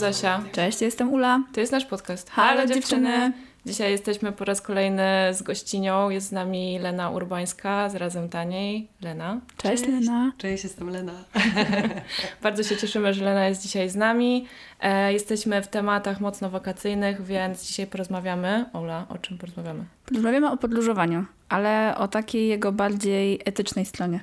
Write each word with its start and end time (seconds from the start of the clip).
Cześć, 0.00 0.16
Zosia. 0.16 0.42
Cześć, 0.52 0.80
jestem 0.80 1.12
Ula. 1.12 1.42
To 1.52 1.60
jest 1.60 1.72
nasz 1.72 1.86
podcast. 1.86 2.30
Halo, 2.30 2.66
dziewczyny. 2.66 3.32
Dzisiaj 3.66 3.90
jesteśmy 3.90 4.32
po 4.32 4.44
raz 4.44 4.60
kolejny 4.60 5.04
z 5.32 5.42
gościnią. 5.42 6.10
Jest 6.10 6.28
z 6.28 6.32
nami 6.32 6.78
Lena 6.78 7.10
Urbańska 7.10 7.88
z 7.88 7.94
Razem 7.94 8.28
Taniej. 8.28 8.88
Lena. 9.02 9.40
Cześć, 9.56 9.86
Lena. 9.86 10.32
Cześć, 10.38 10.64
jestem 10.64 10.90
Lena. 10.90 11.12
Bardzo 12.42 12.62
się 12.62 12.76
cieszymy, 12.76 13.14
że 13.14 13.24
Lena 13.24 13.48
jest 13.48 13.62
dzisiaj 13.62 13.88
z 13.90 13.96
nami. 13.96 14.46
E, 14.80 15.12
jesteśmy 15.12 15.62
w 15.62 15.68
tematach 15.68 16.20
mocno 16.20 16.50
wakacyjnych, 16.50 17.22
więc 17.22 17.66
dzisiaj 17.66 17.86
porozmawiamy. 17.86 18.64
Ola, 18.72 19.06
o 19.08 19.18
czym 19.18 19.38
porozmawiamy? 19.38 19.84
Porozmawiamy 20.06 20.50
o 20.50 20.56
podróżowaniu, 20.56 21.24
ale 21.48 21.94
o 21.98 22.08
takiej 22.08 22.48
jego 22.48 22.72
bardziej 22.72 23.40
etycznej 23.44 23.86
stronie. 23.86 24.20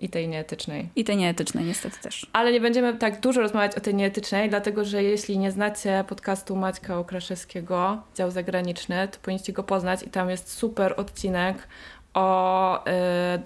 I 0.00 0.08
tej 0.08 0.28
nieetycznej. 0.28 0.88
I 0.96 1.04
tej 1.04 1.16
nieetycznej 1.16 1.64
niestety 1.64 1.98
też. 2.02 2.26
Ale 2.32 2.52
nie 2.52 2.60
będziemy 2.60 2.96
tak 2.96 3.20
dużo 3.20 3.40
rozmawiać 3.40 3.76
o 3.76 3.80
tej 3.80 3.94
nieetycznej, 3.94 4.50
dlatego 4.50 4.84
że 4.84 5.02
jeśli 5.02 5.38
nie 5.38 5.50
znacie 5.50 6.04
podcastu 6.08 6.56
Maćka 6.56 6.98
Okraszewskiego, 6.98 8.02
dział 8.14 8.30
zagraniczny, 8.30 9.08
to 9.08 9.18
powinniście 9.22 9.52
go 9.52 9.62
poznać 9.62 10.02
i 10.02 10.10
tam 10.10 10.30
jest 10.30 10.52
super 10.52 10.94
odcinek 10.96 11.68
o 12.14 12.84
y, 12.84 12.90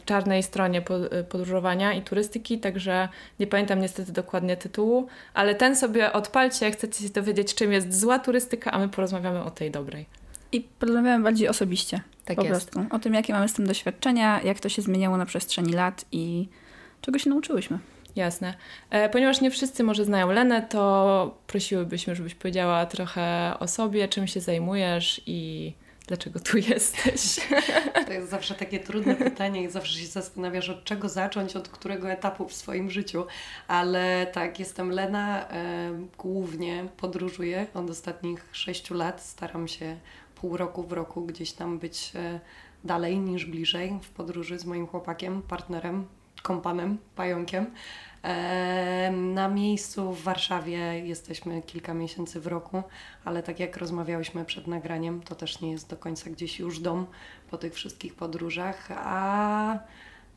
czarnej 0.04 0.42
stronie 0.42 0.82
y, 1.20 1.24
podróżowania 1.24 1.92
i 1.92 2.02
turystyki, 2.02 2.58
także 2.58 3.08
nie 3.40 3.46
pamiętam 3.46 3.80
niestety 3.80 4.12
dokładnie 4.12 4.56
tytułu, 4.56 5.06
ale 5.34 5.54
ten 5.54 5.76
sobie 5.76 6.12
odpalcie, 6.12 6.66
jak 6.66 6.74
chcecie 6.74 7.04
się 7.04 7.10
dowiedzieć, 7.10 7.54
czym 7.54 7.72
jest 7.72 8.00
zła 8.00 8.18
turystyka, 8.18 8.70
a 8.70 8.78
my 8.78 8.88
porozmawiamy 8.88 9.44
o 9.44 9.50
tej 9.50 9.70
dobrej. 9.70 10.06
I 10.54 10.60
porozmawiamy 10.60 11.24
bardziej 11.24 11.48
osobiście. 11.48 12.00
Tak 12.24 12.36
po 12.36 12.42
jest. 12.42 12.70
prostu. 12.70 12.94
O 12.96 12.98
tym, 12.98 13.14
jakie 13.14 13.32
mamy 13.32 13.48
z 13.48 13.52
tym 13.52 13.66
doświadczenia, 13.66 14.42
jak 14.42 14.60
to 14.60 14.68
się 14.68 14.82
zmieniało 14.82 15.16
na 15.16 15.26
przestrzeni 15.26 15.72
lat 15.72 16.04
i 16.12 16.48
czego 17.00 17.18
się 17.18 17.30
nauczyłyśmy. 17.30 17.78
Jasne. 18.16 18.54
E, 18.90 19.08
ponieważ 19.08 19.40
nie 19.40 19.50
wszyscy 19.50 19.84
może 19.84 20.04
znają 20.04 20.32
Lenę, 20.32 20.62
to 20.62 21.38
prosiłybyśmy, 21.46 22.16
żebyś 22.16 22.34
powiedziała 22.34 22.86
trochę 22.86 23.54
o 23.60 23.68
sobie, 23.68 24.08
czym 24.08 24.26
się 24.26 24.40
zajmujesz 24.40 25.20
i 25.26 25.72
dlaczego 26.06 26.40
tu 26.40 26.58
jesteś. 26.70 27.46
To 28.06 28.12
jest 28.12 28.30
zawsze 28.30 28.54
takie 28.54 28.80
trudne 28.80 29.16
pytanie 29.16 29.62
i 29.62 29.70
zawsze 29.70 29.98
się 29.98 30.06
zastanawiasz, 30.06 30.68
od 30.68 30.84
czego 30.84 31.08
zacząć, 31.08 31.56
od 31.56 31.68
którego 31.68 32.10
etapu 32.10 32.48
w 32.48 32.54
swoim 32.54 32.90
życiu. 32.90 33.26
Ale 33.68 34.26
tak, 34.32 34.58
jestem 34.58 34.90
Lena, 34.90 35.48
e, 35.48 35.90
głównie 36.18 36.86
podróżuję 36.96 37.66
od 37.74 37.90
ostatnich 37.90 38.44
sześciu 38.52 38.94
lat. 38.94 39.22
Staram 39.22 39.68
się 39.68 39.96
pół 40.44 40.56
roku 40.56 40.82
w 40.82 40.92
roku 40.92 41.26
gdzieś 41.26 41.52
tam 41.52 41.78
być 41.78 42.12
e, 42.14 42.40
dalej 42.84 43.18
niż 43.18 43.46
bliżej 43.46 43.98
w 44.02 44.10
podróży 44.10 44.58
z 44.58 44.64
moim 44.64 44.86
chłopakiem, 44.86 45.42
partnerem, 45.42 46.06
kompanem, 46.42 46.98
pająkiem. 47.16 47.66
Na 49.12 49.48
miejscu 49.48 50.12
w 50.12 50.22
Warszawie 50.22 50.78
jesteśmy 51.06 51.62
kilka 51.62 51.94
miesięcy 51.94 52.40
w 52.40 52.46
roku, 52.46 52.82
ale 53.24 53.42
tak 53.42 53.60
jak 53.60 53.76
rozmawiałyśmy 53.76 54.44
przed 54.44 54.66
nagraniem, 54.66 55.22
to 55.22 55.34
też 55.34 55.60
nie 55.60 55.70
jest 55.70 55.90
do 55.90 55.96
końca 55.96 56.30
gdzieś 56.30 56.58
już 56.58 56.80
dom 56.80 57.06
po 57.50 57.58
tych 57.58 57.74
wszystkich 57.74 58.14
podróżach, 58.14 58.88
a 58.90 59.78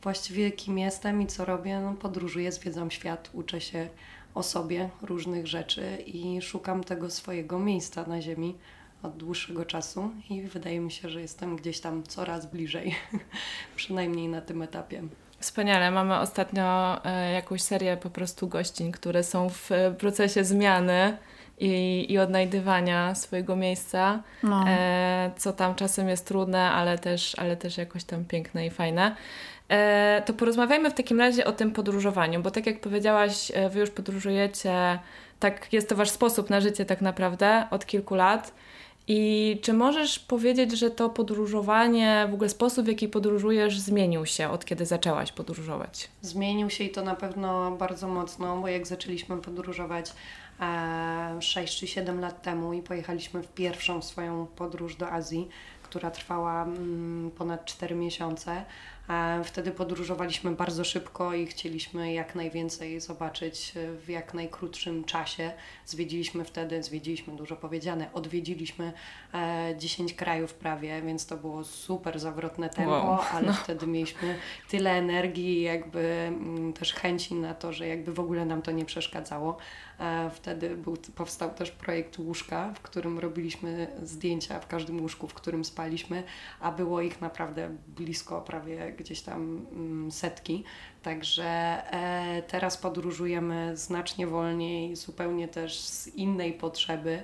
właściwie 0.04 0.52
kim 0.52 0.78
jestem 0.78 1.22
i 1.22 1.28
co 1.28 1.46
robię, 1.46 1.80
no 1.80 1.94
podróżuję, 1.94 2.52
zwiedzam 2.52 2.92
świat, 2.92 3.30
uczę 3.34 3.62
się 3.62 3.90
o 4.36 4.44
sobie 4.44 4.90
różnych 5.02 5.48
rzeczy 5.48 5.98
i 6.06 6.42
szukam 6.42 6.84
tego 6.84 7.10
swojego 7.10 7.60
miejsca 7.60 8.06
na 8.08 8.22
ziemi 8.22 8.56
od 9.04 9.18
dłuższego 9.18 9.66
czasu 9.66 10.12
i 10.30 10.42
wydaje 10.42 10.80
mi 10.80 10.92
się, 10.92 11.10
że 11.10 11.22
jestem 11.22 11.56
gdzieś 11.56 11.80
tam 11.80 12.04
coraz 12.04 12.46
bliżej, 12.46 12.96
przynajmniej 13.76 14.28
na 14.28 14.42
tym 14.42 14.62
etapie. 14.62 15.04
Wspaniale. 15.40 15.92
Mamy 15.92 16.20
ostatnio 16.20 17.00
e, 17.06 17.32
jakąś 17.32 17.62
serię 17.62 17.98
po 17.98 18.10
prostu 18.10 18.48
gościń, 18.48 18.92
które 18.92 19.24
są 19.24 19.50
w 19.50 19.70
procesie 19.98 20.44
zmiany 20.44 21.18
i, 21.60 22.06
i 22.10 22.20
odnajdywania 22.20 23.16
swojego 23.16 23.56
miejsca, 23.56 24.24
no. 24.44 24.66
e, 24.68 25.32
co 25.38 25.54
tam 25.54 25.76
czasem 25.76 26.10
jest 26.10 26.28
trudne, 26.28 26.72
ale 26.72 26.98
też, 26.98 27.40
ale 27.40 27.58
też 27.58 27.78
jakoś 27.78 28.04
tam 28.04 28.26
piękne 28.26 28.66
i 28.66 28.70
fajne. 28.70 29.16
E, 29.70 30.24
to 30.26 30.34
porozmawiajmy 30.34 30.92
w 30.92 30.94
takim 30.94 31.20
razie 31.20 31.46
o 31.46 31.52
tym 31.52 31.72
podróżowaniu, 31.72 32.42
bo 32.42 32.52
tak 32.52 32.66
jak 32.66 32.82
powiedziałaś, 32.82 33.52
e, 33.54 33.70
wy 33.70 33.80
już 33.80 33.90
podróżujecie, 33.90 35.00
tak 35.40 35.74
jest 35.74 35.90
to 35.90 35.96
wasz 35.96 36.10
sposób 36.10 36.50
na 36.50 36.62
życie 36.62 36.86
tak 36.86 37.02
naprawdę 37.02 37.68
od 37.72 37.86
kilku 37.86 38.16
lat. 38.16 38.54
I 39.08 39.60
czy 39.62 39.74
możesz 39.74 40.20
powiedzieć, 40.20 40.72
że 40.72 40.92
to 40.92 41.10
podróżowanie, 41.10 42.28
w 42.32 42.34
ogóle 42.34 42.50
sposób, 42.50 42.86
w 42.86 42.88
jaki 42.88 43.08
podróżujesz, 43.08 43.80
zmienił 43.80 44.26
się 44.26 44.50
od 44.50 44.66
kiedy 44.66 44.86
zaczęłaś 44.86 45.32
podróżować? 45.32 46.10
Zmienił 46.22 46.70
się 46.70 46.84
i 46.84 46.90
to 46.90 47.02
na 47.02 47.16
pewno 47.16 47.72
bardzo 47.72 48.08
mocno, 48.08 48.62
bo 48.62 48.68
jak 48.68 48.88
zaczęliśmy 48.88 49.38
podróżować 49.38 50.14
e, 50.60 51.42
6 51.42 51.80
czy 51.80 51.88
7 51.88 52.20
lat 52.20 52.42
temu 52.42 52.74
i 52.74 52.82
pojechaliśmy 52.82 53.44
w 53.44 53.48
pierwszą 53.48 54.02
swoją 54.02 54.48
podróż 54.56 54.96
do 54.96 55.12
Azji, 55.12 55.48
która 55.84 56.12
trwała 56.12 56.64
mm, 56.64 57.32
ponad 57.32 57.66
4 57.66 57.96
miesiące. 57.96 58.66
Wtedy 59.44 59.72
podróżowaliśmy 59.72 60.52
bardzo 60.52 60.84
szybko 60.84 61.34
i 61.34 61.48
chcieliśmy 61.48 62.14
jak 62.14 62.36
najwięcej 62.36 63.00
zobaczyć 63.00 63.74
w 64.06 64.10
jak 64.10 64.34
najkrótszym 64.34 65.04
czasie. 65.04 65.52
Zwiedziliśmy 65.86 66.46
wtedy, 66.46 66.84
zwiedziliśmy 66.84 67.36
dużo 67.36 67.56
powiedziane, 67.56 68.14
odwiedziliśmy 68.14 68.94
10 69.78 70.12
e, 70.12 70.16
krajów 70.16 70.54
prawie, 70.54 71.02
więc 71.02 71.26
to 71.26 71.38
było 71.38 71.64
super 71.64 72.20
zawrotne 72.20 72.70
tempo, 72.70 72.92
wow. 72.92 73.20
ale 73.32 73.48
no. 73.48 73.54
wtedy 73.54 73.88
mieliśmy 73.88 74.36
tyle 74.70 74.92
energii, 74.92 75.62
jakby 75.62 76.00
mm, 76.00 76.74
też 76.74 76.94
chęci 76.94 77.36
na 77.36 77.54
to, 77.54 77.74
że 77.74 77.88
jakby 77.88 78.14
w 78.14 78.20
ogóle 78.20 78.46
nam 78.46 78.62
to 78.62 78.72
nie 78.72 78.86
przeszkadzało. 78.86 79.58
E, 80.00 80.30
wtedy 80.30 80.76
był, 80.76 80.98
powstał 81.16 81.54
też 81.54 81.72
projekt 81.72 82.20
łóżka, 82.20 82.74
w 82.74 82.82
którym 82.82 83.20
robiliśmy 83.20 83.88
zdjęcia 84.04 84.60
w 84.60 84.68
każdym 84.68 85.02
łóżku, 85.02 85.28
w 85.28 85.34
którym 85.34 85.66
spaliśmy, 85.66 86.24
a 86.60 86.72
było 86.72 87.02
ich 87.02 87.22
naprawdę 87.22 87.76
blisko, 87.88 88.42
prawie 88.42 88.94
gdzieś 88.98 89.22
tam 89.22 89.66
mm, 89.72 90.12
setki. 90.12 90.64
Także 91.04 91.46
e, 91.46 92.44
teraz 92.48 92.78
podróżujemy 92.78 93.78
znacznie 93.78 94.28
wolniej, 94.28 94.96
zupełnie 94.96 95.48
też 95.48 95.80
z 95.80 96.08
innej 96.08 96.54
potrzeby. 96.54 97.24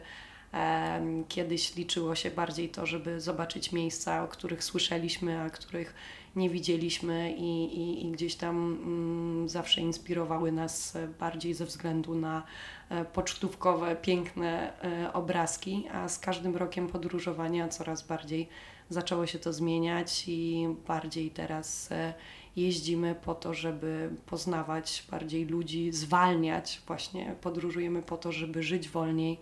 E, 0.53 1.23
kiedyś 1.27 1.75
liczyło 1.75 2.15
się 2.15 2.31
bardziej 2.31 2.69
to, 2.69 2.85
żeby 2.85 3.21
zobaczyć 3.21 3.71
miejsca, 3.71 4.23
o 4.23 4.27
których 4.27 4.63
słyszeliśmy, 4.63 5.41
a 5.41 5.49
których 5.49 5.93
nie 6.35 6.49
widzieliśmy 6.49 7.33
i, 7.37 7.79
i, 7.79 8.05
i 8.05 8.11
gdzieś 8.11 8.35
tam 8.35 8.55
mm, 8.55 9.49
zawsze 9.49 9.81
inspirowały 9.81 10.51
nas 10.51 10.97
bardziej 11.19 11.53
ze 11.53 11.65
względu 11.65 12.15
na 12.15 12.43
e, 12.89 13.05
pocztówkowe, 13.05 13.95
piękne 13.95 14.73
e, 14.83 15.13
obrazki, 15.13 15.85
a 15.91 16.09
z 16.09 16.19
każdym 16.19 16.55
rokiem 16.55 16.87
podróżowania 16.87 17.67
coraz 17.67 18.07
bardziej 18.07 18.49
zaczęło 18.89 19.27
się 19.27 19.39
to 19.39 19.53
zmieniać 19.53 20.23
i 20.27 20.67
bardziej 20.87 21.31
teraz 21.31 21.91
e, 21.91 22.13
jeździmy 22.55 23.15
po 23.15 23.35
to, 23.35 23.53
żeby 23.53 24.09
poznawać 24.25 25.03
bardziej 25.11 25.45
ludzi, 25.45 25.91
zwalniać, 25.91 26.81
właśnie 26.87 27.35
podróżujemy 27.41 28.01
po 28.01 28.17
to, 28.17 28.31
żeby 28.31 28.63
żyć 28.63 28.89
wolniej 28.89 29.39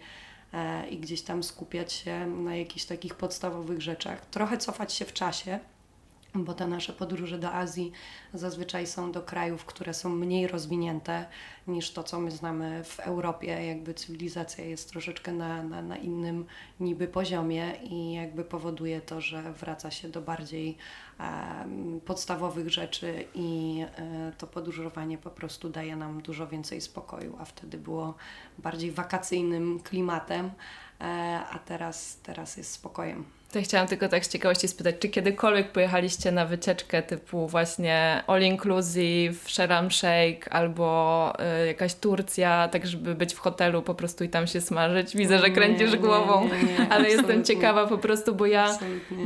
i 0.89 0.97
gdzieś 0.97 1.21
tam 1.21 1.43
skupiać 1.43 1.93
się 1.93 2.27
na 2.27 2.55
jakichś 2.55 2.85
takich 2.85 3.15
podstawowych 3.15 3.81
rzeczach. 3.81 4.25
Trochę 4.25 4.57
cofać 4.57 4.93
się 4.93 5.05
w 5.05 5.13
czasie, 5.13 5.59
bo 6.35 6.53
te 6.53 6.67
nasze 6.67 6.93
podróże 6.93 7.37
do 7.37 7.53
Azji 7.53 7.91
zazwyczaj 8.33 8.87
są 8.87 9.11
do 9.11 9.21
krajów, 9.21 9.65
które 9.65 9.93
są 9.93 10.09
mniej 10.09 10.47
rozwinięte 10.47 11.25
niż 11.67 11.91
to, 11.91 12.03
co 12.03 12.19
my 12.19 12.31
znamy 12.31 12.83
w 12.83 12.99
Europie. 12.99 13.65
Jakby 13.65 13.93
cywilizacja 13.93 14.65
jest 14.65 14.89
troszeczkę 14.89 15.31
na, 15.31 15.63
na, 15.63 15.81
na 15.81 15.97
innym 15.97 16.45
niby 16.79 17.07
poziomie 17.07 17.71
i 17.83 18.13
jakby 18.13 18.43
powoduje 18.43 19.01
to, 19.01 19.21
że 19.21 19.53
wraca 19.53 19.91
się 19.91 20.09
do 20.09 20.21
bardziej 20.21 20.77
e, 21.19 21.65
podstawowych 22.05 22.69
rzeczy 22.69 23.25
i 23.35 23.81
e, 23.97 24.31
to 24.37 24.47
podróżowanie 24.47 25.17
po 25.17 25.29
prostu 25.29 25.69
daje 25.69 25.95
nam 25.95 26.21
dużo 26.21 26.47
więcej 26.47 26.81
spokoju, 26.81 27.37
a 27.39 27.45
wtedy 27.45 27.77
było 27.77 28.15
bardziej 28.57 28.91
wakacyjnym 28.91 29.79
klimatem, 29.79 30.51
e, 31.01 31.03
a 31.51 31.59
teraz, 31.59 32.17
teraz 32.23 32.57
jest 32.57 32.71
spokojem. 32.71 33.40
To 33.51 33.61
chciałam 33.61 33.87
tylko 33.87 34.07
tak 34.07 34.25
z 34.25 34.29
ciekawości 34.29 34.67
spytać, 34.67 34.95
czy 34.99 35.09
kiedykolwiek 35.09 35.71
pojechaliście 35.71 36.31
na 36.31 36.45
wycieczkę 36.45 37.03
typu 37.03 37.47
właśnie 37.47 38.23
all 38.27 38.41
inclusive, 38.41 39.49
Sharam 39.49 39.91
Shake 39.91 40.49
albo 40.49 41.33
y, 41.63 41.67
jakaś 41.67 41.95
Turcja, 41.95 42.67
tak 42.67 42.87
żeby 42.87 43.15
być 43.15 43.33
w 43.33 43.39
hotelu 43.39 43.81
po 43.81 43.95
prostu 43.95 44.23
i 44.23 44.29
tam 44.29 44.47
się 44.47 44.61
smażyć? 44.61 45.15
Widzę, 45.15 45.39
że 45.39 45.49
kręcisz 45.49 45.91
nie, 45.91 45.97
głową, 45.97 46.43
nie, 46.43 46.63
nie, 46.63 46.89
ale 46.93 47.09
jestem 47.09 47.43
ciekawa 47.43 47.87
po 47.87 47.97
prostu, 47.97 48.35
bo 48.35 48.45
ja, 48.45 48.77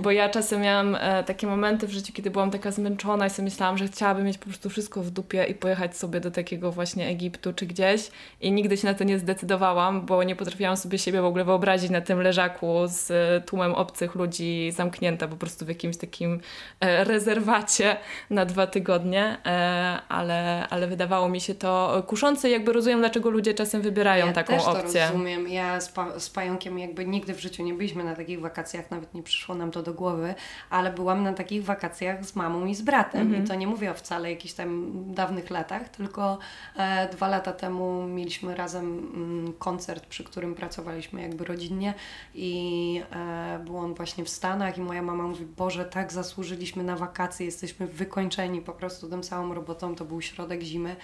bo 0.01 0.12
ja 0.12 0.30
czasem 0.30 0.62
miałam 0.62 0.95
e, 0.95 1.24
takie 1.24 1.48
momenty 1.48 1.88
w 1.88 1.92
życiu, 1.92 2.13
kiedy 2.13 2.31
byłam 2.31 2.51
taka 2.51 2.71
zmęczona 2.71 3.28
i 3.28 3.30
sobie 3.30 3.44
myślałam, 3.44 3.78
że 3.78 3.88
chciałabym 3.88 4.25
mieć 4.25 4.38
po 4.38 4.45
prostu 4.45 4.69
wszystko 4.69 5.01
w 5.01 5.12
dupie 5.12 5.44
i 5.44 5.54
pojechać 5.54 5.98
sobie 5.98 6.19
do 6.19 6.31
takiego 6.31 6.71
właśnie 6.71 7.07
Egiptu 7.07 7.54
czy 7.54 7.66
gdzieś. 7.66 8.12
I 8.42 8.51
nigdy 8.51 8.78
się 8.78 8.88
na 8.88 8.94
to 8.94 9.04
nie 9.04 9.19
zdecydowałam, 9.19 10.06
bo 10.06 10.24
nie 10.24 10.36
potrafiłam 10.36 10.78
sobie 10.78 10.98
siebie 10.98 11.21
w 11.21 11.25
ogóle 11.25 11.45
wyobrazić 11.45 11.89
na 11.89 12.01
tym 12.01 12.21
leżaku 12.21 12.81
z 12.86 13.12
tłumem 13.45 13.74
obcych 13.74 14.14
ludzi 14.15 14.71
zamknięta 14.75 15.27
po 15.27 15.35
prostu 15.35 15.65
w 15.65 15.67
jakimś 15.67 15.97
takim 15.97 16.39
e, 16.79 17.03
rezerwacie 17.03 17.97
na 18.29 18.45
dwa 18.45 18.67
tygodnie, 18.67 19.38
e, 19.45 20.00
ale, 20.09 20.67
ale 20.69 20.88
wydawało 20.88 21.29
mi 21.29 21.41
się 21.41 21.56
to 21.56 22.03
kuszące 22.07 22.50
jakby 22.50 22.73
rozumiem, 22.73 23.00
dlaczego 23.00 23.29
ludzie 23.29 23.53
czasem 23.53 23.81
wybierają 23.81 24.27
ja 24.27 24.33
taką 24.33 24.53
też 24.53 24.63
to 24.63 24.71
opcję. 24.71 25.07
rozumiem. 25.07 25.47
Ja 25.47 25.81
z, 25.81 25.89
pa 25.89 26.19
z 26.19 26.29
pająkiem 26.29 26.79
jakby 26.79 27.06
nigdy 27.06 27.33
w 27.33 27.39
życiu 27.39 27.63
nie 27.63 27.73
byliśmy 27.73 28.03
na 28.03 28.15
takich 28.15 28.41
wakacjach, 28.41 28.91
nawet 28.91 29.13
nie 29.13 29.23
przyszło 29.23 29.56
nam 29.56 29.71
to 29.71 29.83
do 29.83 29.94
głowy, 29.94 30.35
ale 30.69 30.91
byłam 30.91 31.23
na 31.23 31.33
takich 31.33 31.65
wakacjach 31.65 32.25
z 32.25 32.35
mamą 32.35 32.65
i 32.65 32.75
z 32.75 32.81
bratem. 32.81 33.21
Mhm. 33.21 33.44
I 33.44 33.47
to 33.47 33.56
nie 33.56 33.68
mówię 33.68 33.91
o 33.91 33.94
wcale 33.94 34.31
jakichś 34.31 34.53
tam 34.53 34.91
dawnych 35.13 35.50
latach, 35.50 35.89
tylko 35.89 36.38
e, 36.75 37.09
dwa 37.09 37.27
lata 37.27 37.53
temu 37.53 38.07
mieliśmy 38.07 38.56
razem 38.56 38.85
mm, 38.85 39.53
koncert, 39.53 40.06
przy 40.06 40.23
którym 40.23 40.56
pracowaliśmy 40.56 41.21
jakby 41.21 41.45
rodzinnie 41.45 41.94
i 42.35 43.01
e, 43.11 43.59
był 43.65 43.77
on 43.77 43.95
właśnie 44.06 44.25
w 44.25 44.30
Stanach 44.30 44.78
i 44.78 44.81
moja 44.81 45.02
mama 45.02 45.24
mówi, 45.24 45.46
Boże, 45.46 45.86
tak 45.86 46.13
zasłużyliśmy 46.13 46.84
na 46.84 46.96
wakacje, 46.96 47.46
jesteśmy 47.46 47.88
wykończeni 47.88 48.62
po 48.62 48.74
prostu 48.74 49.10
tą 49.10 49.22
całą 49.22 49.54
robotą, 49.54 49.96
to 49.96 50.06
był 50.06 50.22
środek 50.22 50.62
zimy 50.62 50.96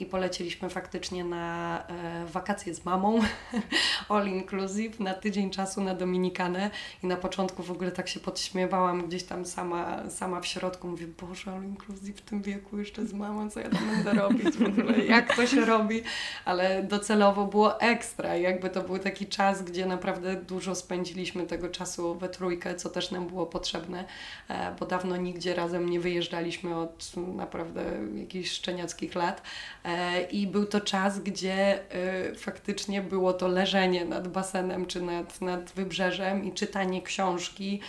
i 0.00 0.06
polecieliśmy 0.06 0.70
faktycznie 0.70 1.24
na 1.24 1.84
e, 1.88 2.26
wakacje 2.26 2.74
z 2.74 2.84
mamą, 2.84 3.20
all 4.08 4.28
inclusive, 4.28 5.00
na 5.00 5.14
tydzień 5.14 5.50
czasu 5.50 5.80
na 5.80 5.94
Dominikanę 5.94 6.70
i 7.02 7.06
na 7.06 7.16
początku 7.16 7.62
w 7.62 7.70
ogóle 7.70 7.92
tak 7.92 8.08
się 8.08 8.20
podśmiewałam 8.20 9.06
gdzieś 9.08 9.22
tam 9.22 9.46
sama, 9.46 10.10
sama 10.10 10.40
w 10.40 10.46
środku, 10.46 10.88
mówię, 10.88 11.06
Boże, 11.06 11.52
all 11.52 11.64
inclusive 11.64 12.16
w 12.16 12.20
tym 12.20 12.42
wieku 12.42 12.78
jeszcze 12.78 13.06
z 13.06 13.12
mamą, 13.12 13.50
co 13.50 13.60
ja 13.60 13.68
tam 13.70 13.90
będę 13.90 14.12
robić 14.12 14.56
w 14.56 14.62
ogóle, 14.62 14.98
jak 14.98 15.36
to 15.36 15.46
się 15.46 15.64
robi, 15.64 16.02
ale 16.44 16.82
docelowo 16.82 17.46
było 17.46 17.80
ekstra, 17.80 18.36
jakby 18.36 18.70
to 18.70 18.82
był 18.82 18.98
taki 18.98 19.26
czas, 19.26 19.62
gdzie 19.62 19.86
naprawdę 19.86 20.36
dużo 20.36 20.74
spędziliśmy 20.74 21.46
tego 21.46 21.68
czasu 21.68 22.14
we 22.14 22.28
trójkę, 22.48 22.74
co 22.74 22.88
też 22.90 23.10
nam 23.10 23.26
było 23.26 23.46
potrzebne, 23.46 24.04
e, 24.48 24.74
bo 24.80 24.86
dawno 24.86 25.16
nigdzie 25.16 25.54
razem 25.54 25.88
nie 25.88 26.00
wyjeżdżaliśmy 26.00 26.76
od 26.76 27.16
naprawdę 27.16 27.84
jakichś 28.14 28.50
szczeniackich 28.50 29.14
lat. 29.14 29.42
E, 29.84 30.22
i 30.22 30.46
był 30.46 30.66
to 30.66 30.80
czas, 30.80 31.20
gdzie 31.20 31.80
e, 31.92 32.34
faktycznie 32.34 33.02
było 33.02 33.32
to 33.32 33.48
leżenie 33.48 34.04
nad 34.04 34.28
basenem 34.28 34.86
czy 34.86 35.02
nad, 35.02 35.40
nad 35.40 35.72
wybrzeżem 35.72 36.44
i 36.44 36.52
czytanie 36.52 37.02
książki 37.02 37.80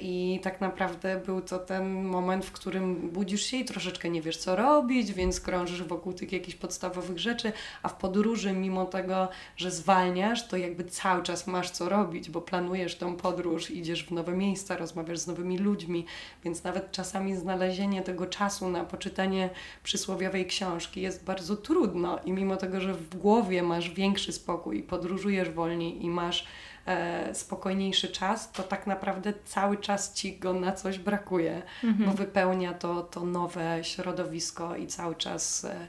i 0.00 0.40
tak 0.42 0.60
naprawdę 0.60 1.20
był 1.26 1.40
to 1.40 1.58
ten 1.58 2.04
moment, 2.04 2.46
w 2.46 2.52
którym 2.52 3.10
budzisz 3.10 3.42
się 3.42 3.56
i 3.56 3.64
troszeczkę 3.64 4.08
nie 4.08 4.22
wiesz 4.22 4.36
co 4.36 4.56
robić, 4.56 5.12
więc 5.12 5.40
krążysz 5.40 5.82
wokół 5.82 6.12
tych 6.12 6.32
jakichś 6.32 6.56
podstawowych 6.56 7.18
rzeczy, 7.18 7.52
a 7.82 7.88
w 7.88 7.94
podróży 7.94 8.52
mimo 8.52 8.84
tego, 8.84 9.28
że 9.56 9.70
zwalniasz, 9.70 10.48
to 10.48 10.56
jakby 10.56 10.84
cały 10.84 11.22
czas 11.22 11.46
masz 11.46 11.70
co 11.70 11.88
robić, 11.88 12.30
bo 12.30 12.40
planujesz 12.40 12.96
tą 12.96 13.16
podróż, 13.16 13.67
idziesz 13.70 14.04
w 14.04 14.10
nowe 14.10 14.32
miejsca, 14.32 14.76
rozmawiasz 14.76 15.18
z 15.18 15.26
nowymi 15.26 15.58
ludźmi, 15.58 16.06
więc 16.44 16.64
nawet 16.64 16.92
czasami 16.92 17.36
znalezienie 17.36 18.02
tego 18.02 18.26
czasu 18.26 18.68
na 18.68 18.84
poczytanie 18.84 19.50
przysłowiowej 19.82 20.46
książki 20.46 21.00
jest 21.00 21.24
bardzo 21.24 21.56
trudno 21.56 22.18
i 22.24 22.32
mimo 22.32 22.56
tego, 22.56 22.80
że 22.80 22.94
w 22.94 23.16
głowie 23.16 23.62
masz 23.62 23.90
większy 23.90 24.32
spokój, 24.32 24.82
podróżujesz 24.82 25.50
wolniej 25.50 26.04
i 26.04 26.10
masz 26.10 26.46
e, 26.86 27.34
spokojniejszy 27.34 28.08
czas, 28.08 28.52
to 28.52 28.62
tak 28.62 28.86
naprawdę 28.86 29.32
cały 29.44 29.76
czas 29.76 30.14
ci 30.14 30.38
go 30.38 30.52
na 30.52 30.72
coś 30.72 30.98
brakuje, 30.98 31.62
mhm. 31.84 32.10
bo 32.10 32.16
wypełnia 32.16 32.74
to, 32.74 33.02
to 33.02 33.24
nowe 33.24 33.78
środowisko 33.82 34.76
i 34.76 34.86
cały 34.86 35.14
czas 35.14 35.64
e, 35.64 35.88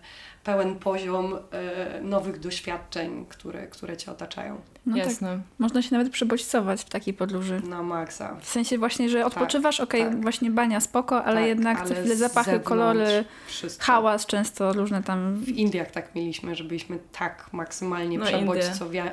pełen 0.49 0.75
poziom 0.75 1.35
e, 1.51 2.01
nowych 2.01 2.39
doświadczeń, 2.39 3.25
które, 3.29 3.67
które 3.67 3.97
cię 3.97 4.11
otaczają. 4.11 4.61
No 4.85 4.97
tak. 4.97 5.05
Jasne. 5.05 5.27
Tak. 5.27 5.39
Można 5.59 5.81
się 5.81 5.89
nawet 5.91 6.09
przebodźcować 6.13 6.81
w 6.81 6.89
takiej 6.89 7.13
podróży. 7.13 7.61
Na 7.67 7.83
maksa. 7.83 8.37
W 8.41 8.49
sensie 8.49 8.77
właśnie, 8.77 9.09
że 9.09 9.17
tak, 9.17 9.27
odpoczywasz, 9.27 9.77
tak, 9.77 9.83
okej, 9.83 10.01
okay, 10.01 10.13
tak. 10.13 10.21
właśnie 10.21 10.51
bania 10.51 10.79
spoko, 10.79 11.23
ale 11.23 11.39
tak, 11.39 11.47
jednak 11.47 11.79
ale 11.79 11.89
co 11.89 11.95
chwilę 11.95 12.15
zapachy, 12.15 12.59
kolory, 12.59 13.25
wszystko. 13.47 13.85
hałas 13.85 14.25
często 14.25 14.73
różne 14.73 15.03
tam. 15.03 15.35
W 15.35 15.49
Indiach 15.49 15.91
tak 15.91 16.15
mieliśmy, 16.15 16.55
że 16.55 16.63
byliśmy 16.63 16.99
tak 17.11 17.49
maksymalnie 17.51 18.17
no, 18.17 18.25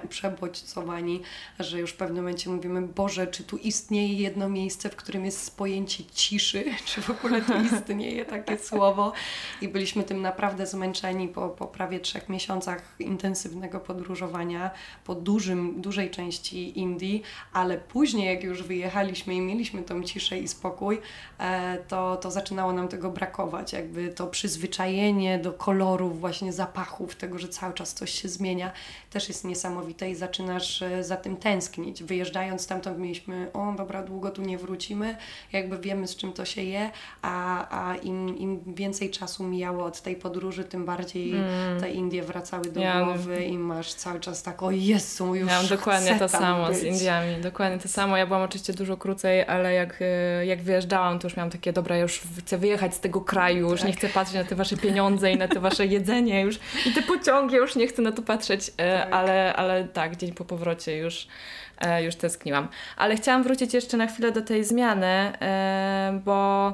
przebodźcowani, 0.09 1.23
że 1.59 1.81
już 1.81 1.91
w 1.91 1.97
pewnym 1.97 2.17
momencie 2.17 2.51
mówimy, 2.51 2.83
Boże, 2.83 3.27
czy 3.27 3.45
tu 3.45 3.57
istnieje 3.57 4.15
jedno 4.15 4.49
miejsce, 4.49 4.89
w 4.89 4.97
którym 4.97 5.25
jest 5.25 5.45
spojęcie 5.45 6.05
ciszy, 6.05 6.65
czy 6.87 7.03
w 7.03 7.11
ogóle 7.11 7.43
tu 7.43 7.53
istnieje 7.77 8.25
takie 8.25 8.59
słowo 8.59 9.13
i 9.61 9.69
byliśmy 9.69 10.05
tym 10.05 10.23
naprawdę 10.23 10.67
zmęczeni 10.67 11.26
po, 11.29 11.49
po 11.49 11.67
prawie 11.67 12.01
trzech 12.01 12.29
miesiącach 12.29 12.95
intensywnego 12.99 13.81
podróżowania, 13.81 14.71
po 15.05 15.15
dużym 15.15 15.81
dużej 15.81 16.11
części 16.11 16.79
Indii, 16.79 17.23
ale 17.53 17.79
później 17.79 18.35
jak 18.35 18.45
już 18.45 18.63
wyjechaliśmy 18.63 19.35
i 19.35 19.41
mieliśmy 19.41 19.83
tą 19.83 20.03
ciszę 20.03 20.39
i 20.39 20.49
spokój, 20.49 21.01
e, 21.39 21.79
to, 21.89 22.17
to 22.17 22.31
zaczynało 22.31 22.73
nam 22.73 22.89
tego 22.89 23.11
brakować. 23.11 23.73
Jakby 23.73 24.09
to 24.09 24.27
przyzwyczajenie 24.27 25.39
do 25.39 25.53
kolorów, 25.53 26.21
właśnie 26.21 26.53
zapachów, 26.53 27.17
tego, 27.17 27.39
że 27.39 27.49
cały 27.49 27.75
czas 27.75 27.95
coś 27.95 28.11
się 28.11 28.29
zmienia, 28.29 28.73
też 29.11 29.29
jest 29.29 29.45
niesamowite 29.45 30.11
i 30.11 30.15
zaczynasz 30.15 30.83
e, 30.83 31.05
za 31.05 31.17
tym 31.17 31.37
tęsknić. 31.37 32.03
Wyjeżdżając 32.03 32.63
stamtąd 32.63 32.99
mieliśmy, 32.99 33.51
o 33.53 33.73
dobra, 33.77 34.03
długo 34.03 34.31
tu 34.31 34.43
nie 34.43 34.59
wrócimy, 34.59 35.17
jakby 35.53 35.79
wiemy 35.79 36.09
z 36.09 36.17
czym 36.17 36.33
to 36.33 36.45
się 36.45 36.63
je, 36.63 36.91
a, 37.23 37.91
a 37.91 37.97
im, 37.97 38.39
im 38.39 38.75
więcej 38.75 39.11
czasu 39.11 39.45
mijało 39.45 39.85
od 39.85 40.03
tej 40.03 40.17
podróży, 40.17 40.65
tym 40.65 40.85
bardziej 40.85 41.16
mm. 41.35 41.81
te 41.81 41.91
Indie 41.91 42.23
wracały 42.23 42.65
do 42.65 42.81
ja, 42.81 43.05
głowy 43.05 43.45
i 43.45 43.59
masz 43.59 43.95
cały 43.95 44.21
czas 44.21 44.43
tak, 44.43 44.63
o 44.63 44.71
Jezu, 44.71 45.35
już 45.35 45.49
Miałam 45.49 45.67
dokładnie 45.67 46.19
to 46.19 46.29
samo 46.29 46.69
być. 46.69 46.77
z 46.77 46.83
Indiami, 46.83 47.37
dokładnie 47.43 47.79
to 47.79 47.89
samo. 47.89 48.17
Ja 48.17 48.27
byłam 48.27 48.43
oczywiście 48.43 48.73
dużo 48.73 48.97
krócej, 48.97 49.43
ale 49.43 49.73
jak, 49.73 49.99
e, 50.01 50.47
jak 50.47 50.63
wyjeżdżałam, 50.63 51.19
to 51.19 51.27
już 51.27 51.37
miałam 51.37 51.51
takie, 51.51 51.73
dobra, 51.73 51.99
już 51.99 52.21
chcę 52.39 52.59
wyjechać 52.59 52.95
z 52.95 53.01
tego 53.01 53.21
kraju, 53.21 53.71
już 53.71 53.81
tak. 53.81 53.89
nie 53.89 53.97
chcę 53.97 54.09
patrzeć 54.09 54.37
na 54.37 54.45
te 54.45 54.55
wasze 54.55 54.77
pieniądze 54.77 55.33
i 55.33 55.37
na 55.37 55.49
te 55.49 55.61
wasze 55.61 55.87
jedzenie 55.87 56.41
już 56.41 56.59
i 56.87 56.93
te 56.93 57.03
pociągi, 57.03 57.57
już 57.57 57.77
nie 57.77 57.87
chcę 57.87 58.03
na 58.03 58.13
to 58.13 58.23
patrzeć, 58.23 58.71
e, 58.77 58.99
tak. 58.99 59.13
ale, 59.13 59.55
ale 59.57 59.85
tak, 59.85 60.17
dzień 60.17 60.33
po 60.33 60.45
powrocie 60.45 60.97
już 60.97 61.27
e, 61.79 62.05
już 62.05 62.17
tęskniłam. 62.17 62.69
Ale 62.97 63.17
chciałam 63.17 63.43
wrócić 63.43 63.75
jeszcze 63.75 63.97
na 63.97 64.07
chwilę 64.07 64.33
do 64.33 64.43
tej 64.43 64.65
zmiany, 64.65 65.33
bo 66.25 66.73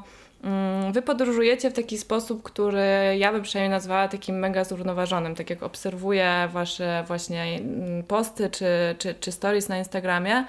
wy 0.92 1.02
podróżujecie 1.02 1.70
w 1.70 1.74
taki 1.74 1.98
sposób, 1.98 2.42
który 2.42 2.86
ja 3.18 3.32
bym 3.32 3.42
przynajmniej 3.42 3.70
nazwała 3.70 4.08
takim 4.08 4.38
mega 4.38 4.64
zrównoważonym. 4.64 5.34
Tak 5.34 5.50
jak 5.50 5.62
obserwuję 5.62 6.48
wasze 6.52 7.04
właśnie 7.06 7.44
mm, 7.44 8.02
posty 8.02 8.50
czy, 8.50 8.66
czy, 8.99 9.14
czy 9.14 9.32
stories 9.32 9.68
na 9.68 9.78
Instagramie, 9.78 10.44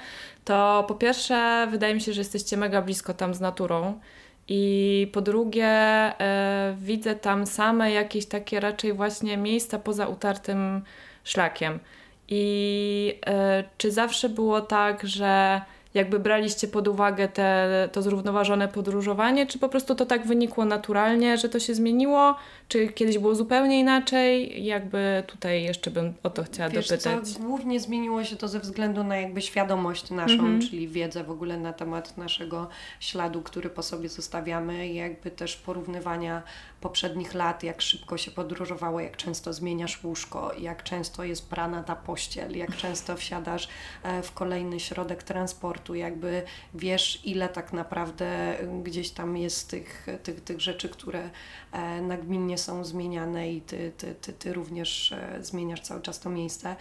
to 0.46 0.86
po 0.88 0.96
pierwsze 0.96 1.68
wydaje 1.72 1.94
mi 1.94 2.02
się, 2.02 2.14
że 2.14 2.22
jesteście 2.22 2.58
mega 2.58 2.82
blisko 2.82 3.14
tam 3.14 3.34
z 3.34 3.40
naturą. 3.40 4.00
I 4.48 5.08
po 5.14 5.22
drugie, 5.22 5.66
e, 5.68 6.76
widzę 6.80 7.16
tam 7.16 7.46
same 7.46 7.92
jakieś 7.92 8.26
takie 8.26 8.60
raczej 8.60 8.94
właśnie 8.94 9.38
miejsca 9.38 9.80
poza 9.80 10.08
utartym 10.08 10.82
szlakiem. 11.24 11.80
I 12.28 13.20
e, 13.26 13.64
czy 13.78 13.92
zawsze 13.92 14.30
było 14.30 14.62
tak, 14.62 15.08
że 15.08 15.62
jakby 15.94 16.20
braliście 16.20 16.68
pod 16.68 16.88
uwagę 16.88 17.28
te, 17.28 17.90
to 17.92 18.02
zrównoważone 18.02 18.68
podróżowanie, 18.68 19.48
czy 19.48 19.60
po 19.60 19.70
prostu 19.70 19.96
to 19.96 20.06
tak 20.06 20.28
wynikło 20.28 20.66
naturalnie, 20.66 21.38
że 21.38 21.50
to 21.50 21.60
się 21.60 21.76
zmieniło, 21.76 22.36
czy 22.68 22.88
kiedyś 22.88 23.18
było 23.18 23.36
zupełnie 23.36 23.80
inaczej? 23.80 24.64
Jakby 24.66 25.24
tutaj 25.28 25.64
jeszcze 25.64 25.92
bym 25.92 26.14
o 26.24 26.30
to 26.30 26.44
chciała 26.44 26.70
Wiesz 26.70 26.88
dopytać. 26.88 27.30
Co, 27.30 27.40
głównie 27.40 27.80
zmieniło 27.80 28.24
się 28.24 28.36
to 28.36 28.48
ze 28.48 28.60
względu 28.60 29.04
na 29.04 29.18
jakby 29.18 29.42
świadomość 29.42 30.12
naszą, 30.12 30.34
mhm. 30.34 30.62
czyli 30.62 30.88
wiedzę 30.88 31.24
w 31.24 31.32
ogóle 31.32 31.58
na 31.58 31.74
temat 31.74 32.18
naszego 32.18 32.70
śladu, 33.00 33.42
który 33.42 33.70
po 33.70 33.84
sobie 33.84 34.10
zostawiamy 34.10 34.88
i 34.88 34.96
jakby 34.96 35.32
też 35.32 35.56
porównywania 35.56 36.44
poprzednich 36.84 37.34
lat, 37.34 37.64
jak 37.64 37.82
szybko 37.82 38.18
się 38.18 38.32
podróżowało, 38.32 39.00
jak 39.00 39.18
często 39.18 39.54
zmieniasz 39.54 40.04
łóżko, 40.04 40.52
jak 40.58 40.84
często 40.84 41.24
jest 41.24 41.50
prana 41.50 41.84
ta 41.84 41.96
pościel, 41.96 42.58
jak 42.58 42.76
często 42.76 43.18
wsiadasz 43.18 43.68
e, 44.04 44.24
w 44.24 44.32
kolejny 44.34 44.80
środek 44.80 45.24
transportu, 45.24 45.96
jakby 45.96 46.44
wiesz, 46.74 47.26
ile 47.26 47.50
tak 47.50 47.74
naprawdę 47.74 48.58
gdzieś 48.84 49.10
tam 49.10 49.38
jest 49.38 49.70
tych, 49.70 50.08
tych, 50.24 50.42
tych 50.42 50.62
rzeczy, 50.62 50.90
które 50.90 51.30
e, 51.72 52.02
nagminnie 52.02 52.58
są 52.58 52.84
zmieniane 52.84 53.52
i 53.52 53.62
ty, 53.62 53.92
ty, 53.98 54.16
ty, 54.16 54.34
ty 54.34 54.54
również 54.54 55.12
e, 55.12 55.44
zmieniasz 55.44 55.82
cały 55.82 56.02
czas 56.02 56.20
to 56.20 56.30
miejsce. 56.30 56.76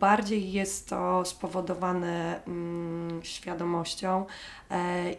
Bardziej 0.00 0.52
jest 0.52 0.88
to 0.88 1.24
spowodowane 1.24 2.44
mm, 2.46 3.20
świadomością 3.22 4.26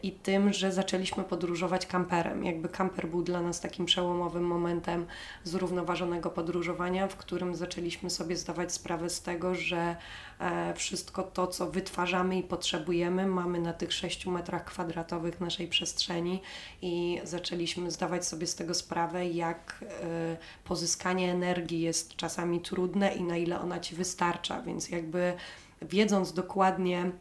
i 0.04 0.12
tym, 0.12 0.54
że 0.54 0.72
zaczęliśmy 0.72 1.24
podróżować 1.24 1.86
kamperem. 1.86 2.46
Jakby 2.46 2.70
kamper 2.70 3.08
był 3.08 3.24
dla 3.24 3.42
nas 3.42 3.62
takim 3.62 3.86
przełomem 3.86 4.03
przełomowym 4.04 4.44
momentem 4.44 5.06
zrównoważonego 5.44 6.30
podróżowania, 6.30 7.08
w 7.08 7.16
którym 7.16 7.56
zaczęliśmy 7.56 8.10
sobie 8.10 8.38
zdawać 8.38 8.74
sprawę 8.74 9.10
z 9.10 9.22
tego, 9.22 9.56
że 9.56 9.96
e, 10.40 10.74
wszystko 10.74 11.24
to, 11.24 11.48
co 11.48 11.72
wytwarzamy 11.72 12.38
i 12.38 12.44
potrzebujemy, 12.44 13.28
mamy 13.28 13.60
na 13.60 13.74
tych 13.74 13.94
6 13.94 14.26
metrach 14.26 14.66
kwadratowych 14.66 15.42
naszej 15.42 15.68
przestrzeni 15.68 16.42
i 16.82 17.22
zaczęliśmy 17.24 17.92
zdawać 17.92 18.28
sobie 18.28 18.48
z 18.48 18.56
tego 18.56 18.74
sprawę, 18.74 19.28
jak 19.28 19.86
e, 20.04 20.38
pozyskanie 20.64 21.32
energii 21.32 21.82
jest 21.82 22.16
czasami 22.16 22.62
trudne 22.62 23.14
i 23.14 23.24
na 23.24 23.38
ile 23.38 23.62
ona 23.62 23.80
ci 23.80 23.96
wystarcza, 23.96 24.62
więc 24.62 24.90
jakby 24.90 25.34
wiedząc 25.82 26.34
dokładnie, 26.34 27.12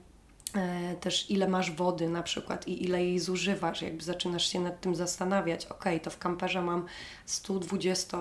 też 1.00 1.30
ile 1.30 1.48
masz 1.48 1.70
wody 1.70 2.08
na 2.08 2.22
przykład 2.22 2.68
i 2.68 2.84
ile 2.84 3.04
jej 3.04 3.18
zużywasz, 3.18 3.82
jakby 3.82 4.04
zaczynasz 4.04 4.48
się 4.48 4.60
nad 4.60 4.80
tym 4.80 4.94
zastanawiać, 4.94 5.66
ok, 5.66 5.84
to 6.02 6.10
w 6.10 6.18
kamperze 6.18 6.62
mam 6.62 6.86
120, 7.26 8.18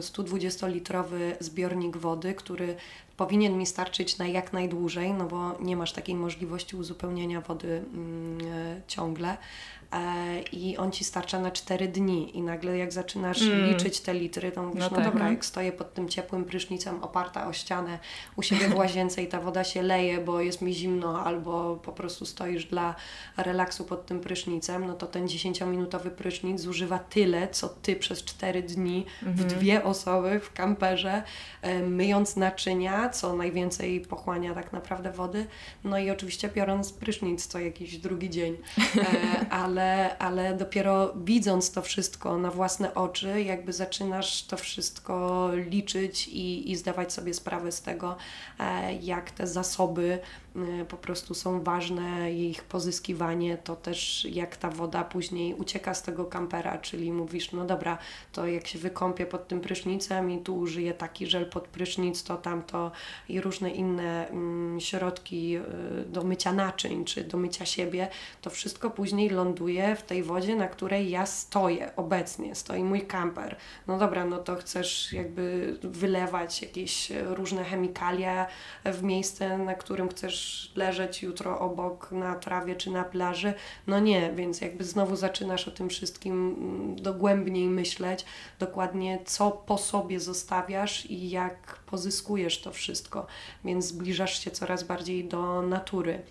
120 0.00 0.66
e, 0.66 0.70
litrowy 0.70 1.36
zbiornik 1.40 1.96
wody, 1.96 2.34
który 2.34 2.76
powinien 3.16 3.58
mi 3.58 3.66
starczyć 3.66 4.18
na 4.18 4.26
jak 4.26 4.52
najdłużej, 4.52 5.12
no 5.12 5.26
bo 5.26 5.58
nie 5.60 5.76
masz 5.76 5.92
takiej 5.92 6.14
możliwości 6.14 6.76
uzupełniania 6.76 7.40
wody 7.40 7.84
mm, 7.94 8.38
e, 8.52 8.82
ciągle. 8.86 9.36
E, 9.92 10.40
i 10.52 10.76
on 10.76 10.92
ci 10.92 11.04
starcza 11.04 11.40
na 11.40 11.50
4 11.50 11.88
dni 11.88 12.36
i 12.36 12.42
nagle 12.42 12.78
jak 12.78 12.92
zaczynasz 12.92 13.42
mm. 13.42 13.68
liczyć 13.68 14.00
te 14.00 14.14
litry, 14.14 14.52
to 14.52 14.62
mówisz, 14.62 14.80
no, 14.80 14.88
no 14.90 14.96
tak, 14.96 15.04
dobra, 15.04 15.24
no. 15.24 15.30
jak 15.30 15.44
stoję 15.44 15.72
pod 15.72 15.94
tym 15.94 16.08
ciepłym 16.08 16.44
prysznicem 16.44 17.02
oparta 17.02 17.46
o 17.46 17.52
ścianę 17.52 17.98
u 18.36 18.42
siebie 18.42 18.68
w 18.68 18.76
łazience 18.76 19.22
i 19.22 19.26
ta 19.26 19.40
woda 19.40 19.64
się 19.64 19.82
leje, 19.82 20.18
bo 20.18 20.40
jest 20.40 20.62
mi 20.62 20.74
zimno 20.74 21.24
albo 21.24 21.76
po 21.76 21.92
prostu 21.92 22.26
stoisz 22.26 22.64
dla 22.64 22.94
relaksu 23.36 23.84
pod 23.84 24.06
tym 24.06 24.20
prysznicem, 24.20 24.86
no 24.86 24.94
to 24.94 25.06
ten 25.06 25.26
10-minutowy 25.26 26.10
prysznic 26.10 26.60
zużywa 26.60 26.98
tyle, 26.98 27.48
co 27.48 27.68
Ty 27.68 27.96
przez 27.96 28.24
4 28.24 28.62
dni 28.62 29.06
mm 29.22 29.34
-hmm. 29.34 29.38
w 29.38 29.42
mhm. 29.42 29.60
dwie 29.60 29.84
osoby 29.84 30.40
w 30.40 30.52
kamperze, 30.52 31.22
e, 31.62 31.82
myjąc 31.82 32.36
naczynia, 32.36 33.08
co 33.08 33.36
najwięcej 33.36 34.00
pochłania 34.00 34.54
tak 34.54 34.72
naprawdę 34.72 35.12
wody, 35.12 35.46
no 35.84 35.98
i 35.98 36.10
oczywiście 36.10 36.48
biorąc 36.48 36.92
prysznic 36.92 37.46
co 37.46 37.58
jakiś 37.58 37.98
drugi 37.98 38.30
dzień, 38.30 38.56
e, 38.96 39.50
ale 39.62 39.77
ale, 39.78 40.18
ale 40.18 40.56
dopiero 40.56 41.12
widząc 41.16 41.72
to 41.72 41.82
wszystko 41.82 42.38
na 42.38 42.50
własne 42.50 42.94
oczy, 42.94 43.42
jakby 43.42 43.72
zaczynasz 43.72 44.42
to 44.42 44.56
wszystko 44.56 45.48
liczyć 45.54 46.28
i, 46.28 46.70
i 46.70 46.76
zdawać 46.76 47.12
sobie 47.12 47.34
sprawę 47.34 47.72
z 47.72 47.82
tego, 47.82 48.16
e, 48.58 48.94
jak 48.94 49.30
te 49.30 49.46
zasoby 49.46 50.18
po 50.88 50.96
prostu 50.96 51.34
są 51.34 51.62
ważne, 51.62 52.32
ich 52.32 52.64
pozyskiwanie, 52.64 53.58
to 53.58 53.76
też 53.76 54.26
jak 54.30 54.56
ta 54.56 54.70
woda 54.70 55.04
później 55.04 55.54
ucieka 55.54 55.94
z 55.94 56.02
tego 56.02 56.24
kampera, 56.24 56.78
czyli 56.78 57.12
mówisz, 57.12 57.52
no 57.52 57.64
dobra, 57.64 57.98
to 58.32 58.46
jak 58.46 58.66
się 58.66 58.78
wykąpię 58.78 59.26
pod 59.26 59.48
tym 59.48 59.60
prysznicem 59.60 60.30
i 60.30 60.38
tu 60.38 60.56
użyję 60.56 60.94
taki 60.94 61.26
żel 61.26 61.50
pod 61.50 61.68
prysznic, 61.68 62.22
to 62.22 62.36
tamto 62.36 62.92
i 63.28 63.40
różne 63.40 63.70
inne 63.70 64.28
mm, 64.28 64.80
środki 64.80 65.56
y, 65.56 65.62
do 66.06 66.24
mycia 66.24 66.52
naczyń, 66.52 67.04
czy 67.04 67.24
do 67.24 67.38
mycia 67.38 67.66
siebie, 67.66 68.08
to 68.42 68.50
wszystko 68.50 68.90
później 68.90 69.30
ląduje 69.30 69.96
w 69.96 70.02
tej 70.02 70.22
wodzie, 70.22 70.56
na 70.56 70.68
której 70.68 71.10
ja 71.10 71.26
stoję 71.26 71.96
obecnie, 71.96 72.54
stoi 72.54 72.84
mój 72.84 73.00
kamper. 73.00 73.56
No 73.86 73.98
dobra, 73.98 74.24
no 74.24 74.38
to 74.38 74.56
chcesz 74.56 75.12
jakby 75.12 75.76
wylewać 75.82 76.62
jakieś 76.62 77.10
różne 77.10 77.64
chemikalia 77.64 78.46
w 78.84 79.02
miejsce, 79.02 79.58
na 79.58 79.74
którym 79.74 80.08
chcesz 80.08 80.47
leżeć 80.76 81.22
jutro 81.22 81.60
obok 81.60 82.12
na 82.12 82.34
trawie 82.34 82.76
czy 82.76 82.90
na 82.90 83.04
plaży. 83.04 83.54
No 83.86 84.00
nie, 84.00 84.32
więc 84.32 84.60
jakby 84.60 84.84
znowu 84.84 85.16
zaczynasz 85.16 85.68
o 85.68 85.70
tym 85.70 85.88
wszystkim 85.88 86.56
mm, 86.58 86.96
dogłębniej 86.96 87.66
myśleć, 87.68 88.24
dokładnie 88.58 89.18
co 89.24 89.50
po 89.50 89.78
sobie 89.78 90.20
zostawiasz 90.20 91.06
i 91.10 91.30
jak 91.30 91.78
pozyskujesz 91.86 92.60
to 92.60 92.72
wszystko, 92.72 93.26
więc 93.64 93.86
zbliżasz 93.86 94.44
się 94.44 94.50
coraz 94.50 94.82
bardziej 94.84 95.24
do 95.24 95.62
natury. 95.62 96.22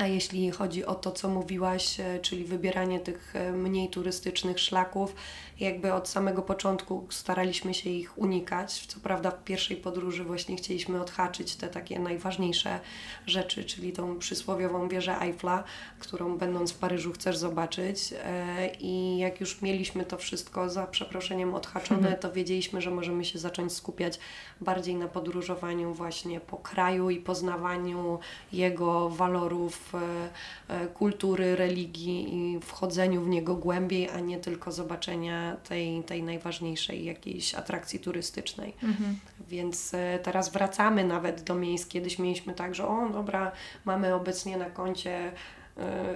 A 0.00 0.06
jeśli 0.06 0.50
chodzi 0.50 0.84
o 0.84 0.94
to, 0.94 1.12
co 1.12 1.28
mówiłaś, 1.28 2.00
e, 2.00 2.18
czyli 2.22 2.44
wybieranie 2.44 3.00
tych 3.00 3.36
e, 3.36 3.52
mniej 3.52 3.88
turystycznych 3.88 4.60
szlaków, 4.60 5.14
jakby 5.60 5.92
od 5.92 6.08
samego 6.08 6.42
początku 6.42 7.06
staraliśmy 7.10 7.74
się 7.74 7.90
ich 7.90 8.18
unikać. 8.18 8.86
Co 8.86 9.00
prawda 9.00 9.30
w 9.30 9.44
pierwszej 9.44 9.76
podróży 9.76 10.24
właśnie 10.24 10.56
chcieliśmy 10.56 11.00
odhaczyć 11.00 11.56
te 11.56 11.68
takie 11.68 11.98
najważniejsze 11.98 12.80
rzeczy, 13.26 13.64
czyli 13.64 13.92
tą 13.92 14.18
przysłowiową 14.18 14.88
wieżę 14.88 15.20
Eiffla, 15.20 15.64
którą 15.98 16.38
będąc 16.38 16.72
w 16.72 16.78
Paryżu 16.78 17.12
chcesz 17.12 17.36
zobaczyć. 17.36 18.14
E, 18.24 18.70
I 18.80 19.18
jak 19.18 19.40
już 19.40 19.62
mieliśmy 19.62 20.04
to 20.04 20.18
wszystko 20.18 20.70
za 20.70 20.86
przeproszeniem 20.86 21.54
odhaczone, 21.54 22.00
mhm. 22.00 22.18
to 22.18 22.32
wiedzieliśmy, 22.32 22.80
że 22.80 22.90
możemy 22.90 23.24
się 23.24 23.38
zacząć 23.38 23.72
skupiać 23.72 24.18
bardziej 24.60 24.94
na 24.94 25.08
podróżowaniu 25.08 25.94
właśnie 25.94 26.40
po 26.40 26.56
kraju 26.56 27.10
i 27.10 27.16
poznawaniu 27.16 28.18
jego 28.52 29.10
walorów, 29.10 29.94
e, 29.94 30.30
e, 30.74 30.86
kultury, 30.86 31.56
religii 31.56 32.34
i 32.34 32.60
wchodzeniu 32.60 33.22
w 33.22 33.28
niego 33.28 33.54
głębiej, 33.54 34.08
a 34.08 34.20
nie 34.20 34.38
tylko 34.38 34.72
zobaczenia 34.72 35.49
tej, 35.56 36.02
tej 36.02 36.22
najważniejszej 36.22 37.04
jakiejś 37.04 37.54
atrakcji 37.54 38.00
turystycznej. 38.00 38.74
Mhm. 38.82 39.18
Więc 39.48 39.94
e, 39.94 40.18
teraz 40.22 40.52
wracamy 40.52 41.04
nawet 41.04 41.42
do 41.42 41.54
miejsc. 41.54 41.88
Kiedyś 41.88 42.18
mieliśmy 42.18 42.54
tak, 42.54 42.74
że 42.74 42.88
o 42.88 43.08
dobra, 43.08 43.52
mamy 43.84 44.14
obecnie 44.14 44.56
na 44.56 44.70
koncie 44.70 45.32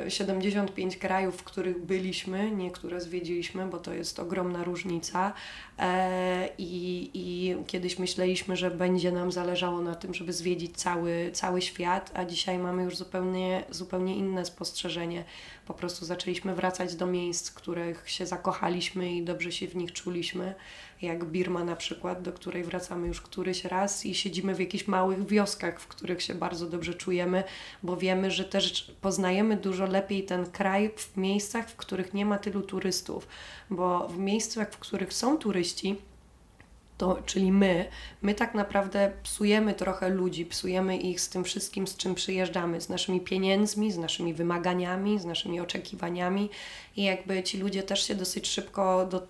75 0.08 0.94
e, 0.94 0.98
krajów, 0.98 1.36
w 1.36 1.44
których 1.44 1.84
byliśmy, 1.84 2.50
niektóre 2.50 3.00
zwiedziliśmy, 3.00 3.66
bo 3.66 3.78
to 3.78 3.92
jest 3.92 4.18
ogromna 4.18 4.64
różnica. 4.64 5.32
E, 5.78 6.48
I, 6.58 7.10
I 7.14 7.56
kiedyś 7.66 7.98
myśleliśmy, 7.98 8.56
że 8.56 8.70
będzie 8.70 9.12
nam 9.12 9.32
zależało 9.32 9.80
na 9.80 9.94
tym, 9.94 10.14
żeby 10.14 10.32
zwiedzić 10.32 10.76
cały, 10.76 11.30
cały 11.32 11.62
świat, 11.62 12.10
a 12.14 12.24
dzisiaj 12.24 12.58
mamy 12.58 12.82
już 12.82 12.96
zupełnie, 12.96 13.64
zupełnie 13.70 14.16
inne 14.16 14.44
spostrzeżenie. 14.44 15.24
Po 15.66 15.74
prostu 15.74 16.04
zaczęliśmy 16.04 16.54
wracać 16.54 16.94
do 16.94 17.06
miejsc, 17.06 17.50
w 17.50 17.54
których 17.54 18.10
się 18.10 18.26
zakochaliśmy 18.26 19.12
i 19.12 19.22
dobrze 19.22 19.52
się 19.52 19.68
w 19.68 19.76
nich 19.76 19.92
czuliśmy 19.92 20.54
jak 21.04 21.24
Birma 21.24 21.64
na 21.64 21.76
przykład, 21.76 22.22
do 22.22 22.32
której 22.32 22.64
wracamy 22.64 23.08
już 23.08 23.20
któryś 23.20 23.64
raz 23.64 24.06
i 24.06 24.14
siedzimy 24.14 24.54
w 24.54 24.60
jakichś 24.60 24.86
małych 24.86 25.26
wioskach, 25.26 25.80
w 25.80 25.86
których 25.86 26.22
się 26.22 26.34
bardzo 26.34 26.66
dobrze 26.66 26.94
czujemy, 26.94 27.44
bo 27.82 27.96
wiemy, 27.96 28.30
że 28.30 28.44
też 28.44 28.94
poznajemy 29.00 29.56
dużo 29.56 29.86
lepiej 29.86 30.24
ten 30.24 30.46
kraj 30.46 30.90
w 30.96 31.16
miejscach, 31.16 31.70
w 31.70 31.76
których 31.76 32.14
nie 32.14 32.26
ma 32.26 32.38
tylu 32.38 32.62
turystów, 32.62 33.28
bo 33.70 34.08
w 34.08 34.18
miejscach, 34.18 34.72
w 34.72 34.78
których 34.78 35.12
są 35.12 35.38
turyści, 35.38 35.96
to, 36.98 37.22
czyli 37.26 37.52
my, 37.52 37.88
my 38.22 38.34
tak 38.34 38.54
naprawdę 38.54 39.12
psujemy 39.22 39.74
trochę 39.74 40.08
ludzi, 40.08 40.46
psujemy 40.46 40.96
ich 40.96 41.20
z 41.20 41.28
tym 41.28 41.44
wszystkim, 41.44 41.86
z 41.86 41.96
czym 41.96 42.14
przyjeżdżamy, 42.14 42.80
z 42.80 42.88
naszymi 42.88 43.20
pieniędzmi, 43.20 43.92
z 43.92 43.98
naszymi 43.98 44.34
wymaganiami, 44.34 45.18
z 45.18 45.24
naszymi 45.24 45.60
oczekiwaniami 45.60 46.50
i 46.96 47.02
jakby 47.02 47.42
ci 47.42 47.58
ludzie 47.58 47.82
też 47.82 48.06
się 48.06 48.14
dosyć 48.14 48.48
szybko 48.48 49.06
do, 49.06 49.26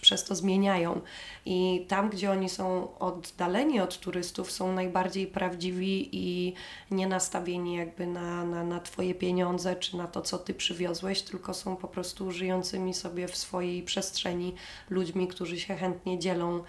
przez 0.00 0.24
to 0.24 0.34
zmieniają. 0.34 1.00
I 1.46 1.86
tam, 1.88 2.10
gdzie 2.10 2.30
oni 2.30 2.48
są 2.48 2.98
oddaleni 2.98 3.80
od 3.80 3.98
turystów, 3.98 4.52
są 4.52 4.72
najbardziej 4.72 5.26
prawdziwi 5.26 6.08
i 6.12 6.54
nie 6.90 7.06
nastawieni 7.06 7.76
jakby 7.76 8.06
na, 8.06 8.44
na, 8.44 8.64
na 8.64 8.80
Twoje 8.80 9.14
pieniądze 9.14 9.76
czy 9.76 9.96
na 9.96 10.06
to, 10.06 10.22
co 10.22 10.38
Ty 10.38 10.54
przywiozłeś, 10.54 11.22
tylko 11.22 11.54
są 11.54 11.76
po 11.76 11.88
prostu 11.88 12.30
żyjącymi 12.32 12.94
sobie 12.94 13.28
w 13.28 13.36
swojej 13.36 13.82
przestrzeni 13.82 14.54
ludźmi, 14.90 15.28
którzy 15.28 15.60
się 15.60 15.74
chętnie 15.74 16.18
dzielą 16.18 16.62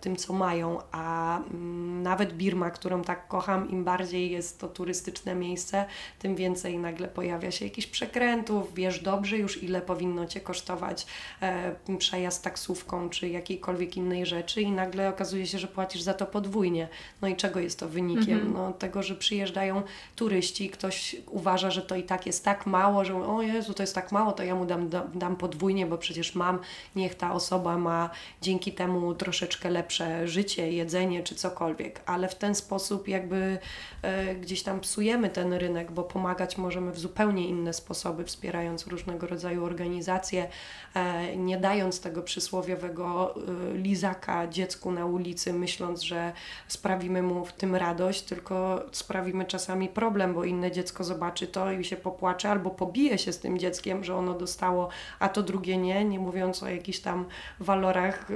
tym, 0.00 0.16
co 0.16 0.32
mają. 0.32 0.78
A 0.92 1.38
mm, 1.38 2.02
nawet 2.02 2.32
Birma, 2.32 2.70
którą 2.70 3.02
tak 3.02 3.28
kocham, 3.28 3.70
im 3.70 3.84
bardziej 3.84 4.30
jest 4.30 4.60
to 4.60 4.68
turystyczne 4.68 5.34
miejsce, 5.34 5.84
tym 6.18 6.36
więcej 6.36 6.78
nagle 6.78 7.08
pojawia 7.08 7.50
się 7.50 7.64
jakichś 7.64 7.86
przekrętów, 7.86 8.74
wiesz 8.74 9.00
dobrze 9.00 9.38
już, 9.38 9.62
ile 9.62 9.80
powinno 9.80 10.26
Cię 10.26 10.40
kosztować 10.40 11.06
e, 11.42 11.74
przejazd 11.98 12.44
taksówką 12.44 13.10
czy 13.10 13.28
jakiejkolwiek 13.28 13.96
innej 13.96 14.26
rzeczy 14.26 14.62
i 14.62 14.70
nagle 14.70 15.08
okazuje 15.08 15.46
się, 15.46 15.58
że 15.58 15.68
płacisz 15.68 16.02
za 16.02 16.14
to 16.14 16.26
podwójnie. 16.26 16.88
No 17.22 17.28
i 17.28 17.36
czego 17.36 17.60
jest 17.60 17.78
to 17.78 17.88
wynikiem? 17.88 18.38
Mhm. 18.38 18.52
No, 18.52 18.72
tego, 18.72 19.02
że 19.02 19.14
przyjeżdżają 19.14 19.82
turyści, 20.16 20.70
ktoś 20.70 21.16
uważa, 21.26 21.70
że 21.70 21.82
to 21.82 21.96
i 21.96 22.02
tak 22.02 22.26
jest 22.26 22.44
tak 22.44 22.66
mało, 22.66 23.04
że 23.04 23.26
o 23.26 23.42
Jezu, 23.42 23.74
to 23.74 23.82
jest 23.82 23.94
tak 23.94 24.12
mało, 24.12 24.32
to 24.32 24.42
ja 24.42 24.54
mu 24.54 24.66
dam, 24.66 24.90
dam 25.14 25.36
podwójnie, 25.36 25.86
bo 25.86 25.98
przecież 25.98 26.34
mam, 26.34 26.58
niech 26.96 27.14
ta 27.14 27.32
osoba 27.32 27.78
ma 27.78 28.10
dzięki 28.42 28.72
temu 28.72 29.14
troszeczkę 29.24 29.70
lepsze 29.70 30.28
życie, 30.28 30.72
jedzenie 30.72 31.22
czy 31.22 31.34
cokolwiek, 31.34 32.00
ale 32.06 32.28
w 32.28 32.34
ten 32.34 32.54
sposób 32.54 33.08
jakby 33.08 33.58
e, 34.02 34.34
gdzieś 34.34 34.62
tam 34.62 34.80
psujemy 34.80 35.30
ten 35.30 35.52
rynek, 35.52 35.92
bo 35.92 36.02
pomagać 36.02 36.58
możemy 36.58 36.92
w 36.92 36.98
zupełnie 36.98 37.48
inne 37.48 37.72
sposoby, 37.72 38.24
wspierając 38.24 38.86
różnego 38.86 39.26
rodzaju 39.26 39.64
organizacje, 39.64 40.48
e, 40.94 41.36
nie 41.36 41.58
dając 41.58 42.00
tego 42.00 42.22
przysłowiowego 42.22 43.34
e, 43.36 43.76
lizaka 43.78 44.46
dziecku 44.46 44.90
na 44.92 45.06
ulicy, 45.06 45.52
myśląc, 45.52 46.02
że 46.02 46.32
sprawimy 46.68 47.22
mu 47.22 47.44
w 47.44 47.52
tym 47.52 47.74
radość, 47.74 48.22
tylko 48.22 48.84
sprawimy 48.92 49.44
czasami 49.44 49.88
problem, 49.88 50.34
bo 50.34 50.44
inne 50.44 50.72
dziecko 50.72 51.04
zobaczy 51.04 51.46
to 51.46 51.72
i 51.72 51.84
się 51.84 51.96
popłacze 51.96 52.50
albo 52.50 52.70
pobije 52.70 53.18
się 53.18 53.32
z 53.32 53.38
tym 53.38 53.58
dzieckiem, 53.58 54.04
że 54.04 54.16
ono 54.16 54.34
dostało, 54.34 54.88
a 55.18 55.28
to 55.28 55.42
drugie 55.42 55.76
nie, 55.76 56.04
nie 56.04 56.18
mówiąc 56.18 56.62
o 56.62 56.68
jakichś 56.68 56.98
tam 56.98 57.24
walorach 57.60 58.26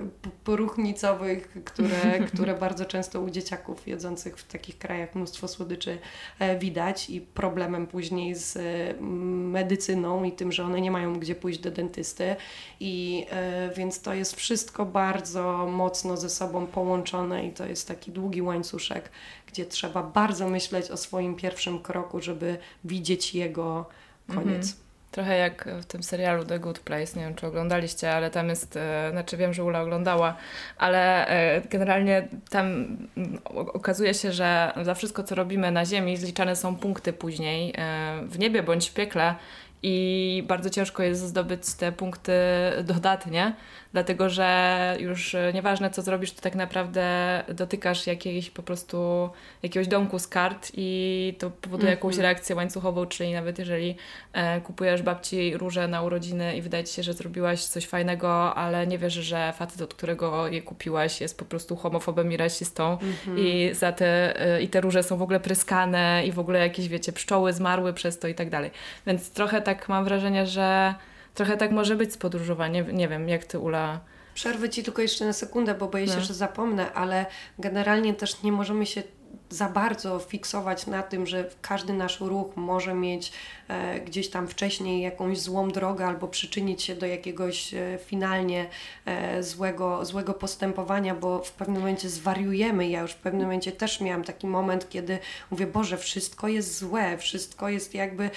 kuchnicowych, 0.78 1.64
które, 1.64 2.18
które 2.32 2.54
bardzo 2.54 2.84
często 2.84 3.20
u 3.20 3.30
dzieciaków 3.30 3.88
jedzących 3.88 4.38
w 4.38 4.48
takich 4.48 4.78
krajach 4.78 5.14
mnóstwo 5.14 5.48
słodyczy 5.48 5.98
e, 6.38 6.58
widać 6.58 7.10
i 7.10 7.20
problemem 7.20 7.86
później 7.86 8.34
z 8.34 8.56
mm, 8.56 9.50
medycyną 9.50 10.24
i 10.24 10.32
tym, 10.32 10.52
że 10.52 10.64
one 10.64 10.80
nie 10.80 10.90
mają 10.90 11.18
gdzie 11.18 11.34
pójść 11.34 11.58
do 11.58 11.70
dentysty 11.70 12.36
i 12.80 13.26
e, 13.30 13.70
więc 13.76 14.00
to 14.00 14.14
jest 14.14 14.36
wszystko 14.36 14.86
bardzo 14.86 15.66
mocno 15.66 16.16
ze 16.16 16.30
sobą 16.30 16.66
połączone 16.66 17.46
i 17.46 17.52
to 17.52 17.66
jest 17.66 17.88
taki 17.88 18.12
długi 18.12 18.42
łańcuszek, 18.42 19.10
gdzie 19.46 19.66
trzeba 19.66 20.02
bardzo 20.02 20.48
myśleć 20.48 20.90
o 20.90 20.96
swoim 20.96 21.34
pierwszym 21.34 21.78
kroku, 21.78 22.20
żeby 22.20 22.58
widzieć 22.84 23.34
jego 23.34 23.86
koniec. 24.26 24.70
Mhm. 24.72 24.87
Trochę 25.18 25.38
jak 25.38 25.68
w 25.80 25.84
tym 25.84 26.02
serialu 26.02 26.44
The 26.44 26.58
Good 26.58 26.78
Place, 26.78 27.18
nie 27.18 27.24
wiem 27.24 27.34
czy 27.34 27.46
oglądaliście, 27.46 28.12
ale 28.12 28.30
tam 28.30 28.48
jest, 28.48 28.76
e, 28.76 29.08
znaczy 29.10 29.36
wiem, 29.36 29.54
że 29.54 29.64
Ula 29.64 29.82
oglądała, 29.82 30.36
ale 30.76 31.28
e, 31.28 31.60
generalnie 31.60 32.28
tam 32.50 32.66
mm, 32.66 33.38
okazuje 33.54 34.14
się, 34.14 34.32
że 34.32 34.72
za 34.82 34.94
wszystko 34.94 35.22
co 35.22 35.34
robimy 35.34 35.70
na 35.70 35.84
Ziemi 35.84 36.16
zliczane 36.16 36.56
są 36.56 36.76
punkty 36.76 37.12
później 37.12 37.74
e, 37.78 38.20
w 38.26 38.38
niebie 38.38 38.62
bądź 38.62 38.90
w 38.90 38.94
piekle 38.94 39.34
i 39.82 40.44
bardzo 40.48 40.70
ciężko 40.70 41.02
jest 41.02 41.20
zdobyć 41.20 41.74
te 41.74 41.92
punkty 41.92 42.32
dodatnie, 42.84 43.54
dlatego 43.92 44.30
że 44.30 44.96
już 45.00 45.34
e, 45.34 45.52
nieważne 45.52 45.90
co 45.90 46.02
zrobisz, 46.02 46.32
to 46.32 46.42
tak 46.42 46.54
naprawdę 46.54 47.08
dotykasz 47.54 48.06
jakiejś 48.06 48.50
po 48.50 48.62
prostu 48.62 49.30
jakiegoś 49.62 49.88
domku 49.88 50.18
z 50.18 50.28
kart 50.28 50.72
i 50.74 51.34
to 51.38 51.50
powoduje 51.50 51.90
jakąś 51.90 52.14
mhm. 52.14 52.22
reakcję 52.22 52.56
łańcuchową, 52.56 53.06
czyli 53.06 53.32
nawet 53.32 53.58
jeżeli 53.58 53.96
e, 54.32 54.60
kupujesz 54.60 55.02
babci 55.02 55.56
róże 55.56 55.88
na 55.88 56.02
urodziny 56.02 56.56
i 56.56 56.62
wydaje 56.62 56.84
ci 56.84 56.94
się, 56.94 57.02
że 57.02 57.12
zrobiłaś 57.12 57.64
coś 57.64 57.86
fajnego, 57.86 58.54
ale 58.54 58.86
nie 58.86 58.98
wiesz, 58.98 59.14
że 59.14 59.52
facet, 59.52 59.82
od 59.82 59.94
którego 59.94 60.48
je 60.48 60.62
kupiłaś 60.62 61.20
jest 61.20 61.38
po 61.38 61.44
prostu 61.44 61.76
homofobem 61.76 62.32
i 62.32 62.36
rasistą 62.36 62.96
mm-hmm. 62.96 63.38
i 63.38 63.74
za 63.74 63.92
te, 63.92 64.40
e, 64.40 64.62
i 64.62 64.68
te 64.68 64.80
róże 64.80 65.02
są 65.02 65.16
w 65.16 65.22
ogóle 65.22 65.40
pryskane 65.40 66.22
i 66.26 66.32
w 66.32 66.38
ogóle 66.38 66.58
jakieś, 66.58 66.88
wiecie, 66.88 67.12
pszczoły 67.12 67.52
zmarły 67.52 67.92
przez 67.92 68.18
to 68.18 68.28
i 68.28 68.34
tak 68.34 68.50
dalej. 68.50 68.70
Więc 69.06 69.30
trochę 69.30 69.62
tak 69.62 69.88
mam 69.88 70.04
wrażenie, 70.04 70.46
że 70.46 70.94
trochę 71.38 71.56
tak 71.56 71.70
może 71.70 71.96
być 71.96 72.12
z 72.12 72.16
podróżowaniem. 72.16 72.96
Nie 72.96 73.08
wiem, 73.08 73.28
jak 73.28 73.44
ty 73.44 73.58
Ula. 73.58 74.00
Przerwę 74.34 74.68
ci 74.68 74.82
tylko 74.82 75.02
jeszcze 75.02 75.24
na 75.24 75.32
sekundę, 75.32 75.74
bo 75.74 75.88
boję 75.88 76.06
się, 76.06 76.16
no. 76.16 76.20
że 76.20 76.34
zapomnę, 76.34 76.92
ale 76.92 77.26
generalnie 77.58 78.14
też 78.14 78.42
nie 78.42 78.52
możemy 78.52 78.86
się 78.86 79.02
za 79.50 79.68
bardzo 79.68 80.18
fiksować 80.18 80.86
na 80.86 81.02
tym, 81.02 81.26
że 81.26 81.50
każdy 81.62 81.92
nasz 81.92 82.20
ruch 82.20 82.56
może 82.56 82.94
mieć 82.94 83.32
e, 83.68 84.00
gdzieś 84.00 84.30
tam 84.30 84.48
wcześniej 84.48 85.02
jakąś 85.02 85.40
złą 85.40 85.70
drogę 85.70 86.06
albo 86.06 86.28
przyczynić 86.28 86.82
się 86.82 86.94
do 86.94 87.06
jakiegoś 87.06 87.74
e, 87.74 87.98
finalnie 88.04 88.66
e, 89.04 89.42
złego, 89.42 90.04
złego 90.04 90.34
postępowania, 90.34 91.14
bo 91.14 91.42
w 91.42 91.52
pewnym 91.52 91.78
momencie 91.78 92.08
zwariujemy. 92.08 92.88
Ja 92.88 93.00
już 93.00 93.12
w 93.12 93.16
pewnym 93.16 93.42
momencie 93.42 93.72
też 93.72 94.00
miałam 94.00 94.24
taki 94.24 94.46
moment, 94.46 94.88
kiedy 94.88 95.18
mówię, 95.50 95.66
Boże, 95.66 95.98
wszystko 95.98 96.48
jest 96.48 96.78
złe, 96.78 97.18
wszystko 97.18 97.68
jest 97.68 97.94
jakby, 97.94 98.30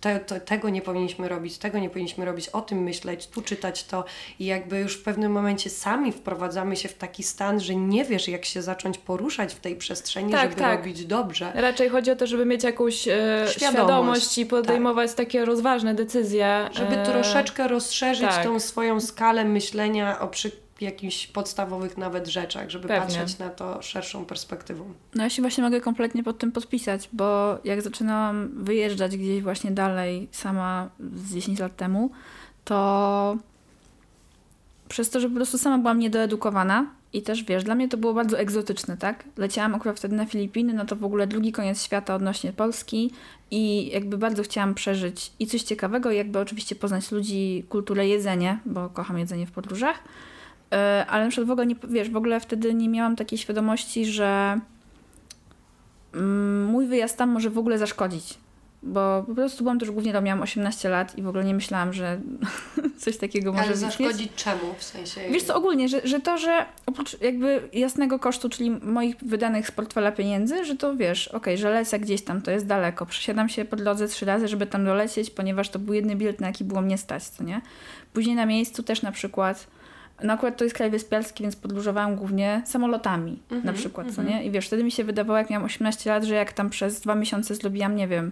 te, 0.00 0.20
te, 0.20 0.40
tego 0.40 0.68
nie 0.68 0.82
powinniśmy 0.82 1.28
robić, 1.28 1.58
tego 1.58 1.78
nie 1.78 1.90
powinniśmy 1.90 2.24
robić, 2.24 2.48
o 2.48 2.62
tym 2.62 2.82
myśleć, 2.82 3.26
tu 3.26 3.42
czytać 3.42 3.84
to 3.84 4.04
i 4.38 4.44
jakby 4.44 4.78
już 4.78 4.96
w 4.96 5.02
pewnym 5.02 5.32
momencie 5.32 5.70
sami 5.70 6.12
wprowadzamy 6.12 6.76
się 6.76 6.88
w 6.88 6.94
taki 6.94 7.22
stan, 7.22 7.60
że 7.60 7.74
nie 7.74 8.04
wiesz, 8.04 8.28
jak 8.28 8.44
się 8.44 8.62
zacząć 8.62 8.98
poruszać 8.98 9.54
w 9.54 9.60
tej 9.60 9.76
przestrzeni, 9.76 10.32
tak, 10.32 10.49
żeby 10.50 10.62
tak. 10.62 10.78
robić 10.78 11.04
dobrze. 11.04 11.52
Raczej 11.54 11.88
chodzi 11.88 12.10
o 12.10 12.16
to, 12.16 12.26
żeby 12.26 12.46
mieć 12.46 12.64
jakąś 12.64 13.08
e, 13.08 13.10
świadomość. 13.48 13.56
świadomość. 13.56 14.38
i 14.38 14.46
podejmować 14.46 15.10
tak. 15.10 15.16
takie 15.16 15.44
rozważne 15.44 15.94
decyzje. 15.94 16.68
Żeby 16.72 16.96
e... 16.96 17.06
troszeczkę 17.06 17.68
rozszerzyć 17.68 18.28
tak. 18.28 18.44
tą 18.44 18.60
swoją 18.60 19.00
skalę 19.00 19.44
myślenia 19.44 20.20
o 20.20 20.28
przy 20.28 20.50
jakichś 20.80 21.26
podstawowych 21.26 21.96
nawet 21.96 22.28
rzeczach, 22.28 22.70
żeby 22.70 22.88
Pewnie. 22.88 23.18
patrzeć 23.18 23.38
na 23.38 23.50
to 23.50 23.82
szerszą 23.82 24.24
perspektywą. 24.24 24.84
No 25.14 25.22
ja 25.22 25.30
się 25.30 25.42
właśnie 25.42 25.64
mogę 25.64 25.80
kompletnie 25.80 26.22
pod 26.22 26.38
tym 26.38 26.52
podpisać, 26.52 27.08
bo 27.12 27.58
jak 27.64 27.82
zaczynałam 27.82 28.64
wyjeżdżać 28.64 29.16
gdzieś 29.16 29.42
właśnie 29.42 29.70
dalej 29.70 30.28
sama 30.32 30.88
z 31.14 31.34
10 31.34 31.58
lat 31.58 31.76
temu, 31.76 32.10
to 32.64 33.36
przez 34.90 35.10
to, 35.10 35.20
że 35.20 35.28
po 35.28 35.34
prostu 35.34 35.58
sama 35.58 35.78
byłam 35.78 35.98
niedoedukowana, 35.98 36.86
i 37.12 37.22
też 37.22 37.44
wiesz, 37.44 37.64
dla 37.64 37.74
mnie 37.74 37.88
to 37.88 37.96
było 37.96 38.14
bardzo 38.14 38.38
egzotyczne, 38.38 38.96
tak? 38.96 39.24
Leciałam 39.36 39.74
akurat 39.74 39.96
wtedy 39.96 40.16
na 40.16 40.26
Filipiny, 40.26 40.72
no 40.74 40.84
to 40.84 40.96
w 40.96 41.04
ogóle 41.04 41.26
drugi 41.26 41.52
koniec 41.52 41.82
świata 41.82 42.14
odnośnie 42.14 42.52
Polski 42.52 43.10
i 43.50 43.90
jakby 43.90 44.18
bardzo 44.18 44.42
chciałam 44.42 44.74
przeżyć 44.74 45.32
i 45.38 45.46
coś 45.46 45.62
ciekawego, 45.62 46.10
jakby 46.10 46.38
oczywiście 46.38 46.74
poznać 46.74 47.12
ludzi, 47.12 47.64
kulturę, 47.68 48.08
jedzenie, 48.08 48.58
bo 48.66 48.88
kocham 48.88 49.18
jedzenie 49.18 49.46
w 49.46 49.50
podróżach. 49.50 49.98
E, 50.72 51.06
ale 51.08 51.24
na 51.24 51.30
przykład 51.30 51.48
w 51.48 51.50
ogóle 51.50 51.66
nie, 51.66 51.76
wiesz, 51.88 52.10
w 52.10 52.16
ogóle 52.16 52.40
wtedy 52.40 52.74
nie 52.74 52.88
miałam 52.88 53.16
takiej 53.16 53.38
świadomości, 53.38 54.06
że 54.06 54.60
mm, 56.14 56.64
mój 56.64 56.86
wyjazd 56.86 57.16
tam 57.16 57.30
może 57.30 57.50
w 57.50 57.58
ogóle 57.58 57.78
zaszkodzić 57.78 58.38
bo 58.82 59.24
po 59.26 59.34
prostu 59.34 59.64
byłam 59.64 59.78
też 59.78 59.90
głównie, 59.90 60.12
to 60.12 60.22
miałam 60.22 60.42
18 60.42 60.88
lat 60.88 61.18
i 61.18 61.22
w 61.22 61.28
ogóle 61.28 61.44
nie 61.44 61.54
myślałam, 61.54 61.92
że 61.92 62.20
coś 62.98 63.16
takiego 63.16 63.52
może 63.52 63.64
Ale 63.64 63.76
zaszkodzić 63.76 64.32
czemu 64.36 64.74
w 64.78 64.82
sensie? 64.82 65.20
Wiesz 65.30 65.42
co, 65.42 65.54
ogólnie, 65.54 65.88
że, 65.88 66.00
że 66.04 66.20
to, 66.20 66.38
że 66.38 66.66
oprócz 66.86 67.20
jakby 67.20 67.68
jasnego 67.72 68.18
kosztu, 68.18 68.48
czyli 68.48 68.70
moich 68.70 69.16
wydanych 69.22 69.68
z 69.68 69.70
portfela 69.70 70.12
pieniędzy, 70.12 70.64
że 70.64 70.76
to 70.76 70.96
wiesz, 70.96 71.28
okej, 71.28 71.38
okay, 71.38 71.56
że 71.56 71.70
lecę 71.70 72.00
gdzieś 72.00 72.22
tam, 72.22 72.42
to 72.42 72.50
jest 72.50 72.66
daleko, 72.66 73.06
przesiadam 73.06 73.48
się 73.48 73.64
po 73.64 73.76
drodze 73.76 74.08
trzy 74.08 74.26
razy, 74.26 74.48
żeby 74.48 74.66
tam 74.66 74.84
dolecieć, 74.84 75.30
ponieważ 75.30 75.68
to 75.68 75.78
był 75.78 75.94
jedyny 75.94 76.16
bilet, 76.16 76.40
na 76.40 76.46
jaki 76.46 76.64
było 76.64 76.80
mnie 76.80 76.98
stać, 76.98 77.22
co 77.22 77.44
nie? 77.44 77.60
Później 78.12 78.36
na 78.36 78.46
miejscu 78.46 78.82
też 78.82 79.02
na 79.02 79.12
przykład 79.12 79.66
no 80.22 80.32
akurat 80.32 80.56
to 80.56 80.64
jest 80.64 80.76
kraj 80.76 80.90
wyspiarski, 80.90 81.42
więc 81.42 81.56
podróżowałam 81.56 82.16
głównie 82.16 82.62
samolotami 82.66 83.42
mm 83.50 83.62
-hmm, 83.62 83.66
na 83.66 83.72
przykład, 83.72 84.06
mm 84.06 84.12
-hmm. 84.12 84.16
co 84.16 84.22
nie? 84.22 84.44
I 84.44 84.50
wiesz, 84.50 84.66
wtedy 84.66 84.84
mi 84.84 84.90
się 84.90 85.04
wydawało, 85.04 85.38
jak 85.38 85.50
miałam 85.50 85.66
18 85.66 86.10
lat, 86.10 86.24
że 86.24 86.34
jak 86.34 86.52
tam 86.52 86.70
przez 86.70 87.00
dwa 87.00 87.14
miesiące 87.14 87.54
zrobiłam, 87.54 87.96
nie 87.96 88.08
wiem, 88.08 88.30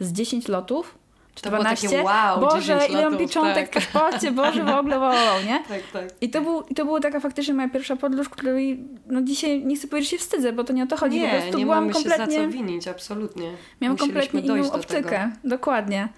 z 0.00 0.12
10 0.12 0.48
lotów, 0.48 0.98
czy 1.34 1.42
to 1.42 1.50
12. 1.50 1.88
Takie, 1.88 2.02
wow, 2.02 2.40
Boże, 2.40 2.80
ile 2.90 3.10
mam 3.10 3.18
pieczątek 3.18 3.68
tak. 3.68 3.82
w 3.82 3.92
paszporcie, 3.92 4.32
Boże, 4.32 4.64
w 4.64 4.68
ogóle 4.68 4.98
wow, 4.98 5.42
nie? 5.46 5.62
Tak, 5.68 5.82
tak. 5.92 6.04
I 6.20 6.30
to, 6.30 6.40
był, 6.40 6.62
I 6.62 6.74
to 6.74 6.84
była 6.84 7.00
taka 7.00 7.20
faktycznie 7.20 7.54
moja 7.54 7.68
pierwsza 7.68 7.96
podróż, 7.96 8.28
której 8.28 8.84
no 9.06 9.22
dzisiaj 9.22 9.66
nie 9.66 9.76
chcę 9.76 9.88
powiedzieć, 9.88 10.10
że 10.10 10.16
się 10.16 10.22
wstydzę, 10.22 10.52
bo 10.52 10.64
to 10.64 10.72
nie 10.72 10.82
o 10.82 10.86
to 10.86 10.96
chodzi. 10.96 11.20
Nie, 11.20 11.28
po 11.28 11.36
prostu 11.36 11.58
nie 11.58 11.64
byłam 11.64 11.80
mamy 11.80 11.92
kompletnie, 11.92 12.26
się 12.26 12.42
za 12.42 12.46
co 12.46 12.48
winić, 12.48 12.88
absolutnie. 12.88 13.50
Miałam 13.80 13.96
kompletnie 13.96 14.40
inną 14.40 14.72
optykę, 14.72 15.30
dokładnie. 15.44 16.08